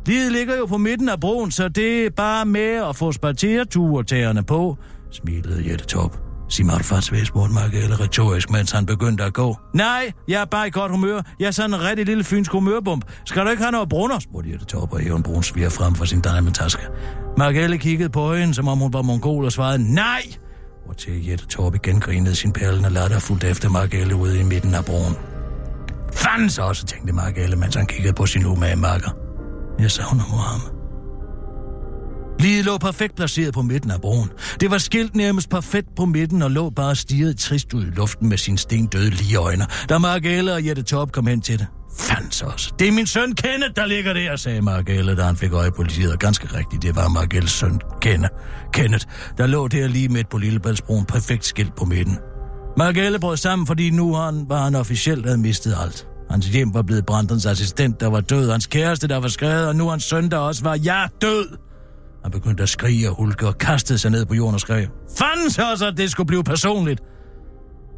livet 0.07 0.31
ligger 0.31 0.57
jo 0.57 0.65
på 0.65 0.77
midten 0.77 1.09
af 1.09 1.19
broen, 1.19 1.51
så 1.51 1.69
det 1.69 2.05
er 2.05 2.09
bare 2.09 2.45
med 2.45 2.89
at 2.89 2.95
få 2.95 3.11
spartereturtagerne 3.11 4.43
på, 4.43 4.77
smilede 5.11 5.71
Jette 5.71 5.85
Top. 5.85 6.23
Sig 6.49 6.65
mig, 6.65 6.81
far 6.81 6.99
Svæs, 6.99 7.27
spurgte 7.27 8.03
retorisk, 8.03 8.51
mens 8.51 8.71
han 8.71 8.85
begyndte 8.85 9.23
at 9.23 9.33
gå. 9.33 9.57
Nej, 9.73 10.11
jeg 10.27 10.41
er 10.41 10.45
bare 10.45 10.67
i 10.67 10.71
godt 10.71 10.91
humør. 10.91 11.21
Jeg 11.39 11.47
er 11.47 11.51
sådan 11.51 11.73
en 11.73 11.81
rigtig 11.81 12.05
lille 12.05 12.23
fynsk 12.23 12.51
humørbump. 12.51 13.05
Skal 13.25 13.45
du 13.45 13.49
ikke 13.49 13.63
have 13.63 13.71
noget 13.71 13.89
brunner? 13.89 14.19
spurgte 14.19 14.51
Jette 14.51 14.65
Top 14.65 14.93
og 14.93 14.99
hævde 14.99 15.17
en 15.17 15.23
brun 15.23 15.43
frem 15.43 15.95
for 15.95 16.05
sin 16.05 16.21
diamondtaske. 16.21 16.81
Margelle 17.37 17.77
kiggede 17.77 18.09
på 18.09 18.33
hende, 18.35 18.53
som 18.53 18.67
om 18.67 18.77
hun 18.77 18.93
var 18.93 19.01
mongol, 19.01 19.45
og 19.45 19.51
svarede 19.51 19.93
nej. 19.93 20.21
Og 20.89 20.97
til 20.97 21.27
Jette 21.27 21.45
Torp 21.45 21.75
igen 21.75 21.99
grinede 21.99 22.35
sin 22.35 22.51
perlende 22.51 22.89
latter 22.89 23.19
fuldt 23.19 23.43
efter 23.43 23.69
Margelle 23.69 24.15
ude 24.15 24.39
i 24.39 24.43
midten 24.43 24.75
af 24.75 24.85
broen. 24.85 25.15
Fanden 26.13 26.49
så 26.49 26.61
også, 26.61 26.85
tænkte 26.85 27.13
Margelle, 27.13 27.55
mens 27.55 27.75
han 27.75 27.85
kiggede 27.85 28.13
på 28.13 28.25
sin 28.25 28.45
umage 28.45 28.75
makker. 28.75 29.22
Jeg 29.79 29.91
savner 29.91 30.23
Mohammed. 30.31 30.83
Liget 32.39 32.65
lå 32.65 32.77
perfekt 32.77 33.15
placeret 33.15 33.53
på 33.53 33.61
midten 33.61 33.91
af 33.91 34.01
broen. 34.01 34.29
Det 34.59 34.71
var 34.71 34.77
skilt 34.77 35.15
nærmest 35.15 35.49
perfekt 35.49 35.87
på 35.95 36.05
midten 36.05 36.41
og 36.41 36.51
lå 36.51 36.69
bare 36.69 36.95
stirret 36.95 37.37
trist 37.37 37.73
ud 37.73 37.83
i 37.83 37.89
luften 37.89 38.29
med 38.29 38.37
sine 38.37 38.57
stendøde 38.57 39.09
lige 39.09 39.35
øjne, 39.35 39.65
da 39.89 39.97
Margelle 39.97 40.53
og 40.53 40.65
Jette 40.65 40.83
Torp 40.83 41.11
kom 41.11 41.27
hen 41.27 41.41
til 41.41 41.59
det. 41.59 41.67
Fandt 41.97 42.43
også. 42.43 42.73
Det 42.79 42.87
er 42.87 42.91
min 42.91 43.07
søn 43.07 43.35
Kenneth, 43.35 43.71
der 43.75 43.85
ligger 43.85 44.13
der, 44.13 44.35
sagde 44.35 44.61
Margelle, 44.61 45.15
da 45.15 45.23
han 45.23 45.35
fik 45.35 45.53
øje 45.53 45.71
på 45.71 45.75
politiet. 45.75 46.11
Og 46.11 46.19
ganske 46.19 46.57
rigtigt, 46.57 46.81
det 46.81 46.95
var 46.95 47.07
Margelles 47.07 47.51
søn 47.51 47.81
Kenneth, 48.01 48.33
Kenneth, 48.73 49.05
der 49.37 49.47
lå 49.47 49.67
der 49.67 49.87
lige 49.87 50.09
midt 50.09 50.29
på 50.29 50.37
Lillebæltsbroen, 50.37 51.05
perfekt 51.05 51.45
skilt 51.45 51.75
på 51.75 51.85
midten. 51.85 52.17
Margelle 52.77 53.19
brød 53.19 53.37
sammen, 53.37 53.67
fordi 53.67 53.89
nu 53.89 54.13
han, 54.13 54.45
var 54.49 54.63
han 54.63 54.75
officielt 54.75 55.25
havde 55.25 55.37
mistet 55.37 55.75
alt. 55.83 56.07
Hans 56.33 56.45
hjem 56.45 56.73
var 56.73 56.81
blevet 56.81 57.05
brændt, 57.05 57.31
hans 57.31 57.45
assistent, 57.45 57.99
der 57.99 58.07
var 58.07 58.21
død, 58.21 58.51
hans 58.51 58.67
kæreste, 58.67 59.07
der 59.07 59.17
var 59.17 59.27
skrevet, 59.27 59.67
og 59.67 59.75
nu 59.75 59.89
hans 59.89 60.03
søn, 60.03 60.31
der 60.31 60.37
også 60.37 60.63
var, 60.63 60.75
ja, 60.75 61.05
død! 61.21 61.57
Han 62.23 62.31
begyndte 62.31 62.63
at 62.63 62.69
skrige 62.69 63.09
og 63.09 63.15
hulke 63.15 63.47
og 63.47 63.57
kastede 63.57 63.99
sig 63.99 64.11
ned 64.11 64.25
på 64.25 64.33
jorden 64.33 64.53
og 64.53 64.59
skrev, 64.59 64.87
Fanden 65.17 65.49
så 65.49 65.71
også, 65.71 65.87
at 65.87 65.97
det 65.97 66.11
skulle 66.11 66.27
blive 66.27 66.43
personligt! 66.43 67.01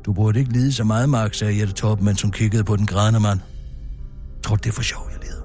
Du 0.05 0.13
burde 0.13 0.39
ikke 0.39 0.51
lide 0.51 0.73
så 0.73 0.83
meget, 0.83 1.09
Mark, 1.09 1.33
sagde 1.33 1.59
Jette 1.59 1.73
Torp, 1.73 2.01
mens 2.01 2.21
hun 2.21 2.31
kiggede 2.31 2.63
på 2.63 2.75
den 2.75 2.85
grædende 2.85 3.19
mand. 3.19 3.39
Tror 4.43 4.55
det 4.55 4.69
er 4.69 4.73
for 4.73 4.81
sjov, 4.81 5.09
jeg 5.11 5.19
lider? 5.21 5.43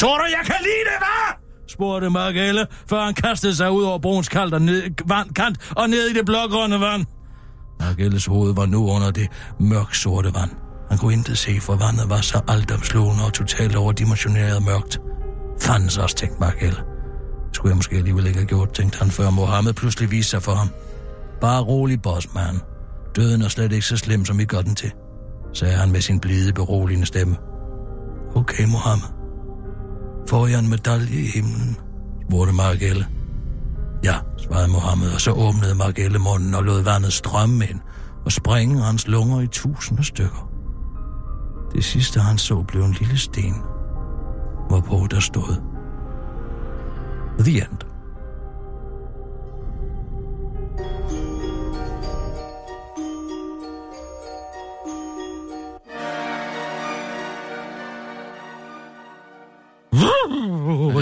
Tror 0.00 0.18
du, 0.18 0.24
jeg 0.24 0.46
kan 0.46 0.56
lide 0.60 0.84
det, 0.84 0.98
hvad? 0.98 1.34
spurgte 1.68 2.10
Margelle, 2.10 2.66
før 2.90 3.04
han 3.04 3.14
kastede 3.14 3.54
sig 3.54 3.70
ud 3.70 3.82
over 3.82 3.98
broens 3.98 4.28
kant 4.28 4.54
og 4.54 4.62
ned, 4.62 4.82
vand, 5.08 5.34
kant 5.34 5.58
og 5.76 5.90
ned 5.90 6.06
i 6.10 6.14
det 6.14 6.26
blågrønne 6.26 6.80
vand. 6.80 7.04
Margelles 7.80 8.26
hoved 8.26 8.54
var 8.54 8.66
nu 8.66 8.90
under 8.90 9.10
det 9.10 9.28
mørk 9.60 9.94
sorte 9.94 10.34
vand. 10.34 10.50
Han 10.88 10.98
kunne 10.98 11.12
intet 11.12 11.38
se, 11.38 11.60
for 11.60 11.76
vandet 11.76 12.10
var 12.10 12.20
så 12.20 12.40
altomslående 12.48 13.24
og 13.24 13.32
totalt 13.32 13.76
overdimensioneret 13.76 14.62
mørkt. 14.62 15.00
Fanden 15.60 15.90
så 15.90 16.02
også, 16.02 16.16
tænkte 16.16 16.40
Margelle. 16.40 16.82
Skulle 17.52 17.70
jeg 17.70 17.76
måske 17.76 17.96
alligevel 17.96 18.26
ikke 18.26 18.38
have 18.38 18.46
gjort, 18.46 18.72
tænkte 18.72 18.98
han, 18.98 19.10
før 19.10 19.30
Mohammed 19.30 19.72
pludselig 19.72 20.10
viste 20.10 20.30
sig 20.30 20.42
for 20.42 20.52
ham. 20.52 20.68
Bare 21.40 21.62
rolig, 21.62 22.02
bossman. 22.02 22.60
Døden 23.16 23.42
er 23.42 23.48
slet 23.48 23.72
ikke 23.72 23.86
så 23.86 23.96
slem, 23.96 24.24
som 24.24 24.40
I 24.40 24.44
gør 24.44 24.60
den 24.60 24.74
til, 24.74 24.92
sagde 25.52 25.74
han 25.74 25.92
med 25.92 26.00
sin 26.00 26.20
blide, 26.20 26.52
beroligende 26.52 27.06
stemme. 27.06 27.36
Okay, 28.34 28.64
Mohammed. 28.64 29.08
Får 30.28 30.46
jeg 30.46 30.58
en 30.58 30.68
medalje 30.68 31.20
i 31.20 31.26
himlen? 31.26 31.76
spurgte 32.28 32.52
Margelle. 32.52 33.06
Ja, 34.04 34.14
svarede 34.38 34.68
Mohammed, 34.68 35.12
og 35.14 35.20
så 35.20 35.30
åbnede 35.30 35.74
Margelle 35.74 36.18
munden 36.18 36.54
og 36.54 36.64
lod 36.64 36.82
vandet 36.82 37.12
strømme 37.12 37.66
ind 37.66 37.80
og 38.24 38.32
sprænge 38.32 38.82
hans 38.82 39.08
lunger 39.08 39.40
i 39.40 39.46
tusinde 39.46 40.04
stykker. 40.04 40.50
Det 41.72 41.84
sidste, 41.84 42.20
han 42.20 42.38
så, 42.38 42.62
blev 42.62 42.82
en 42.82 42.92
lille 42.92 43.18
sten, 43.18 43.54
hvorpå 44.68 45.06
der 45.10 45.20
stod 45.20 45.56
The 47.38 47.52
End. 47.62 47.78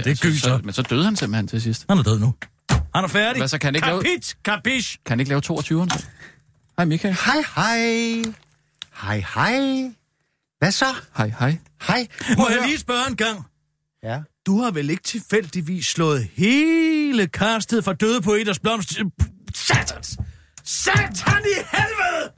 Det 0.04 0.18
så, 0.18 0.22
gyser. 0.28 0.40
så, 0.56 0.60
men 0.64 0.72
så 0.72 0.82
døde 0.82 1.04
han 1.04 1.16
simpelthen 1.16 1.48
til 1.48 1.62
sidst. 1.62 1.84
Han 1.88 1.98
er 1.98 2.02
død 2.02 2.18
nu. 2.18 2.34
Han 2.94 3.04
er 3.04 3.08
færdig. 3.08 3.40
Hvad 3.40 3.48
så, 3.48 3.58
kan 3.58 3.66
han 3.68 3.74
ikke 3.74 3.86
lave- 3.86 4.02
Kapit, 4.02 4.36
kapish. 4.44 4.96
Kan 5.06 5.12
han 5.12 5.20
ikke 5.20 5.28
lave 5.28 5.42
22'eren 5.50 5.98
så? 5.98 6.04
Hej 6.78 6.84
Michael. 6.84 7.14
Hej, 7.24 7.42
hej. 7.56 8.32
Hej, 9.02 9.24
hej. 9.34 9.90
Hvad 10.58 10.70
så? 10.72 10.86
Hej, 11.16 11.32
hej. 11.38 11.58
Hej. 11.82 12.06
Må 12.36 12.48
jeg 12.48 12.62
lige 12.66 12.78
spørge 12.78 13.08
en 13.08 13.16
gang? 13.16 13.44
Ja. 14.02 14.20
Du 14.46 14.60
har 14.60 14.70
vel 14.70 14.90
ikke 14.90 15.02
tilfældigvis 15.02 15.86
slået 15.86 16.28
hele 16.34 17.26
kastet 17.26 17.84
fra 17.84 17.92
døde 17.92 18.22
på 18.22 18.34
Eders 18.34 18.58
blomst... 18.58 18.92
Satans! 19.54 20.16
Satan 20.64 21.42
i 21.44 21.56
helvede! 21.72 22.32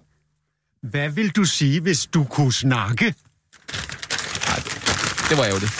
Hvad 0.82 1.08
vil 1.08 1.30
du 1.30 1.44
sige, 1.44 1.80
hvis 1.80 2.06
du 2.06 2.24
kunne 2.24 2.52
snakke? 2.52 3.14
Det 5.28 5.38
var 5.38 5.44
ærgerligt. 5.44 5.72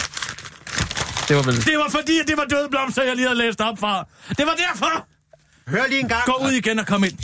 Det 1.27 1.35
var 1.35 1.41
vel... 1.41 1.65
Det 1.65 1.77
var 1.77 1.89
fordi, 1.89 2.19
at 2.19 2.27
det 2.27 2.37
var 2.37 2.45
døde 2.45 2.69
blomster, 2.69 3.03
jeg 3.03 3.15
lige 3.15 3.27
havde 3.27 3.37
læst 3.37 3.61
op 3.61 3.79
fra. 3.79 4.07
Det 4.29 4.45
var 4.45 4.55
derfor! 4.55 5.07
Hør 5.67 5.87
lige 5.87 5.99
en 5.99 6.07
gang. 6.07 6.25
Gå 6.25 6.45
ud 6.45 6.51
igen 6.51 6.79
og 6.79 6.87
kom 6.87 7.03
ind. 7.03 7.17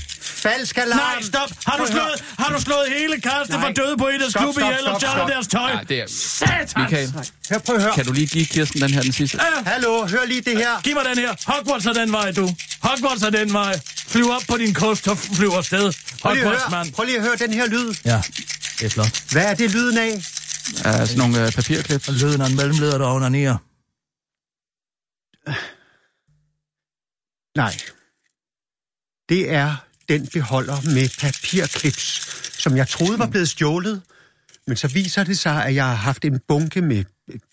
Falsk 0.46 0.78
alarm. 0.78 0.98
Nej, 0.98 1.22
stop! 1.22 1.50
Har 1.66 1.78
du 1.78 1.86
slået, 1.91 2.24
har 2.39 2.50
du 2.56 2.62
slået 2.62 2.88
hele 2.98 3.22
Karsten 3.22 3.56
Nej. 3.56 3.66
for 3.68 3.74
døde 3.74 3.98
på 3.98 4.08
Eders 4.08 4.34
klub 4.34 4.58
ihjel 4.58 4.88
og 4.88 5.02
stjålet 5.02 5.28
deres 5.28 5.48
tøj? 5.48 5.74
Nej, 5.74 5.84
det 5.84 6.00
er... 6.00 6.08
Satan! 6.08 6.82
Michael, 6.82 7.14
Hør, 7.50 7.58
prøv 7.58 7.76
at 7.76 7.82
høre. 7.82 7.93
kan 7.96 8.06
du 8.06 8.12
lige 8.14 8.28
give 8.28 8.46
Kirsten 8.46 8.82
den 8.82 8.89
her, 8.89 9.02
den 9.02 9.12
sidste? 9.12 9.39
Ja, 9.43 9.64
Hallo, 9.72 10.08
hør 10.08 10.26
lige 10.26 10.41
det 10.41 10.58
her. 10.58 10.82
giv 10.82 10.93
mig 10.96 11.06
den 11.06 11.18
her. 11.18 11.36
Hogwarts 11.48 11.86
er 11.86 11.93
den 11.93 12.12
vej, 12.12 12.32
du. 12.32 12.50
Hogwarts 12.82 13.24
er 13.24 13.30
den 13.30 13.54
vej. 13.54 13.80
Flyv 14.08 14.30
op 14.30 14.41
på 14.48 14.58
din 14.58 14.74
kost 14.74 15.08
og 15.08 15.18
flyv 15.18 15.50
afsted. 15.50 15.93
Hogwarts, 16.24 16.72
mand. 16.72 16.93
Prøv 16.93 17.06
lige 17.06 17.18
at 17.18 17.24
høre 17.24 17.36
den 17.36 17.54
her 17.54 17.68
lyd. 17.68 17.93
Ja, 18.06 18.22
det 18.80 18.86
er 18.86 18.89
flot. 18.89 19.24
Hvad 19.32 19.46
er 19.46 19.54
det 19.54 19.72
lyden 19.72 19.98
af? 19.98 20.12
Ja, 20.86 21.06
sådan 21.06 21.18
nogle 21.18 21.46
øh, 21.46 21.52
papirklip. 21.52 22.08
Og 22.08 22.14
lyden 22.14 22.41
af 22.41 22.48
en 22.50 22.56
mellemleder, 22.56 22.98
der 22.98 23.08
onanerer. 23.08 23.58
Nej. 27.58 27.78
Det 29.30 29.54
er 29.54 29.76
den 30.10 30.28
beholder 30.34 30.76
med 30.93 31.10
papirklips, 31.20 32.28
som 32.62 32.78
jeg 32.78 32.88
troede 32.88 33.20
var 33.20 33.28
blevet 33.28 33.49
stjålet. 33.49 34.01
Men 34.68 34.78
så 34.78 34.88
viser 34.88 35.24
det 35.24 35.39
sig, 35.39 35.66
at 35.66 35.76
jeg 35.76 35.86
har 35.86 35.95
haft 35.95 36.26
en 36.26 36.39
bunke 36.47 36.82
med 36.82 37.03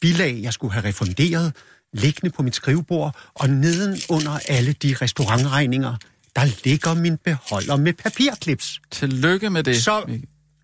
bilag, 0.01 0.41
jeg 0.43 0.53
skulle 0.53 0.73
have 0.73 0.85
refunderet, 0.89 1.57
liggende 1.93 2.31
på 2.31 2.43
mit 2.43 2.55
skrivebord, 2.55 3.17
og 3.35 3.51
neden 3.51 4.01
under 4.09 4.39
alle 4.49 4.73
de 4.73 4.97
restaurantregninger, 5.03 5.97
der 6.37 6.45
ligger 6.65 6.95
min 6.95 7.17
beholder 7.25 7.77
med 7.77 7.93
papirklips. 7.93 8.81
Tillykke 8.91 9.51
med 9.51 9.63
det. 9.63 9.83
Så 9.83 10.05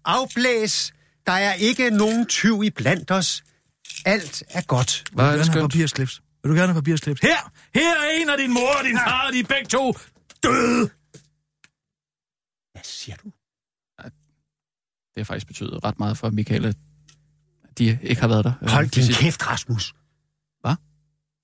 afblæs. 0.04 0.92
Der 1.26 1.32
er 1.32 1.52
ikke 1.54 1.90
nogen 1.90 2.26
tyv 2.26 2.62
i 2.64 2.70
blandt 2.70 3.10
os. 3.10 3.42
Alt 4.04 4.42
er 4.50 4.60
godt. 4.60 5.04
Hvor 5.12 5.22
er 5.22 5.30
Vil 5.30 5.38
det 5.38 5.46
du 5.46 5.52
gerne 5.52 5.52
have 5.52 5.60
skønt. 5.60 5.72
papirsklips? 5.72 6.20
Vil 6.42 6.50
du 6.50 6.54
gerne 6.54 6.72
have 6.72 6.82
papirsklips? 6.82 7.20
Her! 7.20 7.52
Her 7.74 7.94
er 7.96 8.10
en 8.20 8.30
af 8.30 8.38
din 8.38 8.52
mor 8.54 8.68
og 8.78 8.84
din 8.84 8.98
far, 8.98 9.26
og 9.26 9.32
de 9.32 9.38
er 9.38 9.44
begge 9.44 9.66
to 9.68 9.98
døde. 10.44 10.90
Siger 12.88 13.16
du? 13.16 13.32
Det 15.14 15.20
har 15.20 15.24
faktisk 15.24 15.46
betydet 15.46 15.84
ret 15.84 15.98
meget 15.98 16.18
for 16.18 16.30
Michael, 16.30 16.64
at 16.66 16.76
de 17.78 17.98
ikke 18.02 18.20
har 18.20 18.28
været 18.28 18.44
der. 18.44 18.52
øh, 18.62 18.68
Hold 18.70 18.84
de 18.84 18.90
din 18.90 19.02
sidste- 19.04 19.22
kæft, 19.22 19.46
Rasmus. 19.46 19.94
Hvad? 20.60 20.74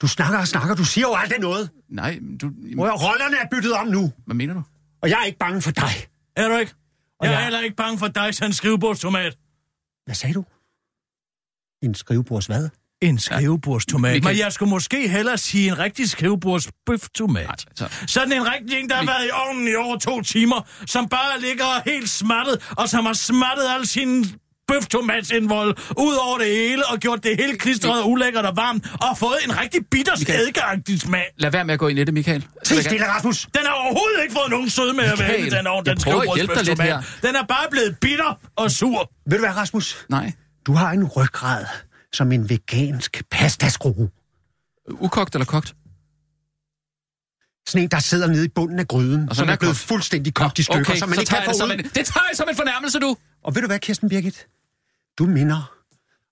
Du 0.01 0.07
snakker 0.09 0.39
og 0.39 0.49
snakker, 0.49 0.75
du 0.75 0.85
siger 0.85 1.07
jo 1.09 1.15
aldrig 1.15 1.39
noget. 1.41 1.71
Nej, 1.89 2.19
men 2.21 2.39
du... 2.39 2.49
Hvor 2.75 3.09
rollerne 3.11 3.37
er 3.37 3.49
byttet 3.51 3.73
om 3.73 3.87
nu, 3.87 4.13
Hvad 4.27 4.35
mener 4.35 4.55
du? 4.55 4.63
og 5.03 5.09
jeg 5.11 5.21
er 5.21 5.25
ikke 5.25 5.39
bange 5.39 5.63
for 5.63 5.71
dig. 5.71 5.91
Er 6.37 6.49
du 6.49 6.57
ikke? 6.57 6.75
Og 7.21 7.27
Jeg 7.27 7.33
er 7.33 7.37
jeg- 7.37 7.45
heller 7.45 7.61
ikke 7.61 7.77
bange 7.77 7.99
for 7.99 8.09
dig, 8.09 8.35
sådan 8.35 8.49
en 8.51 8.55
skrivebordstomat. 8.55 9.39
Hvad 10.05 10.15
sagde 10.15 10.35
du? 10.35 10.45
En 11.83 11.95
skrivebords 11.95 12.47
hvad? 12.47 12.69
En 13.05 13.19
skrivebordstomat. 13.19 14.13
Michael- 14.15 14.25
Men 14.25 14.39
jeg 14.39 14.53
skulle 14.53 14.71
måske 14.71 15.09
hellere 15.09 15.39
sige 15.39 15.69
en 15.69 15.79
rigtig 15.79 16.11
skrivebordsbøftomat. 16.11 17.65
Så, 17.77 17.89
Sådan 18.07 18.33
en 18.33 18.53
rigtig 18.53 18.79
en, 18.81 18.89
der 18.89 18.95
har 18.95 19.05
været 19.07 19.27
i 19.27 19.31
ovnen 19.47 19.69
i 19.69 19.75
over 19.75 19.99
to 19.99 20.21
timer, 20.23 20.61
som 20.87 21.09
bare 21.09 21.41
ligger 21.41 21.65
helt 21.91 22.11
smattet, 22.11 22.71
og 22.71 22.89
som 22.89 23.07
har 23.07 23.13
smattet 23.13 23.65
al 23.79 23.87
sin 23.87 24.27
bøftomatsindvold 24.69 25.77
ud 25.99 26.15
over 26.15 26.39
det 26.39 26.47
hele, 26.47 26.87
og 26.87 26.99
gjort 26.99 27.25
det 27.25 27.37
hele 27.37 27.59
klistret 27.59 28.03
og 28.03 28.11
ulækkert 28.11 28.45
og 28.47 28.57
varmt, 28.57 28.87
og 29.03 29.19
fået 29.19 29.37
en 29.45 29.61
rigtig 29.61 29.81
bitter 29.91 30.17
skædegagtig 30.17 31.01
smag. 31.01 31.25
lad 31.39 31.51
være 31.51 31.65
med 31.65 31.75
at 31.75 31.81
gå 31.81 31.89
ind 31.89 31.99
i 31.99 32.05
det, 32.05 32.15
Michael. 32.15 32.47
Sig 32.65 32.85
stille, 32.85 33.07
Rasmus. 33.09 33.49
Den 33.55 33.63
har 33.67 33.73
overhovedet 33.73 34.23
ikke 34.23 34.35
fået 34.35 34.51
nogen 34.51 34.71
sødme 34.71 35.03
af 35.03 35.13
at 35.13 35.19
være 35.19 35.29
Michael, 35.29 35.45
inde 35.47 35.57
i 35.57 35.59
den 35.59 35.67
ovn, 35.67 35.85
den 35.85 35.93
at 35.93 36.01
skrivebordspøftomat. 36.01 37.05
Den 37.23 37.37
er 37.37 37.43
bare 37.49 37.67
blevet 37.71 37.97
bitter 38.01 38.39
og 38.57 38.71
sur. 38.71 39.11
Ved 39.31 39.39
du 39.39 39.45
hvad, 39.45 39.57
Rasmus? 39.57 40.07
Nej. 40.09 40.33
Du 40.67 40.73
har 40.75 40.91
en 40.91 41.05
ryggrad 41.05 41.65
som 42.15 42.33
en 42.33 42.49
vegansk 42.51 43.23
pastaskrue. 43.31 44.11
Ukogt 44.91 45.35
eller 45.35 45.47
kogt? 45.47 45.75
Sådan 47.67 47.83
en, 47.83 47.91
der 47.91 47.99
sidder 47.99 48.27
nede 48.27 48.45
i 48.45 48.49
bunden 48.49 48.79
af 48.79 48.89
gryden, 48.89 49.29
Og 49.29 49.37
så 49.37 49.39
som 49.41 49.49
er 49.49 49.53
er 49.53 49.57
blevet 49.57 49.77
kogt. 49.77 49.89
fuldstændig 49.89 50.35
kogt 50.35 50.59
i 50.59 50.63
stykker, 50.63 50.81
okay, 50.91 50.97
så 50.99 51.07
man 51.07 51.15
så 51.15 51.21
ikke 51.21 51.31
kan 51.31 51.43
få 51.47 51.53
det, 51.53 51.63
ud. 51.65 51.71
en, 51.71 51.79
det 51.79 51.93
tager 51.93 52.25
jeg 52.31 52.37
som 52.37 52.49
en 52.51 52.57
fornærmelse, 52.57 52.99
du. 52.99 53.17
Og 53.45 53.55
ved 53.55 53.63
du 53.63 53.67
hvad, 53.69 53.79
Kirsten 53.79 54.09
Birgit? 54.09 54.47
Du 55.19 55.27
minder 55.27 55.73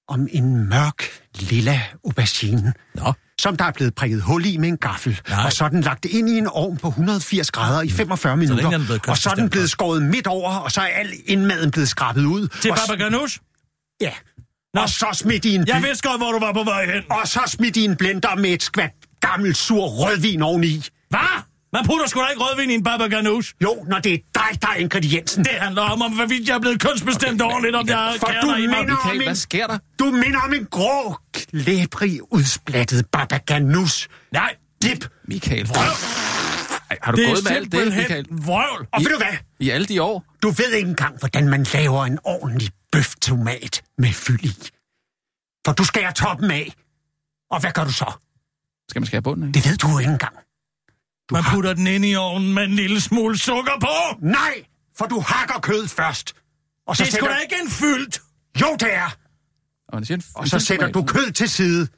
om 0.09 0.29
en 0.31 0.69
mørk, 0.69 1.03
lilla 1.39 1.81
aubergine, 2.05 2.73
Nå. 2.95 3.13
som 3.41 3.57
der 3.57 3.65
er 3.65 3.71
blevet 3.73 3.95
prikket 3.95 4.23
hul 4.23 4.45
i 4.47 4.57
med 4.57 4.69
en 4.69 4.77
gaffel, 4.77 5.21
Nej. 5.29 5.45
og 5.45 5.53
så 5.53 5.65
er 5.65 5.69
den 5.69 5.81
lagt 5.81 6.05
ind 6.05 6.29
i 6.29 6.39
en 6.39 6.47
ovn 6.47 6.77
på 6.77 6.89
180 6.89 7.51
grader 7.51 7.83
i 7.83 7.91
45 7.91 8.37
længe 8.37 8.53
er 8.53 8.57
den 8.57 8.65
minutter, 8.65 8.87
blevet 8.87 9.09
og 9.09 9.19
så 9.19 9.31
er 9.31 9.35
den 9.35 9.51
blevet 9.51 9.71
skåret 9.71 10.03
midt 10.03 10.27
over, 10.27 10.51
og 10.55 10.73
så 10.73 10.81
er 10.81 10.85
al 10.87 11.13
indmaden 11.27 11.71
blevet 11.71 11.89
skrabet 11.89 12.25
ud. 12.25 12.49
Til 12.49 12.71
og, 12.71 12.77
Baba 12.89 13.03
Ganoush? 13.05 13.39
Ja. 14.01 14.13
Og 14.77 14.89
så 14.89 15.07
smidt 15.13 15.45
i 15.45 15.55
en 15.55 15.69
Jeg 15.69 15.83
vidste 15.83 16.09
godt, 16.09 16.21
hvor 16.21 16.33
du 16.33 16.39
var 16.39 16.53
på 16.53 16.65
vej 16.65 16.85
hen. 16.87 17.03
og 17.11 17.29
så 17.29 17.41
smidt 17.47 17.77
i 17.77 17.85
en 17.85 17.97
blender 17.97 18.35
med 18.37 18.51
et 18.51 18.63
skvat 18.63 18.91
gammel 19.21 19.55
sur 19.55 19.87
rødvin 19.87 20.43
oveni. 20.43 20.85
Hvad? 21.09 21.21
Man 21.73 21.85
putter 21.87 22.07
sgu 22.07 22.21
da 22.21 22.27
ikke 22.27 22.43
rødvin 22.43 22.71
i 22.71 22.75
en 22.75 22.83
Baba 22.83 23.07
Ganoush. 23.07 23.53
Jo, 23.63 23.85
når 23.89 23.99
det 23.99 24.15
er 24.15 24.19
dig, 24.35 24.63
der 24.63 24.69
er 24.69 24.75
ingrediensen. 24.75 25.45
Det 25.45 25.53
handler 25.53 25.83
om, 25.83 26.03
om 26.03 26.13
hvorvidt 26.13 26.49
jeg 26.49 26.55
er 26.55 26.59
blevet 26.61 26.81
kønsbestemt 26.81 27.43
ordentligt, 27.43 27.77
om 27.77 27.89
jeg 27.89 27.97
har 27.97 28.15
For 28.21 28.27
du 28.43 28.55
i 28.55 28.67
mener 28.67 28.97
om 29.11 29.17
en, 29.17 29.23
hvad 29.23 29.35
sker 29.35 29.67
der? 29.67 29.79
du 29.99 30.05
minder 30.05 30.41
om 30.41 30.53
en 30.55 30.67
grå, 30.71 31.17
klæbrig, 31.35 32.33
udsplattet 32.33 33.07
babaganus. 33.13 34.09
Nej, 34.33 34.55
Dip. 34.83 35.09
Michael, 35.29 35.67
vrøvl. 35.69 35.89
Ej, 36.91 36.99
har 37.03 37.13
du 37.13 37.17
Det 37.17 37.25
er 37.29 37.33
gået 37.33 37.45
med 37.45 37.53
alt 37.53 37.73
det, 37.73 37.87
Michael? 37.97 38.27
vrøvl. 38.31 38.87
Og 38.93 39.01
ved 39.01 39.09
du 39.11 39.17
hvad? 39.17 39.37
I 39.61 39.71
alle 39.71 39.87
de 39.87 40.03
år? 40.03 40.25
Du 40.43 40.51
ved 40.51 40.73
ikke 40.73 40.89
engang, 40.89 41.19
hvordan 41.19 41.49
man 41.49 41.67
laver 41.75 42.05
en 42.05 42.19
ordentlig 42.25 42.69
bøftomat 42.93 43.83
med 43.99 44.13
fyld 44.13 44.45
i. 44.45 44.55
For 45.67 45.73
du 45.73 45.85
skærer 45.85 46.11
toppen 46.13 46.51
af. 46.51 46.75
Og 47.51 47.61
hvad 47.61 47.73
gør 47.73 47.85
du 47.85 47.93
så? 47.93 48.13
Skal 48.89 49.01
man 49.01 49.07
skære 49.07 49.23
bunden 49.23 49.47
af? 49.47 49.53
Det 49.53 49.67
ved 49.67 49.77
du 49.77 49.89
jo 49.89 49.99
ikke 49.99 50.13
engang. 50.13 50.35
Du 51.31 51.35
Man 51.35 51.43
har... 51.43 51.55
putter 51.55 51.73
den 51.75 51.87
ind 51.87 52.05
i 52.05 52.15
ovnen 52.15 52.55
med 52.55 52.65
en 52.65 52.75
lille 52.77 53.01
smule 53.01 53.39
sukker 53.39 53.73
på. 53.81 54.19
Nej, 54.27 54.65
for 54.99 55.07
du 55.07 55.21
hakker 55.21 55.61
kød 55.61 55.89
først. 55.89 56.35
Og 56.87 56.97
så 56.97 57.03
Det 57.05 57.09
er 57.09 57.13
sgu 57.13 57.21
sætter... 57.21 57.35
da 57.37 57.41
ikke 57.43 57.57
en 57.65 57.71
fyldt. 57.71 58.23
Jo, 58.61 58.77
det 58.81 58.95
er. 58.95 59.17
Og, 59.89 59.95
man 59.97 60.05
siger 60.05 60.17
en, 60.19 60.25
Og 60.35 60.49
så 60.49 60.59
sætter 60.59 60.89
du 60.93 61.03
kød 61.05 61.33
til 61.33 61.49
side. 61.49 61.89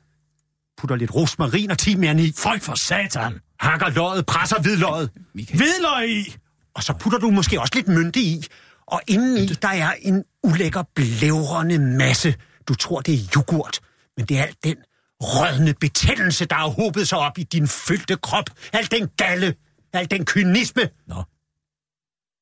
Putter 0.79 0.97
lidt 0.97 1.15
rosmarin 1.15 1.71
og 1.71 1.79
timian 1.79 2.19
i. 2.19 2.33
Frygt 2.33 2.63
for 2.65 2.75
satan. 2.75 3.41
Hakker 3.61 3.89
løget, 3.89 4.27
presser 4.27 4.61
hvidløget. 4.61 5.11
Michael. 5.35 5.57
Hvidløg 5.59 6.11
i. 6.11 6.37
Og 6.75 6.83
så 6.83 6.93
putter 6.93 7.19
du 7.19 7.31
måske 7.31 7.61
også 7.61 7.73
lidt 7.75 7.89
mynte 7.89 8.21
i. 8.21 8.47
Og 8.87 9.01
indeni, 9.07 9.47
der 9.47 9.69
er 9.69 9.93
en 10.01 10.25
ulækker 10.43 10.83
blævrende 10.95 11.79
masse. 11.79 12.35
Du 12.69 12.75
tror, 12.75 13.01
det 13.01 13.15
er 13.15 13.19
yoghurt, 13.37 13.81
men 14.17 14.27
det 14.27 14.39
er 14.39 14.43
alt 14.43 14.65
den 14.65 14.77
rødne 15.21 15.75
betændelse, 15.75 16.45
der 16.45 16.55
har 16.55 16.69
hobet 16.69 17.09
sig 17.09 17.19
op 17.19 17.39
i 17.39 17.43
din 17.43 17.69
fyldte 17.69 18.17
krop. 18.17 18.51
Al 18.73 18.91
den 18.91 19.09
galle, 19.17 19.55
al 19.93 20.11
den 20.11 20.25
kynisme, 20.25 20.83
Nå. 21.07 21.15
Nå, 21.15 21.23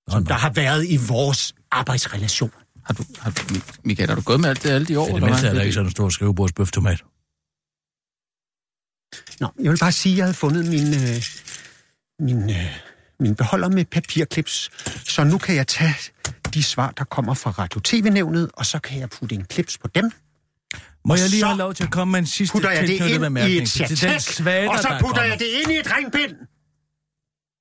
som 0.09 0.23
nå. 0.23 0.29
der 0.29 0.35
har 0.35 0.51
været 0.51 0.87
i 0.89 0.97
vores 1.09 1.55
arbejdsrelation. 1.71 2.53
Har 2.85 2.95
du, 2.95 3.05
har 3.19 3.31
du, 3.31 3.43
Michael, 3.85 4.09
har 4.09 4.17
du 4.17 4.23
gået 4.23 4.41
med 4.41 4.49
alt 4.49 4.63
det 4.63 4.71
alle 4.71 4.87
de 4.87 4.99
år? 4.99 5.05
Det 5.05 5.15
eller 5.15 5.27
mindste 5.27 5.43
hvad? 5.43 5.51
er 5.51 5.55
der 5.55 5.63
ikke 5.63 5.75
sådan 5.75 5.87
en 5.87 5.91
stor 5.91 6.09
skrivebordsbøftomat. 6.09 7.03
Nå, 9.41 9.49
jeg 9.63 9.71
vil 9.71 9.79
bare 9.79 9.93
sige, 9.93 10.13
at 10.13 10.17
jeg 10.17 10.25
havde 10.25 10.35
fundet 10.35 10.67
min, 10.67 10.95
øh, 10.95 11.25
min, 12.21 12.51
øh, 12.51 12.79
min 13.21 13.35
beholder 13.35 13.69
med 13.69 13.85
papirklips. 13.85 14.71
Så 15.09 15.25
nu 15.25 15.39
kan 15.39 15.55
jeg 15.57 15.67
tage 15.67 15.95
de 16.55 16.63
svar, 16.63 16.91
der 16.91 17.05
kommer 17.05 17.35
fra 17.35 17.51
Radio-TV-nævnet, 17.51 18.51
og 18.55 18.67
så 18.67 18.79
kan 18.79 19.01
jeg 19.01 19.11
putte 19.11 19.35
en 19.35 19.45
klips 19.45 19.79
på 19.79 19.89
dem. 19.89 20.11
Må 21.05 21.15
jeg 21.15 21.29
lige 21.31 21.45
have 21.45 21.59
lov 21.59 21.75
til 21.75 21.85
at 21.85 21.91
komme 21.91 22.13
med 22.13 22.19
en 22.21 22.27
sidste 22.27 22.53
putter 22.53 22.71
jeg 22.71 22.83
det 22.83 22.89
ind 22.91 23.39
i 23.39 23.57
et 23.63 23.69
til 23.69 23.89
den 23.89 23.97
chatek, 23.97 24.21
svater, 24.21 24.71
og 24.71 24.79
så 24.79 24.89
er 24.89 25.01
putter 25.01 25.23
jeg 25.23 25.39
det 25.39 25.47
ind 25.63 25.73
i 25.73 25.79
et 25.79 25.97
ringbind. 25.97 26.37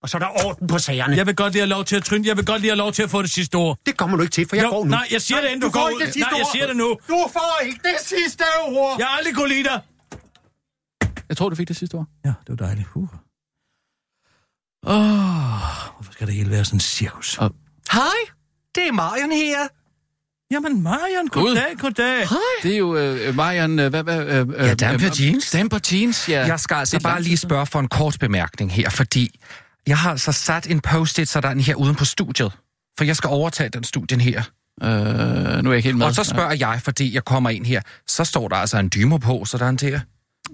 Og 0.03 0.09
så 0.09 0.17
er 0.17 0.19
der 0.19 0.45
orden 0.45 0.67
på 0.67 0.77
sagerne. 0.79 1.15
Jeg 1.17 1.27
vil 1.27 1.35
godt 1.35 1.53
lige 1.53 1.61
have 1.61 1.69
lov 1.69 1.85
til 1.85 1.95
at 1.95 2.03
tryne. 2.03 2.27
Jeg 2.27 2.37
vil 2.37 2.45
godt 2.45 2.61
lige 2.61 2.71
have 2.71 2.77
lov 2.77 2.91
til 2.91 3.03
at 3.03 3.09
få 3.09 3.21
det 3.21 3.31
sidste 3.31 3.55
ord. 3.55 3.77
Det 3.85 3.97
kommer 3.97 4.17
du 4.17 4.23
ikke 4.23 4.33
til, 4.33 4.47
for 4.49 4.55
jeg 4.55 4.65
Jo, 4.65 4.69
går 4.69 4.83
nu. 4.83 4.89
nej, 4.89 5.07
jeg 5.11 5.21
siger 5.21 5.41
det, 5.41 5.47
inden 5.47 5.61
du 5.61 5.67
får 5.67 5.79
går 5.81 5.89
ikke 5.89 5.95
ud. 5.97 6.05
det 6.05 6.13
sidste 6.13 6.29
Nej, 6.31 6.37
jeg 6.37 6.45
ord. 6.45 6.51
siger 6.53 6.67
det 6.67 6.75
nu. 6.75 6.89
Du 7.07 7.29
får 7.33 7.65
ikke 7.65 7.79
det 7.83 8.07
sidste 8.07 8.43
ord. 8.67 8.95
Jeg 8.99 9.07
har 9.07 9.17
aldrig 9.17 9.35
kunne 9.35 9.49
lide 9.49 9.63
dig. 9.63 9.79
Jeg 11.29 11.37
tror, 11.37 11.49
du 11.49 11.55
fik 11.55 11.67
det 11.67 11.75
sidste 11.75 11.97
år. 11.97 12.07
Ja, 12.25 12.29
det 12.47 12.49
var 12.49 12.55
dejligt. 12.65 12.87
Uh. 12.95 13.07
Åh, 14.87 14.93
hvorfor 15.95 16.11
skal 16.11 16.27
det 16.27 16.35
hele 16.35 16.49
være 16.51 16.65
sådan 16.65 16.75
en 16.77 16.79
cirkus? 16.81 17.37
Og- 17.37 17.55
Hej, 17.91 18.01
det 18.75 18.87
er 18.87 18.91
Marion 18.91 19.31
her. 19.31 19.67
Jamen, 20.51 20.81
Marion, 20.83 21.27
goddag, 21.27 21.77
goddag. 21.79 22.27
Det 22.63 22.73
er 22.73 22.77
jo 22.77 22.95
øh, 22.97 23.35
Marian... 23.35 23.79
Øh, 23.79 23.89
hvad, 23.89 24.03
hvad, 24.03 24.25
øh, 24.25 24.47
Ja, 24.57 24.73
Damper 24.73 25.09
Jeans. 25.19 25.51
Damper 25.51 25.79
Jeans, 25.91 26.29
ja. 26.29 26.45
Jeg 26.45 26.59
skal 26.59 26.75
altså 26.75 26.95
er 26.97 26.99
bare 26.99 27.21
lige 27.21 27.37
spørge 27.37 27.65
for 27.65 27.79
en 27.79 27.87
kort 27.87 28.17
bemærkning 28.19 28.73
her, 28.73 28.89
fordi 28.89 29.39
jeg 29.87 29.97
har 29.97 30.11
altså 30.11 30.31
sat 30.31 30.67
en 30.67 30.79
post-it 30.81 31.29
sådan 31.29 31.59
her 31.59 31.75
uden 31.75 31.95
på 31.95 32.05
studiet, 32.05 32.51
for 32.97 33.03
jeg 33.05 33.15
skal 33.15 33.27
overtage 33.27 33.69
den 33.69 33.83
studien 33.83 34.21
her. 34.21 34.43
Øh, 34.83 34.89
nu 34.89 34.89
er 34.89 35.73
jeg 35.73 35.75
ikke 35.75 35.81
helt 35.87 35.97
med. 35.97 36.05
Og 36.05 36.15
så 36.15 36.23
spørger 36.23 36.53
jeg, 36.53 36.81
fordi 36.83 37.13
jeg 37.13 37.25
kommer 37.25 37.49
ind 37.49 37.65
her, 37.65 37.81
så 38.07 38.23
står 38.23 38.47
der 38.47 38.55
altså 38.55 38.77
en 38.77 38.89
dymer 38.95 39.17
på, 39.17 39.45
sådan 39.45 39.75
der. 39.75 39.99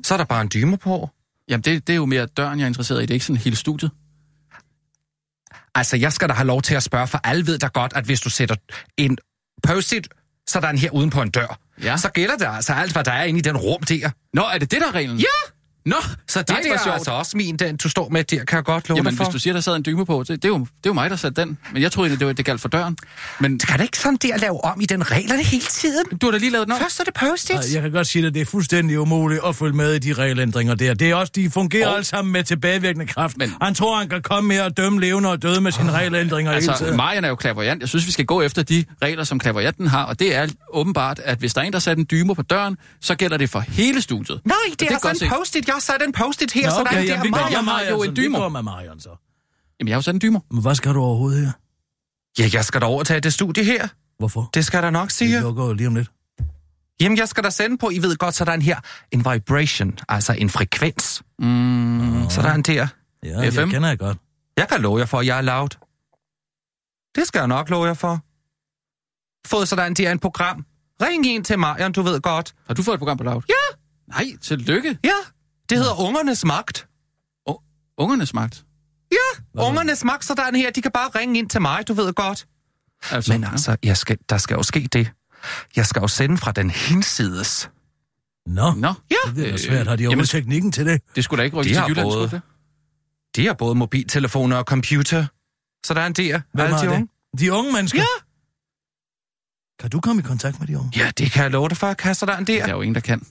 Så 0.04 0.14
er 0.14 0.18
der 0.18 0.26
bare 0.26 0.42
en 0.42 0.50
dymer 0.54 0.78
på. 0.78 1.10
Jamen, 1.50 1.62
det, 1.62 1.88
det 1.88 1.94
er 1.94 1.98
jo 1.98 2.06
mere 2.06 2.26
døren, 2.26 2.60
jeg 2.60 2.64
er 2.64 2.68
interesseret 2.68 3.00
i. 3.00 3.02
Det 3.02 3.10
er 3.10 3.14
ikke 3.14 3.26
sådan 3.26 3.38
hele 3.42 3.56
studiet. 3.56 3.92
Altså, 5.78 5.98
jeg 5.98 6.14
skal 6.14 6.30
da 6.30 6.34
have 6.34 6.48
lov 6.48 6.62
til 6.62 6.76
at 6.76 6.84
spørge, 6.84 7.08
for 7.08 7.20
alle 7.24 7.48
ved 7.48 7.58
da 7.60 7.68
godt, 7.68 7.94
at 7.96 8.06
hvis 8.06 8.22
du 8.22 8.30
sætter 8.30 8.56
en 8.98 9.18
post-it 9.64 10.08
sådan 10.48 10.78
her 10.78 10.90
uden 10.90 11.10
på 11.10 11.22
en 11.22 11.30
dør, 11.30 11.60
Ja. 11.84 11.98
så 11.98 12.10
gælder 12.10 12.36
det 12.38 12.48
altså 12.56 12.74
alt, 12.74 12.92
hvad 12.94 13.04
der 13.04 13.12
er 13.12 13.24
inde 13.24 13.38
i 13.40 13.42
den 13.42 13.58
rum 13.58 13.84
der. 13.84 14.10
Nå, 14.34 14.42
er 14.54 14.58
det 14.58 14.72
det, 14.72 14.82
der 14.82 14.88
er 14.88 14.96
reglen? 14.96 15.18
Ja! 15.18 15.26
Nå, 15.88 15.96
Så 16.28 16.40
det 16.40 16.48
der 16.48 16.56
er 16.56 16.62
sjovt. 16.84 16.94
altså 16.96 17.12
også 17.12 17.38
min, 17.38 17.58
den 17.58 17.78
du 17.78 17.90
står 17.90 18.10
med 18.10 18.24
der, 18.24 18.44
kan 18.44 18.56
jeg 18.56 18.64
godt 18.64 18.90
love 18.90 18.98
Jamen, 18.98 19.10
dig 19.12 19.18
for. 19.18 19.24
hvis 19.24 19.34
du 19.34 19.40
siger, 19.40 19.54
der 19.54 19.62
sad 19.62 19.76
en 19.76 19.86
dyme 19.86 20.06
på, 20.06 20.20
det, 20.20 20.30
det, 20.30 20.46
er 20.46 20.50
jo, 20.50 20.58
det 20.60 20.66
er 20.66 20.68
jo 20.86 20.94
mig, 20.94 21.10
der 21.10 21.16
satte 21.16 21.42
den. 21.42 21.58
Men 21.74 21.82
jeg 21.82 21.92
troede 21.92 22.08
egentlig, 22.08 22.20
det, 22.20 22.28
var, 22.28 22.34
det 22.34 22.46
galt 22.46 22.62
for 22.62 22.68
døren. 22.70 22.98
Men 23.40 23.60
Kan 23.60 23.78
det 23.80 23.84
ikke 23.86 24.00
sådan 24.00 24.18
der 24.22 24.38
lave 24.38 24.64
om 24.66 24.82
i 24.82 24.86
den 24.86 25.12
reglerne 25.12 25.44
hele 25.44 25.64
tiden? 25.64 26.06
du 26.22 26.26
har 26.28 26.32
da 26.32 26.38
lige 26.38 26.52
lavet 26.52 26.68
den 26.68 26.74
om. 26.74 26.80
Først 26.82 27.00
er 27.00 27.04
det 27.04 27.14
post 27.14 27.50
Ej, 27.52 27.60
Jeg 27.74 27.82
kan 27.82 27.92
godt 27.92 28.08
sige 28.08 28.22
dig, 28.26 28.34
det 28.34 28.42
er 28.42 28.46
fuldstændig 28.46 29.00
umuligt 29.00 29.42
at 29.48 29.56
følge 29.56 29.74
med 29.76 29.94
i 29.94 30.00
de 30.00 30.14
regelændringer 30.14 30.76
der. 30.76 30.94
Det 30.94 31.10
er 31.10 31.16
også, 31.16 31.32
de 31.36 31.50
fungerer 31.50 31.88
Og- 31.88 31.94
alle 31.94 32.06
sammen 32.06 32.32
med 32.32 32.44
tilbagevirkende 32.44 33.08
kraft. 33.08 33.38
Men-. 33.38 33.54
Han 33.62 33.76
tror, 33.76 33.98
han 33.98 34.10
kan 34.10 34.22
komme 34.22 34.54
her 34.54 34.64
og 34.64 34.78
dømme 34.78 35.00
levende 35.02 35.30
og 35.30 35.42
døde 35.42 35.62
med 35.62 35.72
sine 35.72 35.92
regelændringer 35.92 36.52
hele 36.52 36.70
Altså, 36.70 36.86
tiden. 36.86 36.98
Marian 36.98 37.24
er 37.24 37.30
jo 37.30 37.36
klaverjant. 37.36 37.82
Jeg 37.82 37.90
synes, 37.90 38.08
vi 38.08 38.12
skal 38.12 38.26
gå 38.26 38.42
efter 38.42 38.64
de 38.64 38.86
regler, 39.02 39.24
som 39.24 39.40
klaverjanten 39.40 39.88
har. 39.88 40.04
Og 40.06 40.20
det 40.20 40.36
er 40.36 40.48
åbenbart, 40.74 41.20
at 41.20 41.38
hvis 41.38 41.54
der 41.54 41.62
er 41.62 41.66
en, 41.66 41.74
der 41.74 41.80
sætter 41.80 42.02
en 42.02 42.08
dymer 42.12 42.34
på 42.34 42.42
døren, 42.42 42.78
så 43.02 43.16
gælder 43.16 43.38
det 43.38 43.50
for 43.50 43.60
hele 43.60 44.02
studiet. 44.02 44.42
Nej, 44.46 44.56
Og 44.72 44.80
det, 44.80 44.86
er, 44.88 44.92
godt 44.92 45.02
sådan 45.02 45.16
set. 45.16 45.26
en 45.26 45.32
post-it. 45.38 45.68
Jeg 45.68 45.76
har 45.78 45.82
sat 45.82 46.02
en 46.02 46.12
post-it 46.12 46.52
her, 46.52 46.64
Nå, 46.66 46.70
så 46.70 46.76
der 46.78 46.82
okay, 46.82 46.98
er 46.98 47.02
jamen, 47.02 47.18
der 47.18 47.24
vi 47.24 47.30
går 47.30 47.38
Marian. 47.38 47.66
med 47.66 47.74
har 47.74 47.82
jo 47.82 48.04
en 48.04 48.14
Marion, 48.14 48.16
så. 48.16 48.22
Vi 48.22 48.28
dymer. 48.28 48.50
med 48.50 48.62
Marion, 48.62 49.00
så. 49.00 49.10
Jamen, 49.80 49.88
jeg 49.88 49.96
har 49.96 49.98
jo 49.98 50.02
sat 50.02 50.14
en 50.16 50.22
dymer. 50.22 50.40
Men 50.52 50.62
hvad 50.62 50.76
skal 50.76 50.94
du 50.94 51.02
overhovedet 51.02 51.46
her? 51.46 51.52
Ja, 52.40 52.50
jeg 52.54 52.66
skal 52.66 52.82
da 52.82 52.86
overtage 52.86 53.20
det 53.20 53.34
studie 53.34 53.64
her. 53.64 53.88
Hvorfor? 54.20 54.50
Det 54.54 54.66
skal 54.66 54.84
der 54.84 54.90
nok 54.90 55.12
sige. 55.12 55.40
lukker 55.42 55.66
jo 55.66 55.74
lige 55.74 55.88
om 55.88 55.96
lidt. 55.96 56.12
Jamen, 57.02 57.18
jeg 57.18 57.28
skal 57.28 57.44
da 57.44 57.50
sende 57.50 57.78
på, 57.78 57.90
I 57.90 57.98
ved 58.02 58.16
godt, 58.18 58.36
så 58.36 58.46
der 58.46 58.52
er 58.52 58.56
en 58.56 58.62
her, 58.62 58.80
en 59.12 59.20
vibration, 59.20 59.98
altså 60.10 60.34
en 60.34 60.50
frekvens. 60.50 61.24
Mm. 61.40 62.26
Så 62.30 62.42
der 62.42 62.48
er 62.50 62.56
en 62.56 62.62
der. 62.62 62.88
Ja, 63.24 63.50
FM? 63.50 63.58
jeg 63.60 63.68
kender 63.70 63.88
jeg 63.90 64.00
godt. 64.00 64.18
Jeg 64.58 64.68
kan 64.68 64.82
love 64.82 65.00
jer 65.00 65.06
for, 65.06 65.20
at 65.20 65.26
jeg 65.26 65.38
er 65.38 65.42
loud. 65.42 65.70
Det 67.16 67.28
skal 67.28 67.40
jeg 67.40 67.48
nok 67.48 67.70
love 67.70 67.86
jer 67.86 67.94
for. 67.94 68.20
Fået 69.48 69.68
sådan 69.68 69.94
der 69.94 70.12
en 70.12 70.20
program. 70.20 70.66
Ring 71.02 71.26
ind 71.28 71.44
til 71.46 71.60
Marion, 71.60 71.92
du 71.92 72.02
ved 72.02 72.22
godt. 72.22 72.54
Har 72.68 72.74
du 72.74 72.84
fået 72.84 72.94
et 72.96 73.00
program 73.00 73.18
på 73.18 73.24
laut? 73.24 73.46
Ja, 73.50 73.76
Nej, 74.08 74.26
tillykke. 74.42 74.98
ja. 75.04 75.10
Det 75.70 75.78
hedder 75.78 76.00
Ungernes 76.00 76.46
Magt. 76.46 76.88
Ungernes 78.00 78.34
magt. 78.34 78.66
Ja, 79.12 79.62
Ungernes 79.62 80.04
Magt, 80.04 80.26
så 80.26 80.34
der 80.34 80.44
er 80.44 80.48
en 80.48 80.56
her, 80.56 80.72
de 80.72 80.82
kan 80.82 80.92
bare 80.92 81.10
ringe 81.20 81.40
ind 81.40 81.50
til 81.50 81.62
mig, 81.62 81.88
du 81.88 81.94
ved 81.94 82.14
godt. 82.14 82.48
Altså, 83.12 83.34
Men 83.34 83.44
altså, 83.44 83.78
jeg 83.84 83.98
skal, 83.98 84.18
der 84.30 84.38
skal 84.38 84.56
jo 84.56 84.64
ske 84.64 84.88
det. 84.94 85.12
Jeg 85.76 85.86
skal 85.86 86.00
jo 86.00 86.08
sende 86.08 86.38
fra 86.38 86.52
den 86.52 86.70
hinsides. 86.70 87.70
Nå, 88.46 88.74
Nå, 88.74 88.94
Ja, 89.12 89.32
det 89.36 89.50
er 89.54 89.58
svært. 89.58 89.88
Har 89.88 89.96
de 89.96 90.04
jamen- 90.04 90.08
overhovedet 90.08 90.30
teknikken 90.30 90.72
til 90.72 90.86
det? 90.86 91.02
det 91.16 91.24
skulle 91.24 91.40
da 91.42 91.44
ikke 91.46 91.58
rykke 91.58 91.70
De 91.70 91.74
til 91.74 91.80
har 91.82 91.88
Jylland, 91.90 92.08
både- 92.08 92.30
det? 92.30 92.42
de 93.36 93.46
har 93.48 93.54
både 93.54 93.76
mobiltelefoner 93.76 94.58
og 94.58 94.64
computer. 94.64 95.26
Så 95.86 95.94
der 95.94 96.02
er 96.02 96.08
en 96.08 96.14
der. 96.14 96.42
Hvem 96.54 96.66
Alle 96.66 96.76
har 96.76 96.84
de 96.84 96.90
det? 96.90 96.96
unge. 96.96 97.08
De 97.40 97.54
unge 97.54 97.74
mennesker? 97.74 98.00
Ja. 98.00 98.06
Kan 99.80 99.90
du 99.90 100.00
komme 100.00 100.22
i 100.22 100.26
kontakt 100.26 100.60
med 100.60 100.68
de 100.68 100.78
unge? 100.78 100.92
Ja, 100.96 101.12
det 101.18 101.32
kan 101.32 101.44
jeg 101.44 101.52
love 101.52 101.70
dig 101.70 101.78
for, 101.78 101.94
Kasser, 101.94 102.26
der 102.26 102.34
er 102.34 102.38
en 102.38 102.48
der. 102.48 102.60
Der 102.66 102.72
er 102.72 102.76
jo 102.76 102.82
ingen, 102.82 102.96
der 102.96 103.02
kan. 103.02 103.26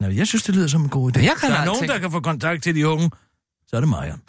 Nej, 0.00 0.16
jeg 0.16 0.26
synes, 0.26 0.42
det 0.42 0.54
lyder 0.54 0.66
som 0.66 0.82
en 0.82 0.88
god 0.88 1.16
idé. 1.16 1.20
Jeg 1.20 1.34
kan 1.40 1.50
der 1.50 1.56
er 1.56 1.64
nogen, 1.64 1.88
der 1.88 1.98
kan 1.98 2.10
få 2.10 2.20
kontakt 2.20 2.62
til 2.62 2.74
de 2.74 2.88
unge. 2.88 3.10
Så 3.66 3.76
er 3.76 3.80
det 3.80 3.88
Marion. 3.88 4.20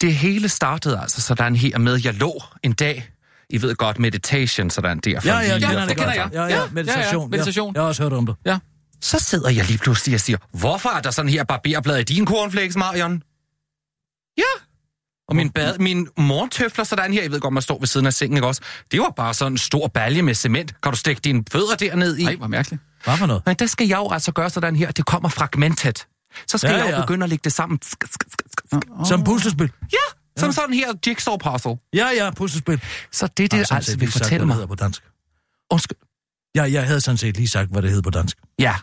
Det 0.00 0.14
hele 0.14 0.48
startede 0.48 1.00
altså 1.00 1.20
sådan 1.20 1.56
her 1.56 1.78
med, 1.78 2.00
jeg 2.04 2.14
lå 2.14 2.42
en 2.62 2.72
dag. 2.72 3.10
I 3.50 3.62
ved 3.62 3.74
godt, 3.74 3.98
meditation, 3.98 4.70
sådan 4.70 4.98
der. 4.98 5.20
Ja, 5.24 5.38
ja, 5.38 5.58
kender 5.58 5.68
få 5.68 5.88
det 5.88 5.96
godt. 5.96 5.98
kender 5.98 6.14
jeg. 6.14 6.30
Ja, 6.32 6.42
Ja, 6.42 6.60
ja, 6.62 6.62
meditation. 6.72 7.14
ja, 7.14 7.20
ja, 7.20 7.26
meditation. 7.26 7.74
Jeg 7.74 7.82
har 7.82 7.88
også 7.88 8.02
hørt 8.02 8.12
om 8.12 8.26
det. 8.26 8.34
Ja. 8.46 8.58
Så 9.00 9.18
sidder 9.18 9.50
jeg 9.50 9.64
lige 9.64 9.78
pludselig 9.78 10.14
og 10.14 10.20
siger, 10.20 10.38
hvorfor 10.52 10.88
er 10.88 11.00
der 11.00 11.10
sådan 11.10 11.28
her 11.28 11.44
barberblad 11.44 11.98
i 11.98 12.02
din 12.02 12.26
cornflakes, 12.26 12.76
Marion? 12.76 13.22
Ja. 14.38 14.42
Og 15.28 15.36
min, 15.36 15.50
bad, 15.50 15.78
min 15.78 16.08
mortøfler 16.18 16.84
sådan 16.84 17.12
her, 17.12 17.22
jeg 17.22 17.30
ved 17.30 17.40
godt, 17.40 17.54
man 17.54 17.62
står 17.62 17.78
ved 17.78 17.86
siden 17.86 18.06
af 18.06 18.14
sengen, 18.14 18.36
ikke 18.36 18.46
også? 18.46 18.60
Det 18.92 19.00
var 19.00 19.12
bare 19.16 19.34
sådan 19.34 19.52
en 19.52 19.58
stor 19.58 19.88
balje 19.88 20.22
med 20.22 20.34
cement. 20.34 20.80
Kan 20.82 20.92
du 20.92 20.98
stikke 20.98 21.20
dine 21.20 21.42
fødder 21.52 21.74
derned 21.76 22.16
i? 22.16 22.24
Nej, 22.24 22.36
hvor 22.36 22.46
mærkeligt. 22.46 22.82
Hvad 23.06 23.16
for 23.16 23.26
noget? 23.26 23.42
Men 23.46 23.56
der 23.56 23.66
skal 23.66 23.88
jeg 23.88 23.96
jo 23.98 24.10
altså 24.10 24.32
gøre 24.32 24.50
sådan 24.50 24.76
her, 24.76 24.90
det 24.90 25.06
kommer 25.06 25.28
fragmentet. 25.28 26.06
Så 26.46 26.58
skal 26.58 26.68
Ja, 26.70 26.76
ja, 26.76 26.82
jeg 26.84 26.90
jo 26.92 26.96
ja. 26.96 27.00
begynde 27.02 27.24
at 27.24 27.30
lægge 27.30 27.42
det 27.44 27.52
sammen. 27.52 27.78
Sk, 27.82 28.04
sk, 28.04 28.24
sk, 28.32 28.42
sk. 28.66 29.08
Som 29.08 29.24
puslespil. 29.24 29.72
Ja, 29.92 29.98
som 30.40 30.52
sådan 30.52 30.74
her 30.74 30.92
jigsaw 31.06 31.36
puzzle. 31.36 31.76
Ja, 31.94 32.08
ja, 32.16 32.30
puslespil. 32.30 32.82
Så 33.12 33.26
det, 33.26 33.50
det 33.50 33.58
altså 33.58 33.80
set 33.82 34.00
vil 34.00 34.12
fortælle 34.12 34.46
hvad 34.46 34.54
det 34.56 34.60
mig. 34.60 34.68
på 34.68 34.74
dansk. 34.74 35.02
Undskyld. 35.70 35.98
Ja, 36.54 36.62
jeg 36.62 36.86
havde 36.86 37.00
sådan 37.00 37.18
set 37.18 37.36
lige 37.36 37.48
sagt, 37.48 37.70
hvad 37.70 37.82
det 37.82 37.90
hed 37.90 38.02
på 38.02 38.10
dansk. 38.10 38.36
Ja, 38.58 38.74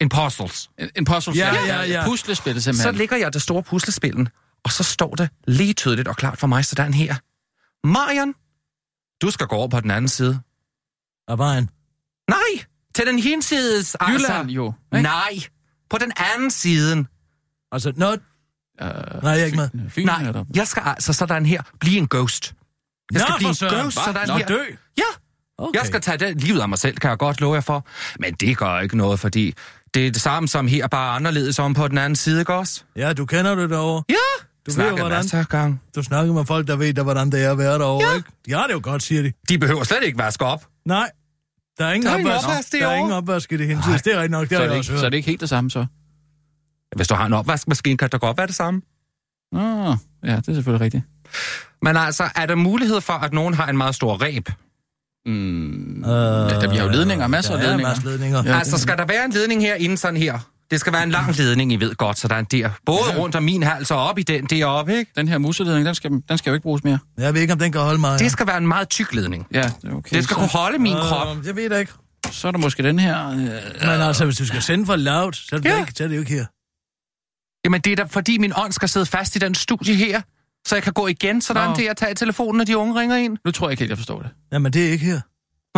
en 0.00 0.08
puzzles. 0.08 0.70
En, 0.78 0.90
en 0.96 1.04
puzzle. 1.04 1.32
Ja, 1.34 1.54
ja, 1.64 1.82
ja. 1.82 2.04
Puslespil, 2.04 2.54
Så 2.54 2.60
simpelthen. 2.60 2.94
ligger 2.94 3.16
jeg 3.16 3.32
det 3.32 3.42
store 3.42 3.62
puslespillen, 3.62 4.28
og 4.64 4.72
så 4.72 4.82
står 4.84 5.14
det 5.14 5.30
lige 5.46 5.72
tydeligt 5.72 6.08
og 6.08 6.16
klart 6.16 6.38
for 6.38 6.46
mig, 6.46 6.64
sådan 6.64 6.94
her. 6.94 7.14
Marian, 7.86 8.34
du 9.22 9.30
skal 9.30 9.46
gå 9.46 9.56
over 9.56 9.68
på 9.68 9.80
den 9.80 9.90
anden 9.90 10.08
side. 10.08 10.40
Af 11.28 11.38
vejen. 11.38 11.70
Nej, 12.30 12.64
til 12.94 13.06
den 13.06 13.18
hinsides. 13.18 13.96
Jylland 14.08 14.48
jo. 14.50 14.66
Altså. 14.92 14.98
ikke? 14.98 15.02
Nej, 15.02 15.40
på 15.90 15.98
den 15.98 16.12
anden 16.34 16.50
side. 16.50 17.04
Altså, 17.72 17.92
nå, 17.96 18.16
Øh, 18.82 18.86
nej, 19.22 19.32
jeg 19.32 19.40
er 19.40 19.44
ikke 19.44 19.56
med. 19.56 19.90
Fyn, 19.90 20.06
Nej, 20.06 20.22
er 20.24 20.32
der. 20.32 20.44
jeg 20.54 20.66
skal 20.68 20.82
altså 20.86 21.12
sådan 21.12 21.46
her 21.46 21.62
blive 21.80 21.98
en 21.98 22.08
ghost. 22.10 22.54
Jeg 23.12 23.18
Nå, 23.20 23.24
skal 23.24 23.34
blive 23.36 23.44
for 23.46 23.48
en 23.48 23.54
søren. 23.54 23.82
ghost, 23.84 24.04
sådan 24.04 24.28
Nå, 24.28 24.34
her. 24.34 24.46
dø? 24.46 24.58
Ja, 24.98 25.02
Okay. 25.58 25.78
Jeg 25.78 25.86
skal 25.86 26.00
tage 26.00 26.18
det 26.18 26.40
livet 26.42 26.60
af 26.60 26.68
mig 26.68 26.78
selv, 26.78 26.96
kan 26.96 27.10
jeg 27.10 27.18
godt 27.18 27.40
love 27.40 27.54
jer 27.54 27.60
for. 27.60 27.86
Men 28.20 28.34
det 28.34 28.56
gør 28.58 28.80
ikke 28.80 28.96
noget, 28.96 29.20
fordi 29.20 29.54
det 29.94 30.06
er 30.06 30.10
det 30.10 30.20
samme 30.22 30.48
som 30.48 30.66
her, 30.66 30.86
bare 30.86 31.16
anderledes 31.16 31.58
om 31.58 31.74
på 31.74 31.88
den 31.88 31.98
anden 31.98 32.16
side, 32.16 32.40
ikke 32.40 32.54
også? 32.54 32.82
Ja, 32.96 33.12
du 33.12 33.26
kender 33.26 33.54
det 33.54 33.70
derovre. 33.70 34.02
Ja, 34.08 34.14
Du 34.14 34.70
ved 34.70 34.74
snakker 34.74 34.96
hvordan- 34.96 35.16
masser 35.18 35.38
af 35.38 35.48
gang. 35.48 35.80
Du 35.96 36.02
snakker 36.02 36.32
med 36.32 36.46
folk, 36.46 36.66
der 36.66 36.76
ved, 36.76 36.94
der, 36.94 37.02
hvordan 37.02 37.32
det 37.32 37.44
er 37.44 37.50
at 37.52 37.58
være 37.58 37.78
derovre, 37.78 38.08
ja. 38.10 38.16
ikke? 38.16 38.28
De 38.46 38.52
har 38.52 38.66
det 38.66 38.74
jo 38.74 38.80
godt, 38.82 39.02
siger 39.02 39.22
de. 39.22 39.32
De 39.48 39.58
behøver 39.58 39.84
slet 39.84 40.02
ikke 40.02 40.18
vaske 40.18 40.44
op. 40.44 40.66
Nej, 40.86 41.10
der 41.80 41.86
er 41.86 41.92
ingen 41.92 42.06
Der 42.06 42.12
er 42.12 42.18
ingen 42.18 42.32
opvask. 42.32 42.48
opvask 42.48 42.72
der 42.72 42.86
er 42.88 42.94
ingen 42.96 43.12
opvask 43.12 43.52
i 43.52 43.56
det 43.56 43.66
hensides. 43.66 44.02
Det 44.02 44.12
er 44.14 44.16
rigtigt 44.16 44.30
nok, 44.30 44.42
det 44.42 44.50
Så 44.50 44.54
har 44.56 44.62
er, 44.62 44.64
jeg 44.64 44.70
det 44.70 44.78
også 44.78 44.92
ikke, 44.92 44.98
så 45.00 45.04
er 45.04 45.06
hørt. 45.06 45.12
det 45.12 45.16
ikke 45.18 45.26
helt 45.26 45.40
det 45.40 45.48
samme, 45.48 45.70
så? 45.70 45.86
Hvis 46.96 47.08
du 47.08 47.14
har 47.14 47.26
en 47.26 47.32
opvaskemaskine, 47.32 47.96
kan 47.96 48.08
det 48.12 48.20
godt 48.20 48.36
være 48.38 48.46
det 48.46 48.54
samme. 48.54 48.82
Nå, 49.52 49.96
ja, 50.24 50.36
det 50.36 50.48
er 50.48 50.54
selvfølgelig 50.54 50.80
rigtigt. 50.84 51.04
Men 51.82 51.96
altså, 51.96 52.24
er 52.36 52.46
der 52.46 52.54
mulighed 52.54 53.00
for, 53.00 53.12
at 53.12 53.32
nogen 53.32 53.54
har 53.54 53.66
en 53.66 53.76
meget 53.76 53.94
stor 53.94 54.14
ræb? 54.22 54.48
Mm, 55.26 56.04
Øh, 56.04 56.50
ja, 56.50 56.66
vi 56.70 56.76
har 56.76 56.84
jo 56.84 56.90
ledninger, 56.90 57.26
masser 57.26 57.52
af 57.54 57.58
der 57.60 57.66
er 57.66 57.70
ledninger. 57.70 57.88
masser 57.90 58.08
af 58.08 58.12
ledninger. 58.12 58.42
Ja. 58.46 58.58
Altså, 58.58 58.78
skal 58.78 58.98
der 58.98 59.04
være 59.04 59.24
en 59.24 59.30
ledning 59.32 59.62
herinde 59.62 59.96
sådan 59.96 60.16
her? 60.16 60.38
Det 60.70 60.80
skal 60.80 60.92
være 60.92 61.02
en 61.02 61.10
lang 61.10 61.36
ledning, 61.36 61.72
I 61.72 61.76
ved 61.76 61.94
godt, 61.94 62.18
så 62.18 62.28
der 62.28 62.34
er 62.34 62.38
en 62.38 62.44
der. 62.44 62.70
Både 62.86 62.98
Ja. 63.12 63.18
rundt 63.18 63.36
om 63.36 63.42
min 63.42 63.62
hals 63.62 63.90
og 63.90 64.02
op 64.08 64.18
i 64.18 64.22
den 64.22 64.44
deroppe, 64.46 64.96
ikke? 64.98 65.12
Den 65.16 65.28
her 65.28 65.38
museledning, 65.38 65.86
den 65.86 65.94
skal, 65.94 66.10
den 66.28 66.38
skal 66.38 66.50
jo 66.50 66.54
ikke 66.54 66.62
bruges 66.62 66.84
mere. 66.84 66.98
Jeg 67.18 67.34
ved 67.34 67.40
ikke, 67.40 67.52
om 67.52 67.58
den 67.58 67.72
kan 67.72 67.80
holde 67.80 68.00
mig. 68.00 68.18
Det 68.18 68.30
skal 68.32 68.46
være 68.46 68.56
en 68.58 68.66
meget 68.66 68.88
tyk 68.88 69.14
ledning. 69.14 69.46
Ja, 69.54 69.62
det 69.82 69.92
okay. 69.92 70.16
Det 70.16 70.24
skal 70.24 70.34
så, 70.34 70.34
kunne 70.34 70.48
holde 70.48 70.78
min 70.78 70.96
krop. 70.96 71.36
Øh, 71.38 71.46
jeg 71.46 71.56
ved 71.56 71.70
det 71.70 71.80
ikke. 71.80 71.92
så 72.30 72.48
er 72.48 72.52
der 72.52 72.58
måske 72.58 72.82
den 72.82 72.98
her... 72.98 73.28
Øh, 73.30 73.36
Men 73.36 73.50
altså, 73.82 74.24
hvis 74.24 74.36
du 74.36 74.46
skal 74.46 74.62
sende 74.62 74.86
for 74.86 74.96
loud, 74.96 75.32
så 75.32 75.56
er 75.56 75.60
det, 75.60 75.68
Ja. 75.70 75.80
ikke, 75.80 75.92
så 75.96 76.04
er 76.04 76.08
det 76.08 76.14
jo 76.14 76.20
ikke 76.20 76.32
her. 76.32 76.46
Jamen, 77.64 77.80
det 77.80 77.92
er 77.92 77.96
da 77.96 78.02
fordi 78.02 78.38
min 78.38 78.52
ånd 78.56 78.72
skal 78.72 78.88
sidde 78.88 79.06
fast 79.06 79.36
i 79.36 79.38
den 79.38 79.54
studie 79.54 79.94
her, 79.94 80.20
så 80.66 80.76
jeg 80.76 80.82
kan 80.82 80.92
gå 80.92 81.06
igen, 81.06 81.40
så 81.42 81.54
der 81.54 81.60
er 81.60 81.74
en 81.74 81.80
der 81.80 81.90
at 81.90 81.96
tage 81.96 82.14
telefonen, 82.14 82.56
når 82.58 82.64
de 82.64 82.76
unge 82.76 83.00
ringer 83.00 83.16
ind. 83.16 83.36
nu 83.44 83.50
tror 83.50 83.66
jeg 83.68 83.70
ikke 83.72 83.80
helt, 83.80 83.90
jeg 83.90 83.98
forstår 83.98 84.22
det. 84.22 84.30
Jamen, 84.52 84.72
det 84.72 84.86
er 84.88 84.92
ikke 84.92 85.04
her. 85.04 85.20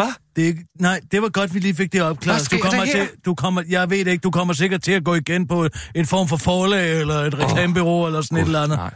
Hvad? 0.01 0.13
Det 0.37 0.45
er 0.45 0.47
ikke, 0.49 0.65
nej, 0.81 1.01
det 1.13 1.23
var 1.23 1.29
godt, 1.29 1.55
vi 1.55 1.59
lige 1.59 1.75
fik 1.75 1.93
det 1.93 2.03
opklaret. 2.03 2.51
Du 2.51 2.59
kommer 2.59 2.85
til, 2.85 3.09
du 3.25 3.35
kommer, 3.35 3.63
jeg 3.69 3.91
ved 3.91 4.05
det 4.05 4.11
ikke, 4.11 4.23
du 4.23 4.31
kommer 4.31 4.55
sikkert 4.55 4.83
til 4.83 4.93
at 4.93 5.05
gå 5.05 5.15
igen 5.15 5.47
på 5.47 5.69
en 5.95 6.07
form 6.07 6.29
for 6.29 6.37
forlag, 6.37 7.01
eller 7.01 7.15
et 7.15 7.39
reklamebureau, 7.39 8.07
eller 8.07 8.23
sådan 8.23 8.39
et 8.39 8.43
eller 8.43 8.63
andet. 8.63 8.79
Nej. 8.79 8.95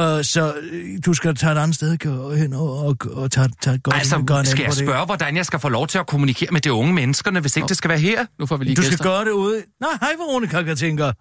Uh, 0.00 0.22
så 0.22 0.54
øh, 0.70 0.98
du 1.06 1.14
skal 1.14 1.34
tage 1.34 1.52
et 1.52 1.58
andet 1.58 1.74
sted 1.74 1.98
gå 1.98 2.34
hen 2.34 2.52
og, 2.52 2.78
og, 2.78 2.96
og 3.12 3.30
tage, 3.30 3.48
tage 3.60 3.78
godt 3.78 3.96
Altså, 3.96 4.16
en 4.16 4.46
skal 4.46 4.62
jeg 4.62 4.68
på 4.70 4.74
det. 4.74 4.86
spørge, 4.86 5.06
hvordan 5.06 5.36
jeg 5.36 5.46
skal 5.46 5.58
få 5.58 5.68
lov 5.68 5.86
til 5.86 5.98
at 5.98 6.06
kommunikere 6.06 6.48
med 6.52 6.60
de 6.60 6.72
unge 6.72 6.92
menneskerne, 6.92 7.40
hvis 7.40 7.56
ikke 7.56 7.68
det 7.68 7.76
skal 7.76 7.88
være 7.88 7.98
her? 7.98 8.26
Nu 8.38 8.46
får 8.46 8.56
vi 8.56 8.64
lige 8.64 8.76
Du 8.76 8.82
skal 8.82 8.90
gæster. 8.92 9.04
gøre 9.04 9.24
det 9.24 9.30
ude. 9.30 9.62
Nej, 9.80 9.90
hej 10.00 10.10
Veronica, 10.18 10.58
jeg 10.66 10.78
tænke. 10.78 11.12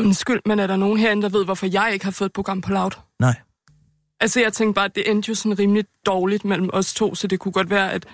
Undskyld, 0.00 0.40
men 0.46 0.58
er 0.58 0.66
der 0.66 0.76
nogen 0.76 0.98
herinde, 0.98 1.22
der 1.22 1.28
ved, 1.28 1.44
hvorfor 1.44 1.66
jeg 1.66 1.90
ikke 1.92 2.04
har 2.04 2.12
fået 2.12 2.28
et 2.28 2.32
program 2.32 2.60
på 2.60 2.72
Loud? 2.72 2.90
Nej. 3.20 3.34
Altså, 4.20 4.40
jeg 4.40 4.52
tænkte 4.52 4.74
bare, 4.74 4.84
at 4.84 4.94
det 4.94 5.10
endte 5.10 5.28
jo 5.28 5.34
sådan 5.34 5.58
rimelig 5.58 5.84
dårligt 6.06 6.44
mellem 6.44 6.70
os 6.72 6.94
to, 6.94 7.14
så 7.14 7.26
det 7.26 7.38
kunne 7.38 7.52
godt 7.52 7.70
være, 7.70 7.92
at 7.92 8.06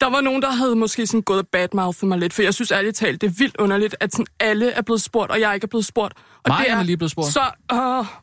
der 0.00 0.10
var 0.10 0.20
nogen, 0.20 0.42
der 0.42 0.50
havde 0.50 0.76
måske 0.76 1.06
sådan 1.06 1.22
gået 1.22 1.38
og 1.38 1.48
badmouthet 1.48 2.08
mig 2.08 2.18
lidt, 2.18 2.32
for 2.32 2.42
jeg 2.42 2.54
synes 2.54 2.72
ærligt 2.72 2.96
talt, 2.96 3.20
det 3.20 3.26
er 3.26 3.34
vildt 3.38 3.56
underligt, 3.58 3.96
at 4.00 4.12
sådan 4.12 4.26
alle 4.40 4.70
er 4.70 4.82
blevet 4.82 5.00
spurgt, 5.00 5.30
og 5.30 5.40
jeg 5.40 5.54
ikke 5.54 5.64
er 5.64 5.68
blevet 5.68 5.84
spurgt. 5.86 6.14
Og 6.16 6.48
Marian 6.48 6.70
det 6.70 6.80
er 6.80 6.82
lige 6.82 6.96
blevet 6.96 7.10
spurgt. 7.10 7.32
Så 7.32 7.40
øh, 7.72 7.78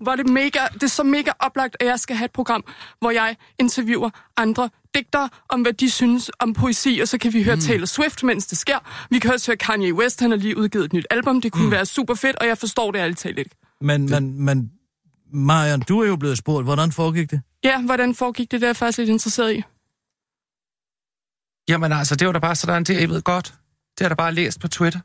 var 0.08 0.16
det 0.16 0.30
mega, 0.30 0.60
det 0.74 0.84
er 0.84 0.88
så 0.88 1.04
mega 1.04 1.32
oplagt, 1.40 1.78
at 1.80 1.88
jeg 1.88 2.00
skal 2.00 2.16
have 2.16 2.26
et 2.26 2.32
program, 2.32 2.64
hvor 3.00 3.12
jeg 3.12 3.36
interviewer 3.60 4.10
andre 4.38 4.70
digtere 4.96 5.30
om, 5.50 5.62
hvad 5.62 5.74
de 5.74 5.90
synes 5.90 6.32
om 6.40 6.54
poesi, 6.54 7.00
og 7.02 7.08
så 7.08 7.18
kan 7.18 7.34
vi 7.34 7.44
høre 7.44 7.56
mm. 7.56 7.62
Taylor 7.62 7.86
Swift, 7.86 8.24
mens 8.24 8.48
det 8.48 8.58
sker. 8.58 9.08
Vi 9.10 9.20
kan 9.20 9.34
også 9.34 9.52
høre 9.52 9.58
Kanye 9.58 9.94
West, 9.94 10.20
han 10.20 10.32
har 10.32 10.38
lige 10.38 10.58
udgivet 10.58 10.86
et 10.86 10.94
nyt 10.94 11.08
album, 11.10 11.42
det 11.42 11.52
kunne 11.52 11.66
mm. 11.66 11.72
være 11.72 11.86
super 11.86 12.14
fedt, 12.14 12.36
og 12.36 12.48
jeg 12.48 12.58
forstår 12.58 12.92
det 12.92 13.00
ærligt 13.00 13.20
talt 13.20 13.40
ikke. 13.40 13.52
Men, 13.82 14.10
men, 14.10 14.46
men 14.46 14.72
Marian, 15.34 15.80
du 15.80 16.02
er 16.02 16.08
jo 16.08 16.16
blevet 16.16 16.38
spurgt, 16.38 16.66
hvordan 16.66 16.92
foregik 16.92 17.32
det? 17.32 17.42
Ja, 17.64 17.82
hvordan 17.82 18.16
foregik 18.16 18.52
det, 18.52 18.62
der 18.62 18.68
er 18.68 18.70
jeg 18.70 18.76
faktisk 18.76 18.98
lidt 18.98 19.10
interesseret 19.10 19.56
i. 19.56 19.64
Jamen 21.70 21.92
altså, 21.92 22.16
det 22.16 22.28
var 22.28 22.34
da 22.34 22.40
bare 22.40 22.56
sådan, 22.56 22.84
det 22.84 23.02
jeg 23.02 23.10
ved 23.10 23.22
godt. 23.22 23.46
Det 23.46 24.00
har 24.00 24.06
jeg 24.06 24.10
da 24.10 24.16
bare 24.16 24.32
læst 24.34 24.60
på 24.60 24.68
Twitter. 24.68 25.00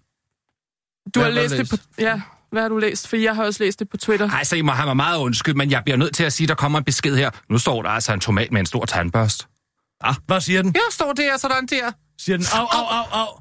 Du 1.15 1.21
har 1.21 1.25
har 1.25 1.31
du 1.31 1.35
læst 1.35 1.51
det 1.51 1.59
læst? 1.59 1.71
på... 1.71 1.77
Ja, 1.99 2.21
hvad 2.51 2.63
har 2.63 2.69
du 2.69 2.79
læst? 2.79 3.09
For 3.09 3.17
jeg 3.17 3.35
har 3.35 3.45
også 3.45 3.65
læst 3.65 3.79
det 3.79 3.89
på 3.89 3.97
Twitter. 3.97 4.31
Altså, 4.31 4.57
I 4.57 4.63
må 4.63 4.73
have 4.73 4.87
mig 4.87 4.97
meget 4.97 5.19
undskyld, 5.19 5.55
men 5.55 5.71
jeg 5.71 5.85
bliver 5.85 5.97
nødt 5.97 6.15
til 6.15 6.25
at 6.25 6.33
sige, 6.33 6.45
at 6.45 6.49
der 6.49 6.55
kommer 6.55 6.79
en 6.79 6.85
besked 6.85 7.17
her. 7.17 7.31
Nu 7.49 7.59
står 7.59 7.83
der 7.83 7.91
altså 7.91 8.13
en 8.13 8.21
tomat 8.21 8.53
med 8.53 8.61
en 8.61 8.67
stor 8.67 8.85
tandbørst. 8.85 9.49
Hvad 10.27 10.41
siger 10.41 10.63
den? 10.63 10.75
Jeg 10.75 10.83
står 10.91 11.13
der, 11.13 11.37
sådan 11.37 11.67
der. 11.67 11.93
Siger 12.19 12.37
den, 12.37 12.47
au, 12.55 12.67
au, 12.67 12.85
au, 12.85 13.05
au. 13.21 13.41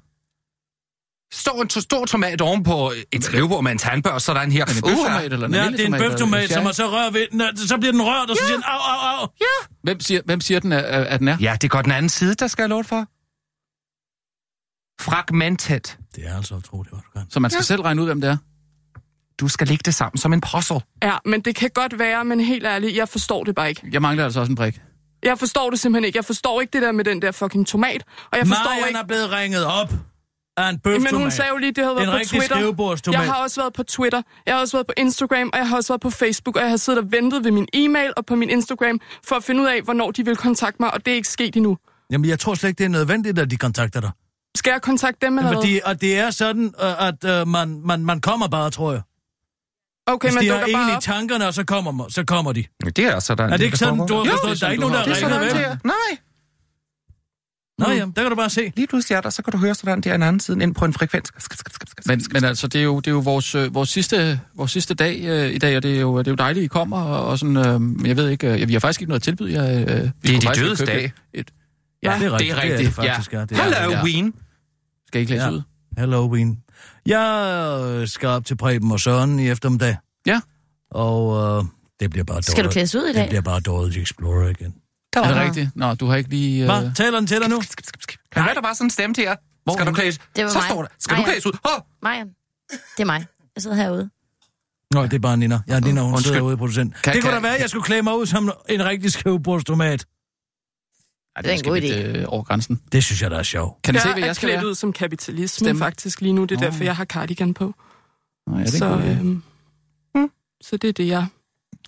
Står 1.33 1.61
en 1.61 1.67
to- 1.67 1.81
stor 1.81 2.05
tomat 2.05 2.41
oven 2.41 2.63
på 2.63 2.93
et 3.11 3.23
skrivebord 3.23 3.63
med 3.63 3.71
en 3.71 3.77
tandbørste, 3.77 4.25
sådan 4.25 4.51
her. 4.51 4.61
Er 4.61 4.65
det 4.65 4.75
en 4.75 4.81
bøftomat 4.81 5.33
eller 5.33 5.47
en 5.47 5.53
Ja, 5.53 5.67
det 5.67 5.79
er 5.81 5.85
en 5.85 5.91
bøftomat, 5.91 6.43
en 6.43 6.49
som 6.49 6.63
man 6.63 6.73
så 6.73 6.87
rører 6.87 7.11
ved 7.11 7.27
den, 7.31 7.57
så 7.57 7.77
bliver 7.77 7.91
den 7.91 8.01
rørt, 8.01 8.29
og 8.29 8.35
så 8.35 8.43
siger 8.47 8.55
den, 8.55 8.63
au, 8.67 8.79
au, 8.79 9.19
au. 9.21 9.27
Ja. 9.41 9.65
Hvem 9.83 9.99
siger, 9.99 10.21
hvem 10.25 10.41
siger 10.41 10.59
den, 10.59 10.71
at, 10.71 10.83
at 10.83 11.19
den 11.19 11.27
er? 11.27 11.37
Ja, 11.41 11.57
det 11.61 11.69
går 11.71 11.81
den 11.81 11.91
anden 11.91 12.09
side, 12.09 12.35
der 12.35 12.47
skal 12.47 12.63
jeg 12.63 12.69
love 12.69 12.83
for. 12.83 13.07
Fragmentet. 15.01 15.97
Det 16.15 16.27
er 16.27 16.35
altså 16.35 16.55
utroligt, 16.55 16.93
hvad 16.93 17.01
du 17.13 17.19
kan. 17.19 17.25
Så 17.29 17.39
man 17.39 17.51
skal 17.51 17.59
ja. 17.59 17.63
selv 17.63 17.81
regne 17.81 18.01
ud, 18.01 18.05
hvem 18.07 18.21
det 18.21 18.29
er? 18.29 18.37
Du 19.39 19.47
skal 19.47 19.67
lægge 19.67 19.81
det 19.85 19.95
sammen 19.95 20.17
som 20.17 20.33
en 20.33 20.41
puzzle. 20.41 20.79
Ja, 21.03 21.17
men 21.25 21.41
det 21.41 21.55
kan 21.55 21.69
godt 21.73 21.99
være, 21.99 22.25
men 22.25 22.39
helt 22.39 22.65
ærligt, 22.65 22.95
jeg 22.95 23.09
forstår 23.09 23.43
det 23.43 23.55
bare 23.55 23.69
ikke. 23.69 23.81
Jeg 23.91 24.01
mangler 24.01 24.23
altså 24.25 24.39
også 24.39 24.49
en 24.51 24.55
brik. 24.55 24.81
Jeg 25.23 25.39
forstår 25.39 25.69
det 25.69 25.79
simpelthen 25.79 26.05
ikke. 26.05 26.17
Jeg 26.17 26.25
forstår 26.25 26.61
ikke 26.61 26.71
det 26.73 26.81
der 26.81 26.91
med 26.91 27.03
den 27.05 27.21
der 27.21 27.31
fucking 27.31 27.67
tomat. 27.67 28.03
Og 28.31 28.37
jeg 28.37 28.47
forstår 28.47 28.69
Marian 28.69 28.87
ikke... 28.87 28.99
er 28.99 29.03
blevet 29.03 29.31
ringet 29.31 29.65
op 29.65 29.93
af 30.65 30.69
en 30.69 30.79
bøftomat. 30.79 31.11
Men 31.11 31.21
hun 31.21 31.31
sagde 31.31 31.49
jo 31.51 31.57
lige, 31.57 31.71
det 31.71 31.83
havde 31.83 31.95
været 31.95 32.05
en 32.07 32.11
på 32.11 32.17
rigtig 32.17 32.39
Twitter. 32.39 32.55
skrivebordstomat. 32.55 33.19
Jeg 33.19 33.27
har 33.27 33.43
også 33.43 33.61
været 33.61 33.73
på 33.73 33.83
Twitter, 33.83 34.21
jeg 34.45 34.53
har 34.53 34.61
også 34.61 34.77
været 34.77 34.87
på 34.87 34.93
Instagram, 34.97 35.49
og 35.53 35.59
jeg 35.59 35.69
har 35.69 35.75
også 35.75 35.93
været 35.93 36.01
på 36.01 36.09
Facebook, 36.09 36.55
og 36.55 36.61
jeg 36.61 36.69
har 36.69 36.77
siddet 36.77 37.03
og 37.03 37.11
ventet 37.11 37.43
ved 37.43 37.51
min 37.51 37.67
e-mail 37.73 38.13
og 38.17 38.25
på 38.25 38.35
min 38.35 38.49
Instagram, 38.49 38.99
for 39.27 39.35
at 39.35 39.43
finde 39.43 39.61
ud 39.61 39.67
af, 39.67 39.81
hvornår 39.81 40.11
de 40.11 40.25
vil 40.25 40.35
kontakte 40.35 40.81
mig, 40.81 40.93
og 40.93 41.05
det 41.05 41.11
er 41.11 41.15
ikke 41.15 41.27
sket 41.29 41.55
endnu. 41.55 41.77
Jamen, 42.11 42.29
jeg 42.29 42.39
tror 42.39 42.53
slet 42.55 42.69
ikke, 42.69 42.77
det 42.77 42.85
er 42.85 42.89
nødvendigt, 42.89 43.39
at 43.39 43.51
de 43.51 43.57
kontakter 43.57 43.99
dig. 44.01 44.11
Skal 44.57 44.71
jeg 44.71 44.81
kontakte 44.81 45.25
dem 45.25 45.37
eller 45.37 45.49
Jamen, 45.51 45.63
hvad? 45.65 45.73
de, 45.75 45.81
og 45.85 46.01
det 46.01 46.17
er 46.17 46.29
sådan, 46.31 46.73
øh, 46.83 47.07
at 47.07 47.41
uh, 47.41 47.47
man, 47.47 47.81
man, 47.85 48.05
man 48.05 48.21
kommer 48.21 48.47
bare, 48.47 48.69
tror 48.71 48.91
jeg. 48.91 49.01
Okay, 50.07 50.27
Hvis 50.27 50.35
men 50.35 50.43
de 50.43 50.49
dukker 50.49 50.77
har 50.77 50.83
en 50.83 50.89
bare 50.89 50.97
i 50.97 51.01
tankerne, 51.01 51.47
og 51.47 51.53
så 51.53 51.63
kommer, 51.63 52.09
så 52.09 52.23
kommer 52.25 52.53
de. 52.53 52.63
Det 52.95 52.99
er 53.05 53.19
sådan. 53.19 53.53
Er 53.53 53.57
det 53.57 53.65
ikke 53.65 53.77
sådan, 53.77 53.97
du 54.07 54.15
har 54.15 54.25
Jo, 54.25 54.31
forstået? 54.31 54.61
Der 54.61 54.67
er 54.67 54.71
ikke 54.71 54.81
nogen, 54.81 54.95
der 54.95 55.03
det 55.03 55.23
er 55.23 55.29
har 55.29 55.39
ringet, 55.41 55.51
sådan, 55.51 55.55
vel? 55.57 55.65
det 55.65 55.71
er. 55.71 55.77
Nej. 55.83 56.17
Nå 57.79 57.89
ja, 57.89 57.99
der 57.99 58.21
kan 58.21 58.29
du 58.29 58.35
bare 58.35 58.49
se. 58.49 58.71
Lige 58.75 58.87
pludselig 58.87 59.15
er 59.15 59.21
der, 59.21 59.29
så 59.29 59.41
kan 59.41 59.51
du 59.51 59.57
høre 59.57 59.75
sådan 59.75 60.01
der 60.01 60.15
en 60.15 60.23
anden 60.23 60.39
side 60.39 60.63
ind 60.63 60.75
på 60.75 60.85
en 60.85 60.93
frekvens. 60.93 61.31
Men, 62.05 62.21
men 62.31 62.43
altså, 62.43 62.67
det 62.67 62.79
er 62.79 62.83
jo, 62.83 62.99
det 62.99 63.07
er 63.07 63.11
jo 63.11 63.19
vores, 63.19 63.55
øh, 63.55 63.75
vores, 63.75 63.89
sidste, 63.89 64.39
vores 64.55 64.71
sidste 64.71 64.93
dag 64.93 65.21
øh, 65.23 65.51
i 65.51 65.57
dag, 65.57 65.77
og 65.77 65.83
det 65.83 65.95
er, 65.95 65.99
jo, 66.01 66.17
det 66.19 66.27
er 66.27 66.31
jo 66.31 66.35
dejligt, 66.35 66.63
I 66.63 66.67
kommer. 66.67 67.01
Og, 67.01 67.25
og 67.27 67.39
sådan, 67.39 67.57
øh, 67.57 68.07
jeg 68.07 68.17
ved 68.17 68.29
ikke, 68.29 68.61
øh, 68.61 68.67
vi 68.67 68.73
har 68.73 68.79
faktisk 68.79 69.01
ikke 69.01 69.09
noget 69.09 69.19
at 69.19 69.23
tilbyde 69.23 69.53
jer. 69.53 69.79
Øh, 69.81 70.09
vi 70.21 70.35
Det 70.35 70.45
er 70.45 70.51
de 70.53 70.59
dødes 70.59 70.79
dag. 70.79 71.11
Et, 71.33 71.51
Ja, 72.03 72.17
det 72.19 72.25
er 72.25 72.31
rigtigt. 72.33 72.55
Det 72.55 72.57
er 72.57 72.61
Det 72.61 72.69
er 72.69 72.73
rigtigt, 72.73 72.87
det 72.87 72.93
faktisk, 72.93 73.33
ja. 73.33 73.41
Det 73.41 73.51
er 73.51 73.63
ja. 73.63 73.69
det. 73.69 73.75
Halloween. 73.75 74.33
Skal 75.07 75.19
I 75.19 75.21
ikke 75.21 75.31
læse 75.31 75.43
Ja. 75.45 75.51
ud? 75.51 75.61
Halloween. 75.97 76.59
Jeg 77.05 77.85
øh, 77.89 78.07
skal 78.07 78.29
op 78.29 78.45
til 78.45 78.57
Preben 78.57 78.91
og 78.91 78.99
Søren 78.99 79.39
i 79.39 79.49
eftermiddag. 79.49 79.97
Ja. 80.27 80.41
Og 80.91 81.57
øh, 81.59 81.63
det 81.99 82.09
bliver 82.09 82.23
bare 82.23 82.43
Skal 82.43 82.63
du 82.63 82.69
klædes 82.69 82.95
ud 82.95 83.07
i 83.09 83.13
dag? 83.13 83.21
Det 83.21 83.29
bliver 83.29 83.41
bare 83.41 83.59
Dora 83.59 83.87
Explorer 83.87 84.49
igen. 84.49 84.73
Er 85.15 85.21
det 85.27 85.35
rigtigt? 85.35 85.69
Nå, 85.75 85.93
du 85.93 86.05
har 86.07 86.15
ikke 86.15 86.29
lige... 86.29 86.59
Øh... 86.61 86.65
Hvad? 86.65 86.91
Taler 86.95 87.17
den 87.19 87.27
til 87.27 87.41
dig 87.41 87.49
nu? 87.49 87.61
Kan 88.31 88.43
høre, 88.43 88.53
der 88.53 88.61
bare 88.61 88.75
sådan 88.75 88.85
en 88.85 88.89
stemme 88.91 89.13
til 89.13 89.21
jer? 89.21 89.35
Hvor 89.63 89.73
Skal 89.73 89.85
du 89.87 89.93
klædes? 89.93 90.17
Det 90.35 90.43
var 90.43 90.49
Så 90.49 90.57
mig. 90.57 90.65
står 90.69 90.81
der. 90.81 90.89
Skal 90.99 91.13
Nej, 91.13 91.21
du 91.21 91.25
klædes 91.25 91.45
ud? 91.45 91.51
Hå! 91.65 91.81
Marian, 92.01 92.27
det 92.69 93.01
er 93.01 93.05
mig. 93.05 93.25
Jeg 93.55 93.61
sidder 93.61 93.75
herude. 93.77 94.09
Nå, 94.93 95.03
det 95.03 95.13
er 95.13 95.19
bare 95.19 95.37
Nina. 95.37 95.59
Ja, 95.67 95.79
Nina, 95.79 96.01
hun 96.01 96.11
Undskyld. 96.13 96.33
sidder 96.33 96.45
ude 96.45 96.53
i 96.53 96.57
producent. 96.57 97.01
Kan- 97.03 97.13
det 97.13 97.21
kunne 97.23 97.31
kan- 97.31 97.41
da 97.41 97.47
være, 97.47 97.55
at 97.55 97.61
jeg 97.61 97.69
skulle 97.69 97.83
klæde 97.83 98.01
mig 98.03 98.15
ud 98.17 98.25
som 98.25 98.51
en 98.69 98.85
rigtig 98.85 99.11
skrivebordstomat. 99.11 100.05
Ej, 101.35 101.41
Det 101.41 101.51
er 101.51 101.55
en 101.55 101.63
god 101.63 101.79
lidt, 101.79 101.93
idé. 101.95 102.19
øh, 102.19 102.25
over 102.27 102.43
grænsen. 102.43 102.81
Det 102.91 103.03
synes 103.03 103.21
jeg, 103.21 103.31
der 103.31 103.37
er 103.37 103.43
sjovt. 103.43 103.81
Kan 103.81 103.93
jeg 103.93 104.01
se, 104.01 104.11
hvad 104.13 104.21
er 104.21 104.25
jeg 104.25 104.35
skal 104.35 104.47
klædt 104.49 104.61
være? 104.61 104.69
ud 104.69 104.75
som 104.75 104.93
kapitalisme 104.93 105.65
Stemme. 105.65 105.79
faktisk 105.79 106.21
lige 106.21 106.33
nu. 106.33 106.41
Det 106.45 106.51
er 106.55 106.59
Nå. 106.59 106.65
derfor, 106.65 106.83
jeg 106.83 106.95
har 106.95 107.05
cardigan 107.05 107.53
på. 107.53 107.73
Nå, 108.47 108.57
ja, 108.57 108.63
det 108.63 108.73
er 108.73 108.77
så, 108.77 108.85
øhm, 108.85 109.43
så 110.61 110.77
det 110.77 110.87
er 110.87 110.93
det, 110.93 111.07
jeg, 111.07 111.25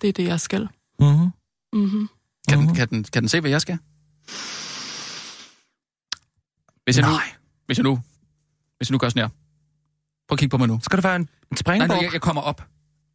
det 0.02 0.08
er 0.08 0.12
det, 0.12 0.24
jeg 0.26 0.40
skal. 0.40 0.68
Mm-hmm. 1.00 1.28
Mm-hmm. 1.72 2.08
Kan, 2.48 2.58
den, 2.58 2.74
kan, 2.74 2.88
den, 2.88 3.04
kan 3.04 3.22
den 3.22 3.28
se, 3.28 3.40
hvad 3.40 3.50
jeg 3.50 3.60
skal? 3.60 3.78
Hvis 6.84 6.98
jeg 6.98 7.06
nu... 7.06 7.12
Hvis 7.66 7.78
jeg 7.78 7.84
nu... 7.84 8.00
Hvis 8.76 8.88
jeg 8.88 8.92
nu 8.92 8.98
gør 8.98 9.08
sådan 9.08 9.22
her. 9.22 9.28
Prøv 9.28 10.34
at 10.34 10.38
kigge 10.38 10.50
på 10.50 10.58
mig 10.58 10.68
nu. 10.68 10.80
Skal 10.82 10.96
det 10.96 11.04
være 11.04 11.16
en, 11.16 11.22
en 11.22 11.28
Nej, 11.50 11.56
springbuk? 11.56 11.88
nej, 11.88 11.98
jeg, 12.02 12.12
jeg 12.12 12.20
kommer 12.20 12.42
op. 12.42 12.64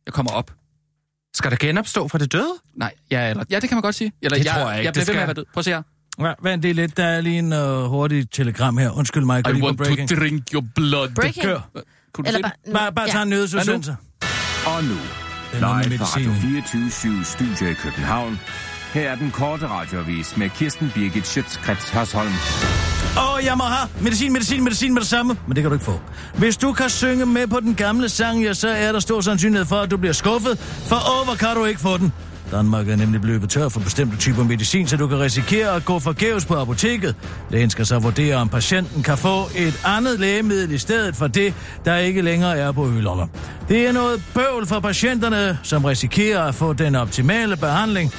Jeg 0.05 0.13
kommer 0.13 0.31
op. 0.31 0.51
Skal 1.33 1.51
der 1.51 1.57
genopstå 1.57 2.07
fra 2.07 2.17
det 2.17 2.31
døde? 2.31 2.53
Nej, 2.75 2.93
ja, 3.11 3.29
eller, 3.29 3.43
ja, 3.49 3.59
det 3.59 3.69
kan 3.69 3.75
man 3.75 3.81
godt 3.81 3.95
sige. 3.95 4.11
Eller, 4.21 4.37
Det 4.37 4.45
jeg, 4.45 4.53
tror 4.53 4.69
jeg 4.69 4.79
ikke, 4.79 4.85
Jeg 4.85 4.93
bliver 4.93 5.05
det 5.05 5.07
ved 5.07 5.15
med 5.15 5.21
skal. 5.21 5.21
at 5.21 5.27
være 5.27 5.33
død. 5.33 5.45
Prøv 5.53 5.59
at 5.59 5.65
se 5.65 5.71
her. 5.71 5.81
Ja, 6.27 6.33
vent 6.49 6.61
lige 6.61 6.73
lidt. 6.73 6.97
Der 6.97 7.03
er 7.05 7.21
lige 7.21 7.39
en 7.39 7.53
uh, 7.53 7.83
hurtig 7.83 8.31
telegram 8.31 8.77
her. 8.77 8.91
Undskyld 8.91 9.25
mig, 9.25 9.41
jeg 9.47 9.57
I 9.57 9.61
want 9.61 9.77
breaking. 9.77 10.09
to 10.09 10.15
drink 10.15 10.53
your 10.53 10.63
blood. 10.75 11.09
Breaking? 11.15 11.45
Kør. 11.45 11.59
Kunne 12.13 12.23
du 12.23 12.27
Eller 12.27 12.41
bare... 12.41 12.51
det? 12.65 12.73
Bare, 12.73 12.93
bare 12.93 13.05
ja. 13.05 13.11
tag 13.11 13.23
en 13.23 13.29
nødsudsendelse. 13.29 13.97
Og 14.67 14.83
nu, 14.83 14.89
live 14.89 15.61
fra 15.61 15.67
Radio 15.67 15.89
medicinen. 15.89 16.35
24 16.35 17.23
Studio 17.25 17.67
i 17.67 17.73
København. 17.73 18.39
Her 18.93 19.09
er 19.09 19.15
den 19.15 19.31
korte 19.31 19.67
radiovis 19.67 20.37
med 20.37 20.49
Kirsten 20.49 20.91
Birgit 20.95 21.27
Schøtzgrads 21.27 21.89
Hasholm. 21.89 22.33
Åh, 23.17 23.33
oh, 23.33 23.45
jeg 23.45 23.57
må 23.57 23.63
have 23.63 23.89
medicin, 24.01 24.33
medicin, 24.33 24.63
medicin 24.63 24.93
med 24.93 25.01
det 25.01 25.09
samme. 25.09 25.37
Men 25.47 25.55
det 25.55 25.63
kan 25.63 25.69
du 25.69 25.75
ikke 25.75 25.85
få. 25.85 25.99
Hvis 26.37 26.57
du 26.57 26.73
kan 26.73 26.89
synge 26.89 27.25
med 27.25 27.47
på 27.47 27.59
den 27.59 27.75
gamle 27.75 28.09
sang, 28.09 28.43
ja, 28.43 28.53
så 28.53 28.69
er 28.69 28.91
der 28.91 28.99
stor 28.99 29.21
sandsynlighed 29.21 29.65
for, 29.65 29.75
at 29.75 29.91
du 29.91 29.97
bliver 29.97 30.13
skuffet. 30.13 30.59
For 30.59 30.95
over 30.95 31.35
kan 31.35 31.55
du 31.55 31.65
ikke 31.65 31.81
få 31.81 31.97
den. 31.97 32.13
Danmark 32.51 32.89
er 32.89 32.95
nemlig 32.95 33.21
blevet 33.21 33.49
tør 33.49 33.69
for 33.69 33.79
bestemte 33.79 34.17
typer 34.17 34.43
medicin, 34.43 34.87
så 34.87 34.97
du 34.97 35.07
kan 35.07 35.19
risikere 35.19 35.75
at 35.75 35.85
gå 35.85 35.99
forgæves 35.99 36.45
på 36.45 36.55
apoteket. 36.55 37.15
Lægen 37.49 37.69
skal 37.69 37.85
så 37.85 37.99
vurdere, 37.99 38.35
om 38.35 38.49
patienten 38.49 39.03
kan 39.03 39.17
få 39.17 39.49
et 39.55 39.81
andet 39.85 40.19
lægemiddel 40.19 40.71
i 40.71 40.77
stedet 40.77 41.15
for 41.15 41.27
det, 41.27 41.53
der 41.85 41.97
ikke 41.97 42.21
længere 42.21 42.57
er 42.57 42.71
på 42.71 42.89
hylderne. 42.89 43.29
Det 43.69 43.87
er 43.87 43.91
noget 43.91 44.23
bøvl 44.33 44.67
for 44.67 44.79
patienterne, 44.79 45.59
som 45.63 45.85
risikerer 45.85 46.43
at 46.43 46.55
få 46.55 46.73
den 46.73 46.95
optimale 46.95 47.57
behandling, 47.57 48.13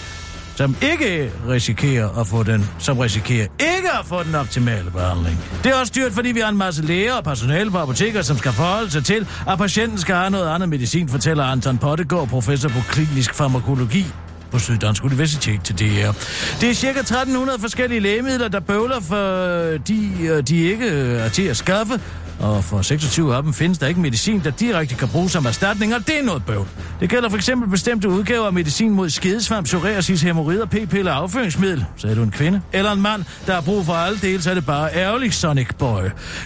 som 0.59 0.77
ikke 0.83 1.33
risikerer 1.49 2.21
at 2.21 2.27
få 2.27 2.43
den, 2.43 2.71
som 2.79 2.99
risikerer 2.99 3.47
ikke 3.61 3.91
at 4.01 4.07
få 4.07 4.23
den 4.23 4.35
optimale 4.35 4.91
behandling. 4.91 5.39
Det 5.65 5.73
er 5.73 5.81
også 5.81 5.93
dyrt, 5.97 6.13
fordi 6.13 6.29
vi 6.33 6.41
har 6.41 6.49
en 6.49 6.57
masse 6.57 6.83
læger 6.83 7.15
og 7.15 7.25
personale 7.25 7.71
på 7.71 7.79
apoteker, 7.79 8.23
som 8.23 8.37
skal 8.37 8.53
forholde 8.53 8.91
sig 8.91 9.05
til, 9.05 9.29
at 9.49 9.59
patienten 9.59 9.99
skal 9.99 10.15
have 10.15 10.31
noget 10.31 10.49
andet 10.55 10.69
medicin, 10.69 11.09
fortæller 11.09 11.45
Anton 11.45 11.79
Pottegård, 11.79 12.29
professor 12.29 12.69
på 12.69 12.79
klinisk 12.89 13.35
farmakologi 13.35 14.07
på 14.51 14.59
Syddansk 14.59 15.05
Universitet 15.05 15.61
til 15.65 15.79
DR. 15.79 16.13
Det 16.61 16.71
er 16.71 16.75
cirka 16.75 16.99
1300 16.99 17.59
forskellige 17.59 18.01
lægemidler, 18.01 18.49
der 18.49 18.61
bøvler, 18.61 19.01
for 19.01 19.17
de, 19.89 20.11
øh, 20.21 20.43
de 20.43 20.57
ikke 20.57 20.87
øh, 20.87 21.21
er 21.21 21.29
til 21.29 21.43
at 21.43 21.57
skaffe, 21.57 22.01
og 22.41 22.65
for 22.65 22.83
26 22.83 23.37
af 23.37 23.43
dem 23.43 23.53
findes 23.53 23.79
der 23.79 23.87
ikke 23.87 24.01
medicin, 24.01 24.41
der 24.45 24.51
direkte 24.51 24.95
kan 24.95 25.09
bruges 25.09 25.33
som 25.33 25.47
erstatning, 25.47 25.95
og 25.95 26.07
det 26.07 26.21
er 26.21 26.25
noget 26.25 26.45
bøvl. 26.45 26.67
Det 27.01 27.11
gælder 27.11 27.29
for 27.29 27.37
eksempel 27.37 27.69
bestemte 27.69 28.09
udgaver 28.09 28.47
af 28.47 28.53
medicin 28.53 28.91
mod 28.91 29.11
skedesvamp, 29.11 29.67
psoriasis, 29.67 30.23
hemorrider, 30.23 30.67
p-piller 30.67 31.13
og 31.13 31.19
afføringsmiddel. 31.19 31.85
Så 31.97 32.09
er 32.09 32.15
du 32.15 32.23
en 32.23 32.31
kvinde 32.31 32.61
eller 32.73 32.93
en 32.93 33.03
mand, 33.03 33.25
der 33.47 33.55
har 33.55 33.61
brug 33.61 33.87
for 33.87 33.93
alle 33.93 34.19
dele, 34.19 34.43
så 34.43 34.51
er 34.51 34.55
det 34.55 34.67
bare 34.67 34.95
ærgerligt, 34.95 35.35
Sonic 35.35 35.69
Boy. 35.79 36.03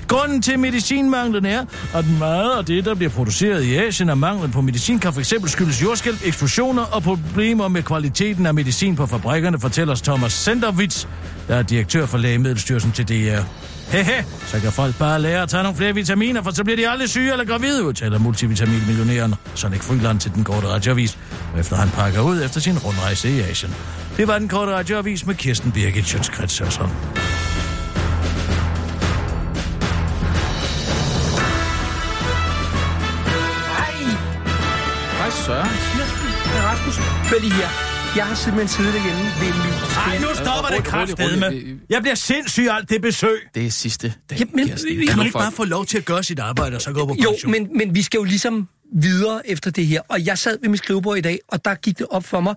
Grunden 0.08 0.42
til 0.42 0.58
medicinmanglen 0.58 1.46
er, 1.46 1.64
at 1.94 2.04
meget 2.18 2.50
af 2.58 2.64
det, 2.64 2.84
der 2.84 2.94
bliver 2.94 3.10
produceret 3.10 3.62
i 3.64 3.76
Asien 3.76 4.10
og 4.10 4.18
manglen 4.18 4.50
på 4.50 4.60
medicin, 4.60 4.98
kan 4.98 5.12
for 5.12 5.20
eksempel 5.20 5.50
skyldes 5.50 5.82
jordskælv, 5.82 6.16
eksplosioner 6.24 6.82
og 6.82 7.02
problemer 7.02 7.68
med 7.68 7.82
kvaliteten 7.92 8.46
af 8.46 8.54
medicin 8.54 8.96
på 8.96 9.06
fabrikkerne, 9.06 9.60
fortæller 9.60 9.94
Thomas 9.94 10.32
Senderwitz, 10.32 11.06
der 11.48 11.56
er 11.56 11.62
direktør 11.62 12.06
for 12.06 12.18
Lægemiddelstyrelsen 12.18 12.92
til 12.92 13.08
DR. 13.08 13.40
Hehe, 13.88 14.24
så 14.46 14.60
kan 14.60 14.72
folk 14.72 14.98
bare 14.98 15.20
lære 15.20 15.42
at 15.42 15.48
tage 15.48 15.62
nogle 15.62 15.76
flere 15.76 15.94
vitaminer, 15.94 16.42
for 16.42 16.50
så 16.50 16.64
bliver 16.64 16.76
de 16.76 16.88
aldrig 16.88 17.08
syge 17.08 17.32
eller 17.32 17.44
gravide, 17.44 17.84
udtaler 17.84 18.18
multivitaminmillionæren 18.18 19.34
Sonic 19.54 19.80
Fryland 19.80 20.20
til 20.20 20.34
den 20.34 20.44
korte 20.44 20.68
radioavis, 20.68 21.18
efter 21.58 21.76
han 21.76 21.88
pakker 21.88 22.20
ud 22.20 22.42
efter 22.44 22.60
sin 22.60 22.78
rundrejse 22.78 23.30
i 23.30 23.40
Asien. 23.40 23.74
Det 24.16 24.28
var 24.28 24.38
den 24.38 24.48
korte 24.48 24.72
radioavis 24.72 25.26
med 25.26 25.34
Kirsten 25.34 25.72
Birgit 25.72 26.06
Sjøtskrets 26.06 26.58
Hørsholm. 26.58 26.90
Hej, 35.18 35.30
Søren. 35.30 35.91
Rasmus, 36.86 36.96
hør 37.30 37.38
lige 37.40 37.52
her. 37.52 37.68
Jeg 38.16 38.24
har 38.26 38.34
simpelthen 38.34 38.68
siddet 38.68 38.94
derhjemme 38.94 39.22
ved 39.40 39.52
min... 39.64 39.72
Ej, 40.06 40.18
nu 40.18 40.26
stopper 40.34 40.70
det 40.76 41.52
rolig. 41.52 41.76
Jeg 41.90 42.02
bliver 42.02 42.14
sindssyg 42.14 42.66
af 42.70 42.76
alt 42.76 42.90
det 42.90 43.02
besøg. 43.02 43.38
Det 43.54 43.66
er 43.66 43.70
sidste 43.70 44.14
dag. 44.30 44.38
Jamen, 44.38 44.68
Kirsten. 44.68 45.06
Kan 45.08 45.16
man 45.16 45.26
ikke 45.26 45.38
bare 45.38 45.52
få 45.52 45.64
lov 45.64 45.86
til 45.86 45.98
at 45.98 46.04
gøre 46.04 46.22
sit 46.22 46.38
arbejde, 46.38 46.76
og 46.76 46.82
så 46.82 46.92
gå 46.92 47.06
på 47.06 47.16
Jo, 47.24 47.30
pension? 47.30 47.52
men, 47.52 47.68
men 47.76 47.94
vi 47.94 48.02
skal 48.02 48.18
jo 48.18 48.24
ligesom 48.24 48.68
videre 48.94 49.50
efter 49.50 49.70
det 49.70 49.86
her. 49.86 50.00
Og 50.08 50.26
jeg 50.26 50.38
sad 50.38 50.58
ved 50.62 50.68
mit 50.68 50.78
skrivebord 50.78 51.18
i 51.18 51.20
dag, 51.20 51.38
og 51.48 51.64
der 51.64 51.74
gik 51.74 51.98
det 51.98 52.06
op 52.10 52.24
for 52.24 52.40
mig, 52.40 52.54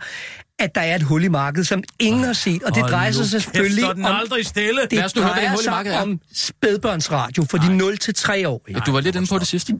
at 0.59 0.75
der 0.75 0.81
er 0.81 0.95
et 0.95 1.03
hul 1.03 1.23
i 1.23 1.27
markedet, 1.27 1.67
som 1.67 1.83
ingen 1.99 2.23
har 2.23 2.33
set. 2.33 2.63
Og 2.63 2.75
det 2.75 2.83
drejer 2.83 3.11
sig 3.11 3.25
selvfølgelig 3.25 3.83
står 3.83 3.93
den 3.93 4.05
om... 4.05 4.15
aldrig 4.15 4.45
stille. 4.45 4.81
Det 4.81 4.93
Lad 4.93 5.03
os 5.05 5.15
nu 5.15 5.21
hvad 5.21 5.29
det 5.29 5.35
drejer 5.37 5.49
hul 5.49 5.59
i 5.59 5.63
sig 5.63 5.71
markedet 5.71 5.97
er. 5.97 6.01
om 6.01 6.19
spædbørnsradio 6.33 7.45
for 7.49 7.57
de 7.57 7.65
0-3-årige. 7.65 8.75
Ja, 8.75 8.79
du 8.79 8.91
var 8.91 8.99
lidt 9.01 9.15
inde 9.15 9.27
på 9.27 9.39
det 9.39 9.47
sidste. 9.47 9.73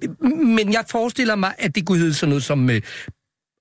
Men 0.44 0.74
jeg 0.74 0.84
forestiller 0.92 1.36
mig, 1.36 1.54
at 1.58 1.76
det 1.76 1.86
kunne 1.86 1.98
hedde 1.98 2.14
sådan 2.14 2.30
noget 2.30 2.44
som 2.44 2.70
øh, 2.70 2.82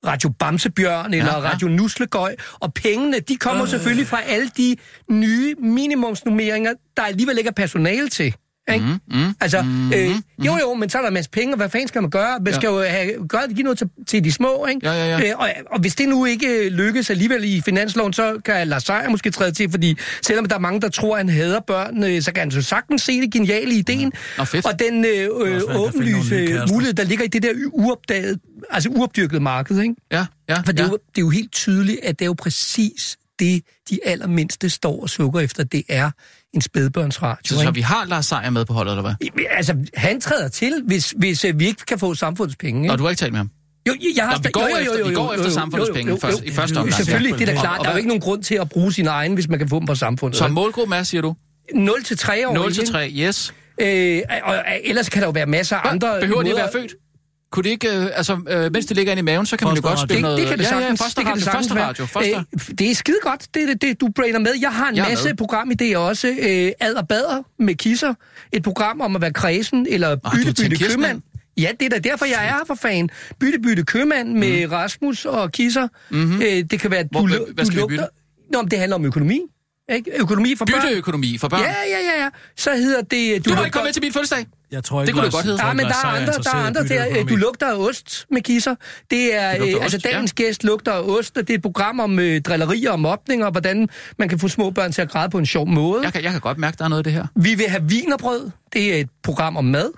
Radio 0.07 0.28
Bamsebjørn 0.38 1.14
eller 1.14 1.32
Ja, 1.32 1.40
ja. 1.40 1.50
Radio 1.50 1.68
Nuslegøj. 1.68 2.34
Og 2.61 2.74
pengene, 2.74 3.20
de 3.20 3.36
kommer 3.36 3.62
øh. 3.62 3.70
selvfølgelig 3.70 4.07
fra 4.07 4.22
alle 4.22 4.50
de 4.57 4.76
nye 5.11 5.55
minimumsnummeringer, 5.59 6.72
der 6.96 7.02
alligevel 7.02 7.38
ikke 7.38 7.48
er 7.48 7.52
personale 7.52 8.09
til. 8.09 8.34
Ikke? 8.73 8.87
Mm, 8.87 9.19
mm, 9.19 9.35
altså, 9.41 9.62
mm, 9.62 9.93
øh, 9.93 10.09
mm. 10.39 10.45
jo 10.45 10.57
jo, 10.62 10.75
men 10.75 10.89
så 10.91 10.99
er 10.99 11.03
der 11.03 11.09
en 11.09 11.15
masse 11.15 11.31
penge, 11.31 11.55
og 11.55 11.57
hvad 11.57 11.69
fanden 11.69 11.89
skal 11.89 12.03
man 12.03 12.11
gøre? 12.11 12.39
Man 12.39 12.47
Ja. 12.47 12.53
skal 12.53 12.67
jo 12.67 12.83
have, 12.83 13.29
gøre, 13.29 13.49
give 13.49 13.62
noget 13.62 13.79
til, 13.79 13.87
til 14.07 14.25
de 14.25 14.33
små, 14.33 14.67
ikke? 14.67 14.81
Ja, 14.89 14.93
ja, 14.93 15.19
ja. 15.19 15.29
Øh, 15.31 15.39
og, 15.39 15.49
og 15.71 15.81
hvis 15.81 15.95
det 15.95 16.09
nu 16.09 16.25
ikke 16.25 16.69
lykkes 16.69 17.11
alligevel 17.11 17.45
i 17.45 17.61
finansloven, 17.65 18.12
så 18.12 18.41
kan 18.45 18.69
Lars 18.69 18.83
Seier 18.83 19.09
måske 19.11 19.31
træde 19.31 19.53
til, 19.53 19.71
fordi 19.71 19.97
selvom 20.23 20.45
der 20.47 20.55
er 20.55 20.59
mange, 20.61 20.81
der 20.81 20.89
tror, 20.89 21.15
at 21.17 21.19
han 21.21 21.29
hader 21.29 21.61
børn, 21.61 22.05
øh, 22.05 22.23
så 22.23 22.33
kan 22.33 22.41
han 22.41 22.51
så 22.51 22.62
sagtens 22.62 23.03
se 23.03 23.21
det 23.21 23.33
geniale 23.33 23.75
ideen. 23.75 24.12
Nå, 24.39 24.45
fedt. 24.45 24.67
Og 24.67 24.79
den 24.79 25.05
øh, 25.05 25.29
øh, 25.45 25.61
åbenlyse 25.77 26.61
mulighed, 26.73 26.95
der 26.95 27.05
ligger 27.05 27.25
i 27.25 27.29
det 27.29 27.43
der 27.43 27.53
uopdagede, 27.73 28.39
altså 28.71 28.89
uopdyrkede 28.89 29.41
marked, 29.41 29.81
ikke? 29.83 29.95
Ja, 30.12 30.27
ja, 30.49 30.57
For 30.57 30.73
det, 30.73 30.81
er 30.81 30.85
ja. 30.85 30.91
jo, 30.91 30.99
det 31.09 31.19
er 31.19 31.23
jo 31.23 31.31
helt 31.31 31.53
tydeligt, 31.53 31.99
at 32.03 32.19
det 32.19 32.25
er 32.25 32.27
jo 32.27 32.35
præcis 32.39 33.17
det, 33.39 33.62
de 33.91 33.99
allermindste 34.05 34.70
står 34.70 35.03
og 35.03 35.11
sukker 35.11 35.41
efter. 35.41 35.64
Det 35.64 35.82
er 35.89 36.11
en 36.55 36.61
spædbørnsradio. 36.61 37.39
Så, 37.59 37.62
så 37.62 37.70
vi 37.70 37.80
har 37.80 38.05
Lars 38.07 38.26
Seier 38.26 38.51
med 38.51 38.64
på 38.64 38.72
holdet, 38.72 38.93
eller 38.93 39.03
hvad? 39.03 39.14
Altså, 39.51 39.76
han 39.95 40.20
træder 40.20 40.49
til, 40.49 40.82
hvis, 40.87 41.14
hvis 41.18 41.45
øh, 41.45 41.59
vi 41.59 41.66
ikke 41.66 41.85
kan 41.87 41.99
få 41.99 42.14
samfundets 42.14 42.57
penge. 42.57 42.80
Ikke? 42.80 42.89
Nå, 42.89 42.97
du 42.97 43.03
har 43.03 43.11
ikke 43.11 43.20
talt 43.20 43.32
med 43.32 43.39
ham? 43.39 43.51
Jo, 43.89 43.95
jeg 44.16 44.24
har 44.24 44.32
Nå, 44.32 44.39
vi 44.45 44.51
går 44.53 44.66
efter- 44.80 45.09
vi 45.09 45.14
går 45.14 45.32
efter 45.32 45.51
samfundets 45.51 45.91
penge 45.95 46.20
først- 46.20 46.43
i 46.45 46.51
første 46.51 46.76
omgang. 46.76 46.95
Selvfølgelig, 46.95 47.32
det 47.39 47.41
er 47.43 47.47
da 47.47 47.53
Og- 47.53 47.61
klart. 47.62 47.78
og 47.78 47.85
Der 47.85 47.91
er 47.91 47.95
jo 47.95 47.97
ikke 47.99 48.09
nogen 48.09 48.20
grund 48.20 48.43
til 48.43 48.55
at 48.55 48.68
bruge 48.68 48.93
sin 48.93 49.07
egen, 49.07 49.35
hvis 49.35 49.49
man 49.49 49.59
kan 49.59 49.68
få 49.68 49.78
dem 49.78 49.87
på 49.87 49.95
samfundet. 49.95 50.39
Så 50.39 50.49
målgruppen 50.49 50.99
er, 50.99 51.03
siger 51.03 51.20
du? 51.22 51.35
0 51.74 52.05
til 52.05 52.18
3 52.18 52.49
år. 52.49 52.55
0 52.55 52.74
til 52.74 52.87
3, 52.93 53.11
yes. 53.11 53.55
Øh, 53.80 54.20
og, 54.43 54.55
og, 54.55 54.62
ellers 54.85 55.09
kan 55.09 55.22
der 55.22 55.28
jo 55.28 55.32
være 55.32 55.47
masser 55.47 55.76
af 55.76 55.91
andre... 55.93 56.20
Behøver 56.20 56.43
de 56.43 56.51
at 56.51 56.57
være 56.57 56.68
født? 56.72 56.93
Kunne 57.55 57.64
det 57.64 57.70
ikke, 57.70 57.88
øh, 57.88 58.07
altså, 58.14 58.38
øh, 58.48 58.72
mens 58.72 58.86
det 58.86 58.96
ligger 58.96 59.12
inde 59.12 59.20
i 59.20 59.24
maven, 59.24 59.46
så 59.46 59.57
kan 59.57 59.68
man 59.68 59.76
jo 59.76 59.82
godt 59.82 59.98
spille 59.98 60.14
det, 60.14 60.22
noget... 60.22 60.38
det 60.38 60.48
kan 60.48 60.59
det 60.59 60.64
ja, 60.64 60.68
sagtens, 60.68 61.00
ja, 61.00 61.05
første 61.05 61.20
det 61.20 61.26
kan 61.26 61.36
det 61.36 61.46
radio, 61.76 62.07
sagtens 62.07 62.12
første... 62.12 62.30
Øh, 62.70 62.76
det 62.78 62.90
er 62.90 62.94
skide 62.94 63.16
godt, 63.22 63.46
det 63.55 63.68
det, 63.68 63.82
det, 63.82 64.00
du 64.00 64.09
brainer 64.16 64.38
med. 64.38 64.50
Jeg 64.61 64.72
har 64.72 64.88
en 64.88 64.96
Jeg 64.96 65.07
masse 65.09 65.28
med. 65.28 65.42
programidéer 65.42 65.96
også. 65.98 66.28
Øh, 66.28 66.72
Ad 66.88 66.94
og 66.94 67.09
Bader 67.09 67.42
med 67.59 67.74
kisser. 67.74 68.14
Et 68.52 68.62
program 68.62 69.00
om 69.00 69.16
at 69.16 69.22
være 69.22 69.32
kredsen, 69.32 69.86
eller 69.90 70.14
du 70.14 70.20
bytte, 70.30 70.44
har 70.46 70.52
tænkt 70.52 70.70
bytte 70.70 70.88
købmand. 70.88 71.22
Ja, 71.59 71.70
det 71.80 71.86
er 71.86 71.90
da 71.90 71.98
derfor, 72.09 72.24
jeg 72.24 72.34
er 72.46 72.48
her 72.48 72.64
for 72.66 72.74
fan. 72.74 73.09
Bytte, 73.40 73.59
bytte 73.59 73.82
købmand 73.84 74.32
med 74.32 74.72
Rasmus 74.72 75.24
og 75.24 75.52
kisser. 75.52 75.88
Mm-hmm. 76.11 76.42
Øh, 76.42 76.48
det 76.70 76.80
kan 76.80 76.90
være, 76.90 77.00
at 77.00 77.07
du. 77.14 77.18
Hvor- 77.18 77.28
hvad 77.28 77.64
du 77.64 77.64
skal 77.64 77.76
vi 77.76 77.80
lugter... 77.80 78.07
Nå, 78.52 78.62
men 78.62 78.70
det 78.70 78.78
handler 78.78 78.94
om 78.96 79.05
økonomi. 79.05 79.40
Ikke? 79.92 80.11
Økonomi 80.20 80.55
for 80.57 80.64
børn. 80.64 80.80
Bytteøkonomi 80.82 81.38
for 81.38 81.48
børn. 81.48 81.61
Ja, 81.61 81.66
ja, 81.66 81.98
ja, 82.16 82.22
ja. 82.24 82.28
Så 82.57 82.70
hedder 82.76 83.02
det... 83.02 83.44
Du 83.44 83.50
må 83.50 83.55
lugter- 83.55 83.64
ikke 83.64 83.72
komme 83.74 83.86
med 83.86 83.92
til 83.92 84.02
min 84.02 84.12
fødselsdag. 84.12 84.46
Jeg 84.75 84.85
tror 84.85 85.05
Det 85.05 85.14
kunne 85.14 85.25
det 85.25 85.33
godt 85.33 85.45
hedde. 85.45 85.66
Ja, 85.66 85.72
men 85.72 85.87
der 85.87 85.93
er 85.93 86.07
andre, 86.07 86.33
der 86.33 86.51
er 86.55 86.66
andre 86.66 86.85
der. 86.89 87.07
øh, 87.20 87.29
Du 87.29 87.37
lugter 87.37 87.66
af 87.66 87.77
ost 87.77 88.27
med 88.31 88.41
kisser. 88.43 88.75
Det 89.11 89.35
er, 89.35 89.49
øh, 89.51 89.55
altså 89.62 89.79
ost, 89.97 90.05
ja. 90.05 90.11
dagens 90.11 90.33
gæst 90.33 90.64
lugter 90.64 90.93
af 90.93 91.03
ost, 91.03 91.37
og 91.37 91.43
det 91.49 91.51
er 91.51 91.59
et 91.59 91.62
program 91.62 92.01
om 92.01 92.18
øh, 92.18 92.41
drillerier 92.41 92.91
og 92.91 93.01
mobning, 93.01 93.45
og 93.45 93.51
hvordan 93.51 93.89
man 94.18 94.29
kan 94.29 94.39
få 94.39 94.49
små 94.49 94.70
børn 94.70 94.93
til 94.93 95.03
at 95.03 95.11
græde 95.11 95.31
på 95.31 95.39
en 95.39 95.47
sjov 95.47 95.68
måde. 95.68 96.03
Jeg 96.03 96.12
kan, 96.12 96.22
jeg 96.22 96.31
kan 96.33 96.41
godt 96.41 96.59
mærke, 96.59 96.77
der 96.79 96.85
er 96.85 96.89
noget 96.89 97.01
af 97.01 97.05
det 97.05 97.12
her. 97.12 97.27
Vi 97.37 97.55
vil 97.55 97.66
have 97.68 97.83
vinerbrød. 97.89 98.51
Det 98.72 98.95
er 98.97 99.01
et 99.01 99.09
program 99.22 99.57
om 99.57 99.64
mad. 99.64 99.91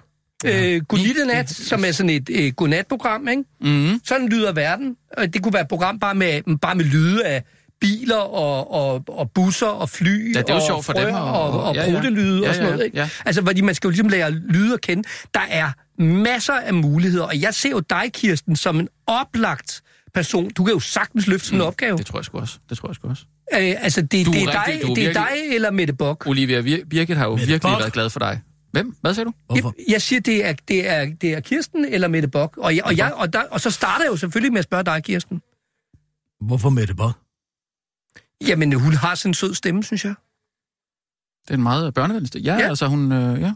Ja. 0.44 0.74
Øh, 0.74 0.80
Godnittenat, 0.88 1.50
som 1.50 1.84
er 1.84 1.92
sådan 1.92 2.10
et 2.10 2.28
øh, 2.32 2.52
godnatprogram, 2.52 3.28
ikke? 3.28 3.42
Mm. 3.60 4.00
Sådan 4.04 4.28
lyder 4.28 4.52
verden. 4.52 4.96
Og 5.16 5.34
det 5.34 5.42
kunne 5.42 5.52
være 5.52 5.62
et 5.62 5.68
program 5.68 5.98
bare 5.98 6.14
med, 6.14 6.58
bare 6.62 6.74
med 6.74 6.84
lyde 6.84 7.24
af 7.24 7.42
biler 7.80 8.16
og, 8.16 8.70
og, 8.72 9.04
og 9.08 9.30
busser 9.30 9.66
og 9.66 9.88
fly 9.90 10.34
Ja, 10.34 10.40
det 10.40 10.50
er 10.50 10.54
jo 10.54 10.60
og 10.60 10.66
sjovt 10.66 10.84
for 10.84 10.92
frøer 10.92 11.06
dem, 11.06 11.14
og, 11.14 11.22
og- 11.42 11.50
og, 11.50 11.62
og 11.62 11.74
ja, 11.74 11.90
ja. 11.90 11.94
prutelyde 11.94 12.42
Ja, 12.42 12.48
og 12.48 12.54
sådan 12.54 12.70
noget. 12.70 12.84
Ikke? 12.84 12.96
ja. 12.98 13.08
Altså, 13.24 13.42
fordi 13.44 13.60
man 13.60 13.74
skal 13.74 13.88
jo 13.88 13.90
ligesom 13.90 14.08
lære 14.08 14.30
lyde 14.30 14.74
at 14.74 14.80
kende. 14.80 15.02
Der 15.34 15.40
er 15.50 15.70
masser 16.02 16.52
af 16.54 16.74
muligheder, 16.74 17.24
og 17.24 17.40
jeg 17.40 17.54
ser 17.54 17.70
jo 17.70 17.80
dig, 17.80 18.10
Kirsten, 18.12 18.56
som 18.56 18.80
en 18.80 18.88
oplagt 19.06 19.82
person. 20.14 20.50
Du 20.50 20.64
kan 20.64 20.74
jo 20.74 20.80
sagtens 20.80 21.26
løfte 21.26 21.46
sådan 21.46 21.60
en 21.60 21.66
opgave. 21.66 21.92
Mm. 21.92 21.96
Det 21.98 22.06
tror 22.06 22.18
jeg 22.18 22.24
sgu 22.24 22.38
også. 22.38 22.58
Det 22.68 22.78
tror 22.78 22.88
jeg 22.88 22.94
sgu 22.94 23.08
også. 23.08 23.24
Øh, 23.54 23.74
altså, 23.84 24.02
det, 24.02 24.26
Du 24.26 24.30
er 24.30 24.34
det, 24.34 24.42
er, 24.42 24.66
rigtig- 24.68 24.80
dig, 24.80 24.86
du 24.86 24.90
er 24.90 24.94
det 24.94 25.04
er 25.04 25.06
virkelig- 25.08 25.48
dig 25.48 25.54
eller 25.54 25.70
Mette 25.70 25.94
Bock. 25.94 26.26
Olivia 26.26 26.60
Bir- 26.62 26.88
Birgit 26.88 27.16
har 27.16 27.24
jo 27.24 27.30
Mette 27.30 27.46
virkelig 27.46 27.70
Bock? 27.72 27.80
været 27.82 27.92
glad 27.92 28.10
for 28.10 28.18
dig. 28.18 28.40
Hvem? 28.72 28.96
Hvad 29.00 29.14
sagde 29.14 29.30
du? 29.30 29.54
Jeg, 29.54 29.64
jeg 29.88 30.02
siger, 30.02 30.20
det 30.20 30.46
er, 30.46 30.54
det, 30.68 30.88
er, 30.88 31.06
det 31.20 31.32
er 31.32 31.40
Kirsten 31.40 31.84
eller 31.84 32.08
Mette 32.08 32.28
Bock. 32.28 32.56
Og, 32.56 32.76
jeg, 32.76 32.84
og, 32.84 32.96
jeg, 32.96 33.12
og, 33.14 33.32
der, 33.32 33.40
og 33.50 33.60
så 33.60 33.70
starter 33.70 34.04
jeg 34.04 34.10
jo 34.10 34.16
selvfølgelig 34.16 34.52
med 34.52 34.58
at 34.58 34.64
spørge 34.64 34.84
dig, 34.84 35.02
Kirsten. 35.04 35.40
Hvorfor 36.40 36.70
Mette 36.70 36.94
Bock? 36.94 37.18
Jamen, 38.48 38.72
hun 38.72 38.92
har 38.94 39.14
sådan 39.14 39.30
en 39.30 39.34
sød 39.34 39.54
stemme, 39.54 39.84
synes 39.84 40.04
jeg. 40.04 40.14
Det 41.44 41.50
er 41.50 41.54
en 41.54 41.62
meget 41.62 41.94
børnevenlig 41.94 42.28
sted. 42.28 42.40
Ja, 42.40 42.54
Ja. 42.56 42.68
altså 42.68 42.86
hun... 42.86 43.12
Øh, 43.12 43.40
ja. 43.40 43.52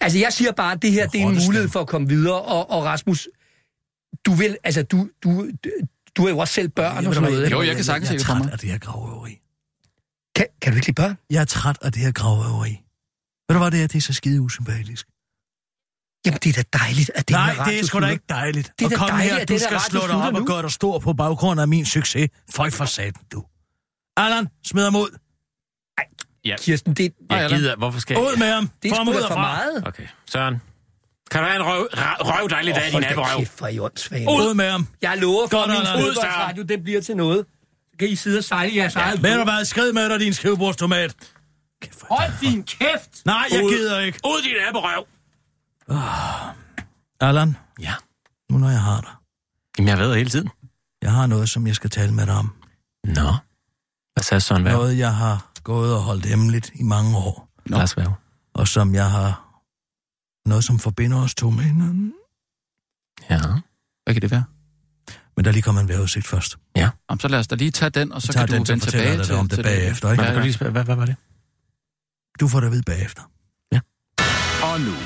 Altså, 0.00 0.18
jeg 0.18 0.32
siger 0.32 0.52
bare, 0.52 0.72
at 0.72 0.82
det 0.82 0.92
her 0.92 1.06
det 1.06 1.20
er 1.20 1.26
en 1.26 1.38
mulighed 1.46 1.68
for 1.68 1.80
at 1.80 1.86
komme 1.86 2.08
videre. 2.08 2.42
Og, 2.42 2.70
og 2.70 2.84
Rasmus, 2.84 3.28
du 4.26 4.32
vil, 4.32 4.56
altså, 4.64 4.82
du, 4.82 5.08
du, 5.24 5.50
du 6.16 6.24
er 6.24 6.30
jo 6.30 6.38
også 6.38 6.54
selv 6.54 6.68
børn 6.68 7.06
og 7.06 7.14
sådan 7.14 7.30
noget. 7.30 7.50
Jo, 7.50 7.60
ikke? 7.60 7.68
jeg 7.68 7.76
kan 7.76 7.84
sagtens 7.84 8.10
jeg, 8.12 8.20
se 8.20 8.26
jeg 8.32 8.36
det 8.36 8.42
er 8.42 8.44
for 8.44 8.44
træt 8.44 8.52
af 8.52 8.58
det 8.58 8.70
her 8.70 8.78
gravrøveri. 8.78 9.40
Kan, 10.36 10.46
kan 10.62 10.72
du 10.72 10.76
ikke 10.76 10.86
lide 10.86 10.94
børn? 10.94 11.18
Jeg 11.30 11.40
er 11.40 11.44
træt 11.44 11.78
af 11.82 11.92
det 11.92 12.02
her 12.02 12.12
gravrøveri. 12.12 12.70
Ved 13.48 13.54
du 13.54 13.58
hvad 13.58 13.70
det 13.70 13.82
er? 13.82 13.86
Det 13.86 13.96
er 13.96 14.00
så 14.00 14.12
skide 14.12 14.40
usympatisk. 14.40 15.06
Jamen, 16.26 16.38
det 16.44 16.58
er 16.58 16.62
da 16.62 16.78
dejligt, 16.78 17.10
at 17.14 17.28
det 17.28 17.34
Nej, 17.34 17.54
her 17.54 17.64
det 17.64 17.80
er 17.80 17.84
sgu 17.84 18.00
da 18.00 18.06
ikke 18.08 18.24
dejligt. 18.28 18.72
Det 18.78 18.84
er 18.84 18.86
at 18.86 18.90
da 18.90 18.96
komme 18.96 19.12
dejligt, 19.12 19.34
her, 19.34 19.40
at 19.42 19.48
du 19.48 19.52
det 19.54 19.62
skal 19.62 19.80
slå 19.90 20.00
dig 20.06 20.16
op 20.16 20.34
og 20.34 20.40
nu. 20.40 20.46
gøre 20.46 20.62
dig 20.62 20.70
stor 20.70 20.98
på 20.98 21.12
baggrund 21.12 21.60
af 21.60 21.68
min 21.68 21.84
succes. 21.86 22.28
Føj 22.50 22.70
for 22.70 22.84
satan, 22.84 23.22
du. 23.32 23.44
Allan, 24.16 24.48
smid 24.66 24.84
ham 24.84 24.96
ud. 24.96 25.18
Ja. 26.44 26.56
Kirsten, 26.58 26.94
det, 26.94 27.12
Jeg 27.30 27.50
gider, 27.50 27.76
hvorfor 27.76 28.00
skal 28.00 28.18
Ud 28.18 28.36
med 28.38 28.52
ham. 28.52 28.70
det 28.82 28.90
er 28.92 28.94
sgu 28.94 29.12
da 29.12 29.28
for 29.28 29.34
meget. 29.34 29.86
Okay, 29.86 30.06
Søren. 30.26 30.62
Kan 31.30 31.40
du 31.40 31.46
have 31.46 31.56
en 31.56 31.62
røv, 31.66 31.88
røv 32.20 32.48
dig 32.50 32.64
lidt 32.64 32.76
af 32.76 32.90
din 32.92 33.00
naborøv? 33.00 33.38
kæft, 33.38 33.58
hvor 33.58 33.68
I. 33.68 33.80
Ud 33.80 34.54
med 34.54 34.70
ham. 34.70 34.86
Jeg 35.02 35.18
lover 35.18 35.46
for, 35.46 35.58
at 35.62 35.68
min 35.68 35.86
fodboldsradio, 36.04 36.62
det 36.62 36.82
bliver 36.82 37.00
til 37.00 37.16
noget. 37.16 37.46
Så 37.90 37.96
kan 37.98 38.08
I 38.08 38.16
sidde 38.16 38.38
og 38.38 38.44
sejle 38.44 38.76
jeres 38.76 38.96
eget 38.96 39.22
Ved 39.22 39.38
du 39.38 39.44
hvad? 39.44 39.64
Skrid 39.64 39.92
med 39.92 40.08
dig, 40.10 40.20
din 40.20 40.32
skrivebordstomat. 40.34 41.16
Hold 42.10 42.32
din 42.40 42.62
kæft! 42.62 43.10
Nej, 43.24 43.46
jeg 43.50 43.64
Ud. 43.64 43.70
gider 43.70 44.00
ikke. 44.00 44.18
Ud 44.24 44.42
din 44.42 44.52
naborøv! 44.66 45.06
Allan, 47.20 47.56
Ja. 47.80 47.92
nu 48.50 48.58
når 48.58 48.70
jeg 48.70 48.80
har 48.82 49.00
dig. 49.00 49.10
Jamen, 49.78 49.88
jeg 49.88 49.98
ved 49.98 50.14
hele 50.14 50.30
tiden. 50.30 50.48
Jeg 51.02 51.12
har 51.12 51.26
noget, 51.26 51.48
som 51.48 51.66
jeg 51.66 51.74
skal 51.74 51.90
tale 51.90 52.12
med 52.12 52.26
dig 52.26 52.34
om. 52.34 52.52
Nå. 53.04 53.32
Hvad 54.16 54.22
sagde 54.22 54.40
Søren 54.40 54.64
Værv? 54.64 54.76
Noget, 54.76 54.98
jeg 54.98 55.14
har 55.14 55.50
gået 55.62 55.94
og 55.94 56.02
holdt 56.02 56.26
hemmeligt 56.26 56.70
i 56.74 56.82
mange 56.82 57.16
år. 57.16 57.48
Lars 57.66 57.96
Værv. 57.96 58.12
Og 58.54 58.68
som 58.68 58.94
jeg 58.94 59.10
har... 59.10 59.42
Noget, 60.48 60.64
som 60.64 60.78
forbinder 60.78 61.22
os 61.22 61.34
to 61.34 61.50
med 61.50 61.64
hinanden. 61.64 62.12
Ja. 63.30 63.38
Hvad 64.04 64.14
kan 64.14 64.22
det 64.22 64.30
være? 64.30 64.44
Men 65.36 65.44
der 65.44 65.50
er 65.50 65.52
lige 65.52 65.62
kommet 65.62 65.82
en 65.82 65.88
vejrudsigt 65.88 66.26
først. 66.26 66.56
Jamen, 66.76 67.20
så 67.20 67.28
lad 67.28 67.38
os 67.38 67.46
da 67.46 67.54
lige 67.54 67.70
tage 67.70 67.90
den, 67.90 68.12
og 68.12 68.22
så 68.22 68.32
kan 68.32 68.48
du 68.48 68.54
den, 68.54 68.66
så 68.66 68.72
vende 68.72 68.84
fortæller 68.84 69.10
tilbage 69.10 69.24
til, 69.24 69.34
om 69.34 69.48
det 69.48 69.56
til 69.56 69.62
bagefter, 69.62 70.10
ikke? 70.10 70.22
Hvad, 70.22 70.32
Ja, 70.34 70.40
du 70.40 70.46
ja. 70.46 70.52
spørge, 70.52 70.72
hvad, 70.72 70.84
hvad 70.84 70.96
var 70.96 71.06
det? 71.06 71.16
Du 72.40 72.48
får 72.48 72.60
det 72.60 72.70
vide 72.72 72.82
bagefter. 72.82 73.22
Og 74.62 74.80
nu, 74.80 74.96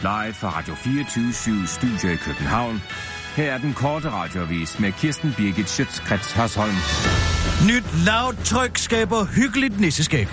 live 0.00 0.34
fra 0.34 0.48
Radio 0.58 0.74
24 0.74 1.66
Studio 1.66 2.08
i 2.10 2.16
København. 2.16 2.80
Her 3.36 3.52
er 3.52 3.58
den 3.58 3.74
korte 3.74 4.10
radiovis 4.10 4.78
med 4.78 4.92
Kirsten 4.92 5.34
Birgit 5.36 5.70
Schøtzgrads 5.70 6.32
Hasholm. 6.32 6.74
Nyt 7.66 8.04
lavtryk 8.04 8.78
skaber 8.78 9.24
hyggeligt 9.24 9.80
nisseskæg. 9.80 10.28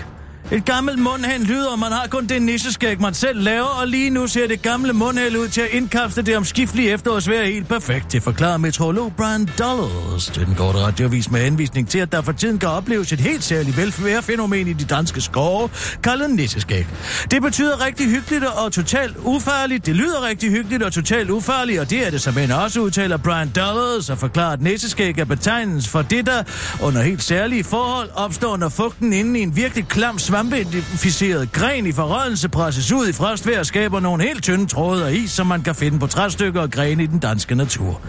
Et 0.52 0.64
gammelt 0.64 0.98
mundhænd 0.98 1.42
lyder, 1.42 1.68
og 1.68 1.78
man 1.78 1.92
har 1.92 2.06
kun 2.10 2.26
det 2.26 2.42
nisseskæg, 2.42 3.00
man 3.00 3.14
selv 3.14 3.42
laver, 3.42 3.66
og 3.66 3.88
lige 3.88 4.10
nu 4.10 4.26
ser 4.26 4.46
det 4.46 4.62
gamle 4.62 4.92
mundhæld 4.92 5.36
ud 5.36 5.48
til 5.48 5.60
at 5.60 5.68
indkapsle 5.70 6.22
det 6.22 6.36
omskiftelige 6.36 6.90
efterårsvejr 6.90 7.44
helt 7.44 7.68
perfekt. 7.68 8.12
Det 8.12 8.22
forklarer 8.22 8.56
meteorolog 8.56 9.12
Brian 9.16 9.48
Dollars 9.58 10.26
til 10.26 10.46
den 10.46 10.54
korte 10.54 10.78
radiovis 10.78 11.30
med 11.30 11.40
anvisning 11.40 11.88
til, 11.88 11.98
at 11.98 12.12
der 12.12 12.22
for 12.22 12.32
tiden 12.32 12.58
kan 12.58 12.68
opleves 12.68 13.12
et 13.12 13.20
helt 13.20 13.44
særligt 13.44 13.76
velfærdsfænomen 13.76 14.66
i 14.66 14.72
de 14.72 14.84
danske 14.84 15.20
skove, 15.20 15.68
kaldet 16.02 16.30
nisseskæg. 16.30 16.86
Det 17.30 17.42
betyder 17.42 17.86
rigtig 17.86 18.06
hyggeligt 18.06 18.44
og 18.44 18.72
totalt 18.72 19.16
ufarligt. 19.16 19.86
Det 19.86 19.96
lyder 19.96 20.28
rigtig 20.28 20.50
hyggeligt 20.50 20.82
og 20.82 20.92
totalt 20.92 21.30
ufarligt, 21.30 21.80
og 21.80 21.90
det 21.90 22.06
er 22.06 22.10
det 22.10 22.20
som 22.20 22.38
en 22.38 22.50
også 22.50 22.80
udtaler 22.80 23.16
Brian 23.16 23.48
Dollars 23.48 24.10
og 24.10 24.18
forklarer, 24.18 24.52
at 24.52 24.62
nisseskæg 24.62 25.18
er 25.18 25.24
betegnelsen 25.24 25.90
for 25.90 26.02
det, 26.02 26.26
der 26.26 26.42
under 26.82 27.02
helt 27.02 27.22
særlige 27.22 27.64
forhold 27.64 28.10
opstår, 28.14 28.56
når 28.56 28.68
fugten 28.68 29.12
inde 29.12 29.40
i 29.40 29.42
en 29.42 29.56
virkelig 29.56 29.88
klam 29.88 30.18
svampeinficeret 30.40 31.52
gren 31.52 31.86
i 31.86 31.92
forrådelse 31.92 32.48
presses 32.48 32.92
ud 32.92 33.08
i 33.08 33.12
frostvejr 33.12 33.58
og 33.58 33.66
skaber 33.66 34.00
nogle 34.00 34.24
helt 34.24 34.42
tynde 34.42 34.66
tråde 34.66 35.08
af 35.08 35.12
is, 35.12 35.30
som 35.30 35.46
man 35.46 35.62
kan 35.62 35.74
finde 35.74 35.98
på 35.98 36.06
træstykker 36.06 36.60
og 36.60 36.70
grene 36.70 37.02
i 37.02 37.06
den 37.06 37.18
danske 37.18 37.54
natur. 37.54 38.00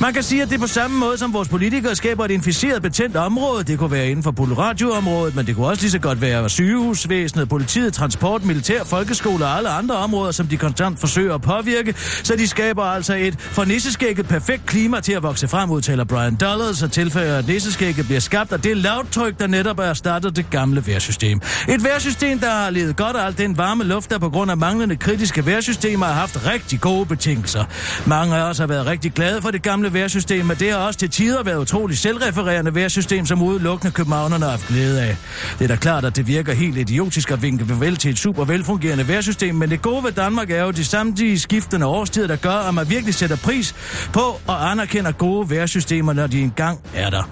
Man 0.00 0.12
kan 0.14 0.22
sige, 0.22 0.42
at 0.42 0.48
det 0.48 0.54
er 0.54 0.60
på 0.60 0.66
samme 0.66 0.98
måde, 0.98 1.18
som 1.18 1.32
vores 1.32 1.48
politikere 1.48 1.96
skaber 1.96 2.24
et 2.24 2.30
inficeret 2.30 2.82
betændt 2.82 3.16
område. 3.16 3.64
Det 3.64 3.78
kunne 3.78 3.90
være 3.90 4.10
inden 4.10 4.22
for 4.22 4.58
radioområdet, 4.58 5.36
men 5.36 5.46
det 5.46 5.54
kunne 5.56 5.66
også 5.66 5.82
lige 5.82 5.90
så 5.90 5.98
godt 5.98 6.20
være 6.20 6.48
sygehusvæsenet, 6.48 7.48
politiet, 7.48 7.94
transport, 7.94 8.44
militær, 8.44 8.84
folkeskole 8.84 9.44
og 9.44 9.56
alle 9.56 9.68
andre 9.68 9.96
områder, 9.96 10.32
som 10.32 10.46
de 10.46 10.56
konstant 10.56 11.00
forsøger 11.00 11.34
at 11.34 11.42
påvirke, 11.42 11.94
så 12.22 12.36
de 12.36 12.48
skaber 12.48 12.82
altså 12.82 13.14
et 13.14 13.40
for 13.40 13.64
nisseskægget 13.64 14.28
perfekt 14.28 14.66
klima 14.66 15.00
til 15.00 15.12
at 15.12 15.22
vokse 15.22 15.48
frem, 15.48 15.70
udtaler 15.70 16.04
Brian 16.04 16.34
Dollars 16.36 16.82
og 16.82 16.92
tilføjer, 16.92 17.38
at 17.38 17.46
nisseskægget 17.48 18.06
bliver 18.06 18.20
skabt 18.20 18.52
af 18.52 18.60
det 18.60 18.76
lavtryk, 18.76 19.38
der 19.38 19.46
netop 19.46 19.78
er 19.78 19.94
startet 19.94 20.36
det 20.36 20.50
gamle 20.50 20.86
værsystem. 20.86 21.40
Et 21.76 21.84
værsystem, 21.84 22.38
der 22.38 22.50
har 22.50 22.70
levet 22.70 22.96
godt 22.96 23.16
af 23.16 23.26
al 23.26 23.38
den 23.38 23.58
varme 23.58 23.84
luft, 23.84 24.10
der 24.10 24.18
på 24.18 24.30
grund 24.30 24.50
af 24.50 24.56
manglende 24.56 24.96
kritiske 24.96 25.46
vejrsystemer 25.46 26.06
har 26.06 26.12
haft 26.12 26.46
rigtig 26.46 26.80
gode 26.80 27.06
betingelser. 27.06 27.64
Mange 28.06 28.36
af 28.36 28.42
os 28.42 28.58
har 28.58 28.66
været 28.66 28.86
rigtig 28.86 29.12
glade 29.12 29.42
for 29.42 29.50
det 29.50 29.62
gamle 29.62 29.92
værsystem, 29.92 30.46
men 30.46 30.56
det 30.56 30.70
har 30.70 30.78
også 30.78 30.98
til 30.98 31.10
tider 31.10 31.42
været 31.42 31.58
utroligt 31.58 32.00
selvrefererende 32.00 32.74
værsystem, 32.74 33.26
som 33.26 33.42
udelukkende 33.42 33.92
københavnerne 33.92 34.44
har 34.44 34.50
haft 34.50 34.68
glæde 34.68 35.02
af. 35.02 35.16
Det 35.58 35.64
er 35.64 35.68
da 35.68 35.76
klart, 35.76 36.04
at 36.04 36.16
det 36.16 36.26
virker 36.26 36.54
helt 36.54 36.78
idiotisk 36.78 37.30
at 37.30 37.42
vinke 37.42 37.66
farvel 37.66 37.96
til 37.96 38.10
et 38.10 38.18
super 38.18 38.44
velfungerende 38.44 39.08
værsystem, 39.08 39.54
men 39.54 39.70
det 39.70 39.82
gode 39.82 40.04
ved 40.04 40.12
Danmark 40.12 40.50
er 40.50 40.64
jo 40.64 40.70
de 40.70 40.84
samtidige 40.84 41.38
skiftende 41.38 41.86
årstider, 41.86 42.26
der 42.26 42.36
gør, 42.36 42.68
at 42.68 42.74
man 42.74 42.90
virkelig 42.90 43.14
sætter 43.14 43.36
pris 43.36 43.74
på 44.12 44.40
og 44.46 44.70
anerkender 44.70 45.12
gode 45.12 45.50
vejrsystemer, 45.50 46.12
når 46.12 46.26
de 46.26 46.40
engang 46.40 46.80
er 46.94 47.10
der. 47.10 47.22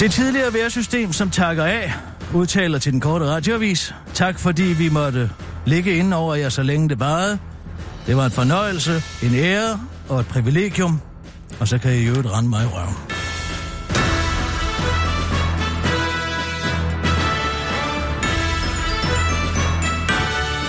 Det 0.00 0.12
tidligere 0.12 0.54
værsystem, 0.54 1.12
som 1.12 1.30
takker 1.30 1.64
af, 1.64 1.92
udtaler 2.34 2.78
til 2.78 2.92
den 2.92 3.00
korte 3.00 3.26
radiovis. 3.26 3.94
Tak 4.14 4.38
fordi 4.38 4.62
vi 4.62 4.88
måtte 4.88 5.30
ligge 5.66 5.96
inde 5.96 6.16
over 6.16 6.34
jer, 6.34 6.48
så 6.48 6.62
længe 6.62 6.88
det 6.88 7.00
varede. 7.00 7.38
Det 8.06 8.16
var 8.16 8.24
en 8.24 8.30
fornøjelse, 8.30 9.02
en 9.22 9.34
ære 9.34 9.80
og 10.08 10.20
et 10.20 10.26
privilegium. 10.26 11.00
Og 11.60 11.68
så 11.68 11.78
kan 11.78 11.92
I 11.92 12.02
jo 12.02 12.10
øvrigt 12.10 12.32
rende 12.32 12.48
mig 12.50 12.64
i 12.64 12.66
røven. 12.66 13.17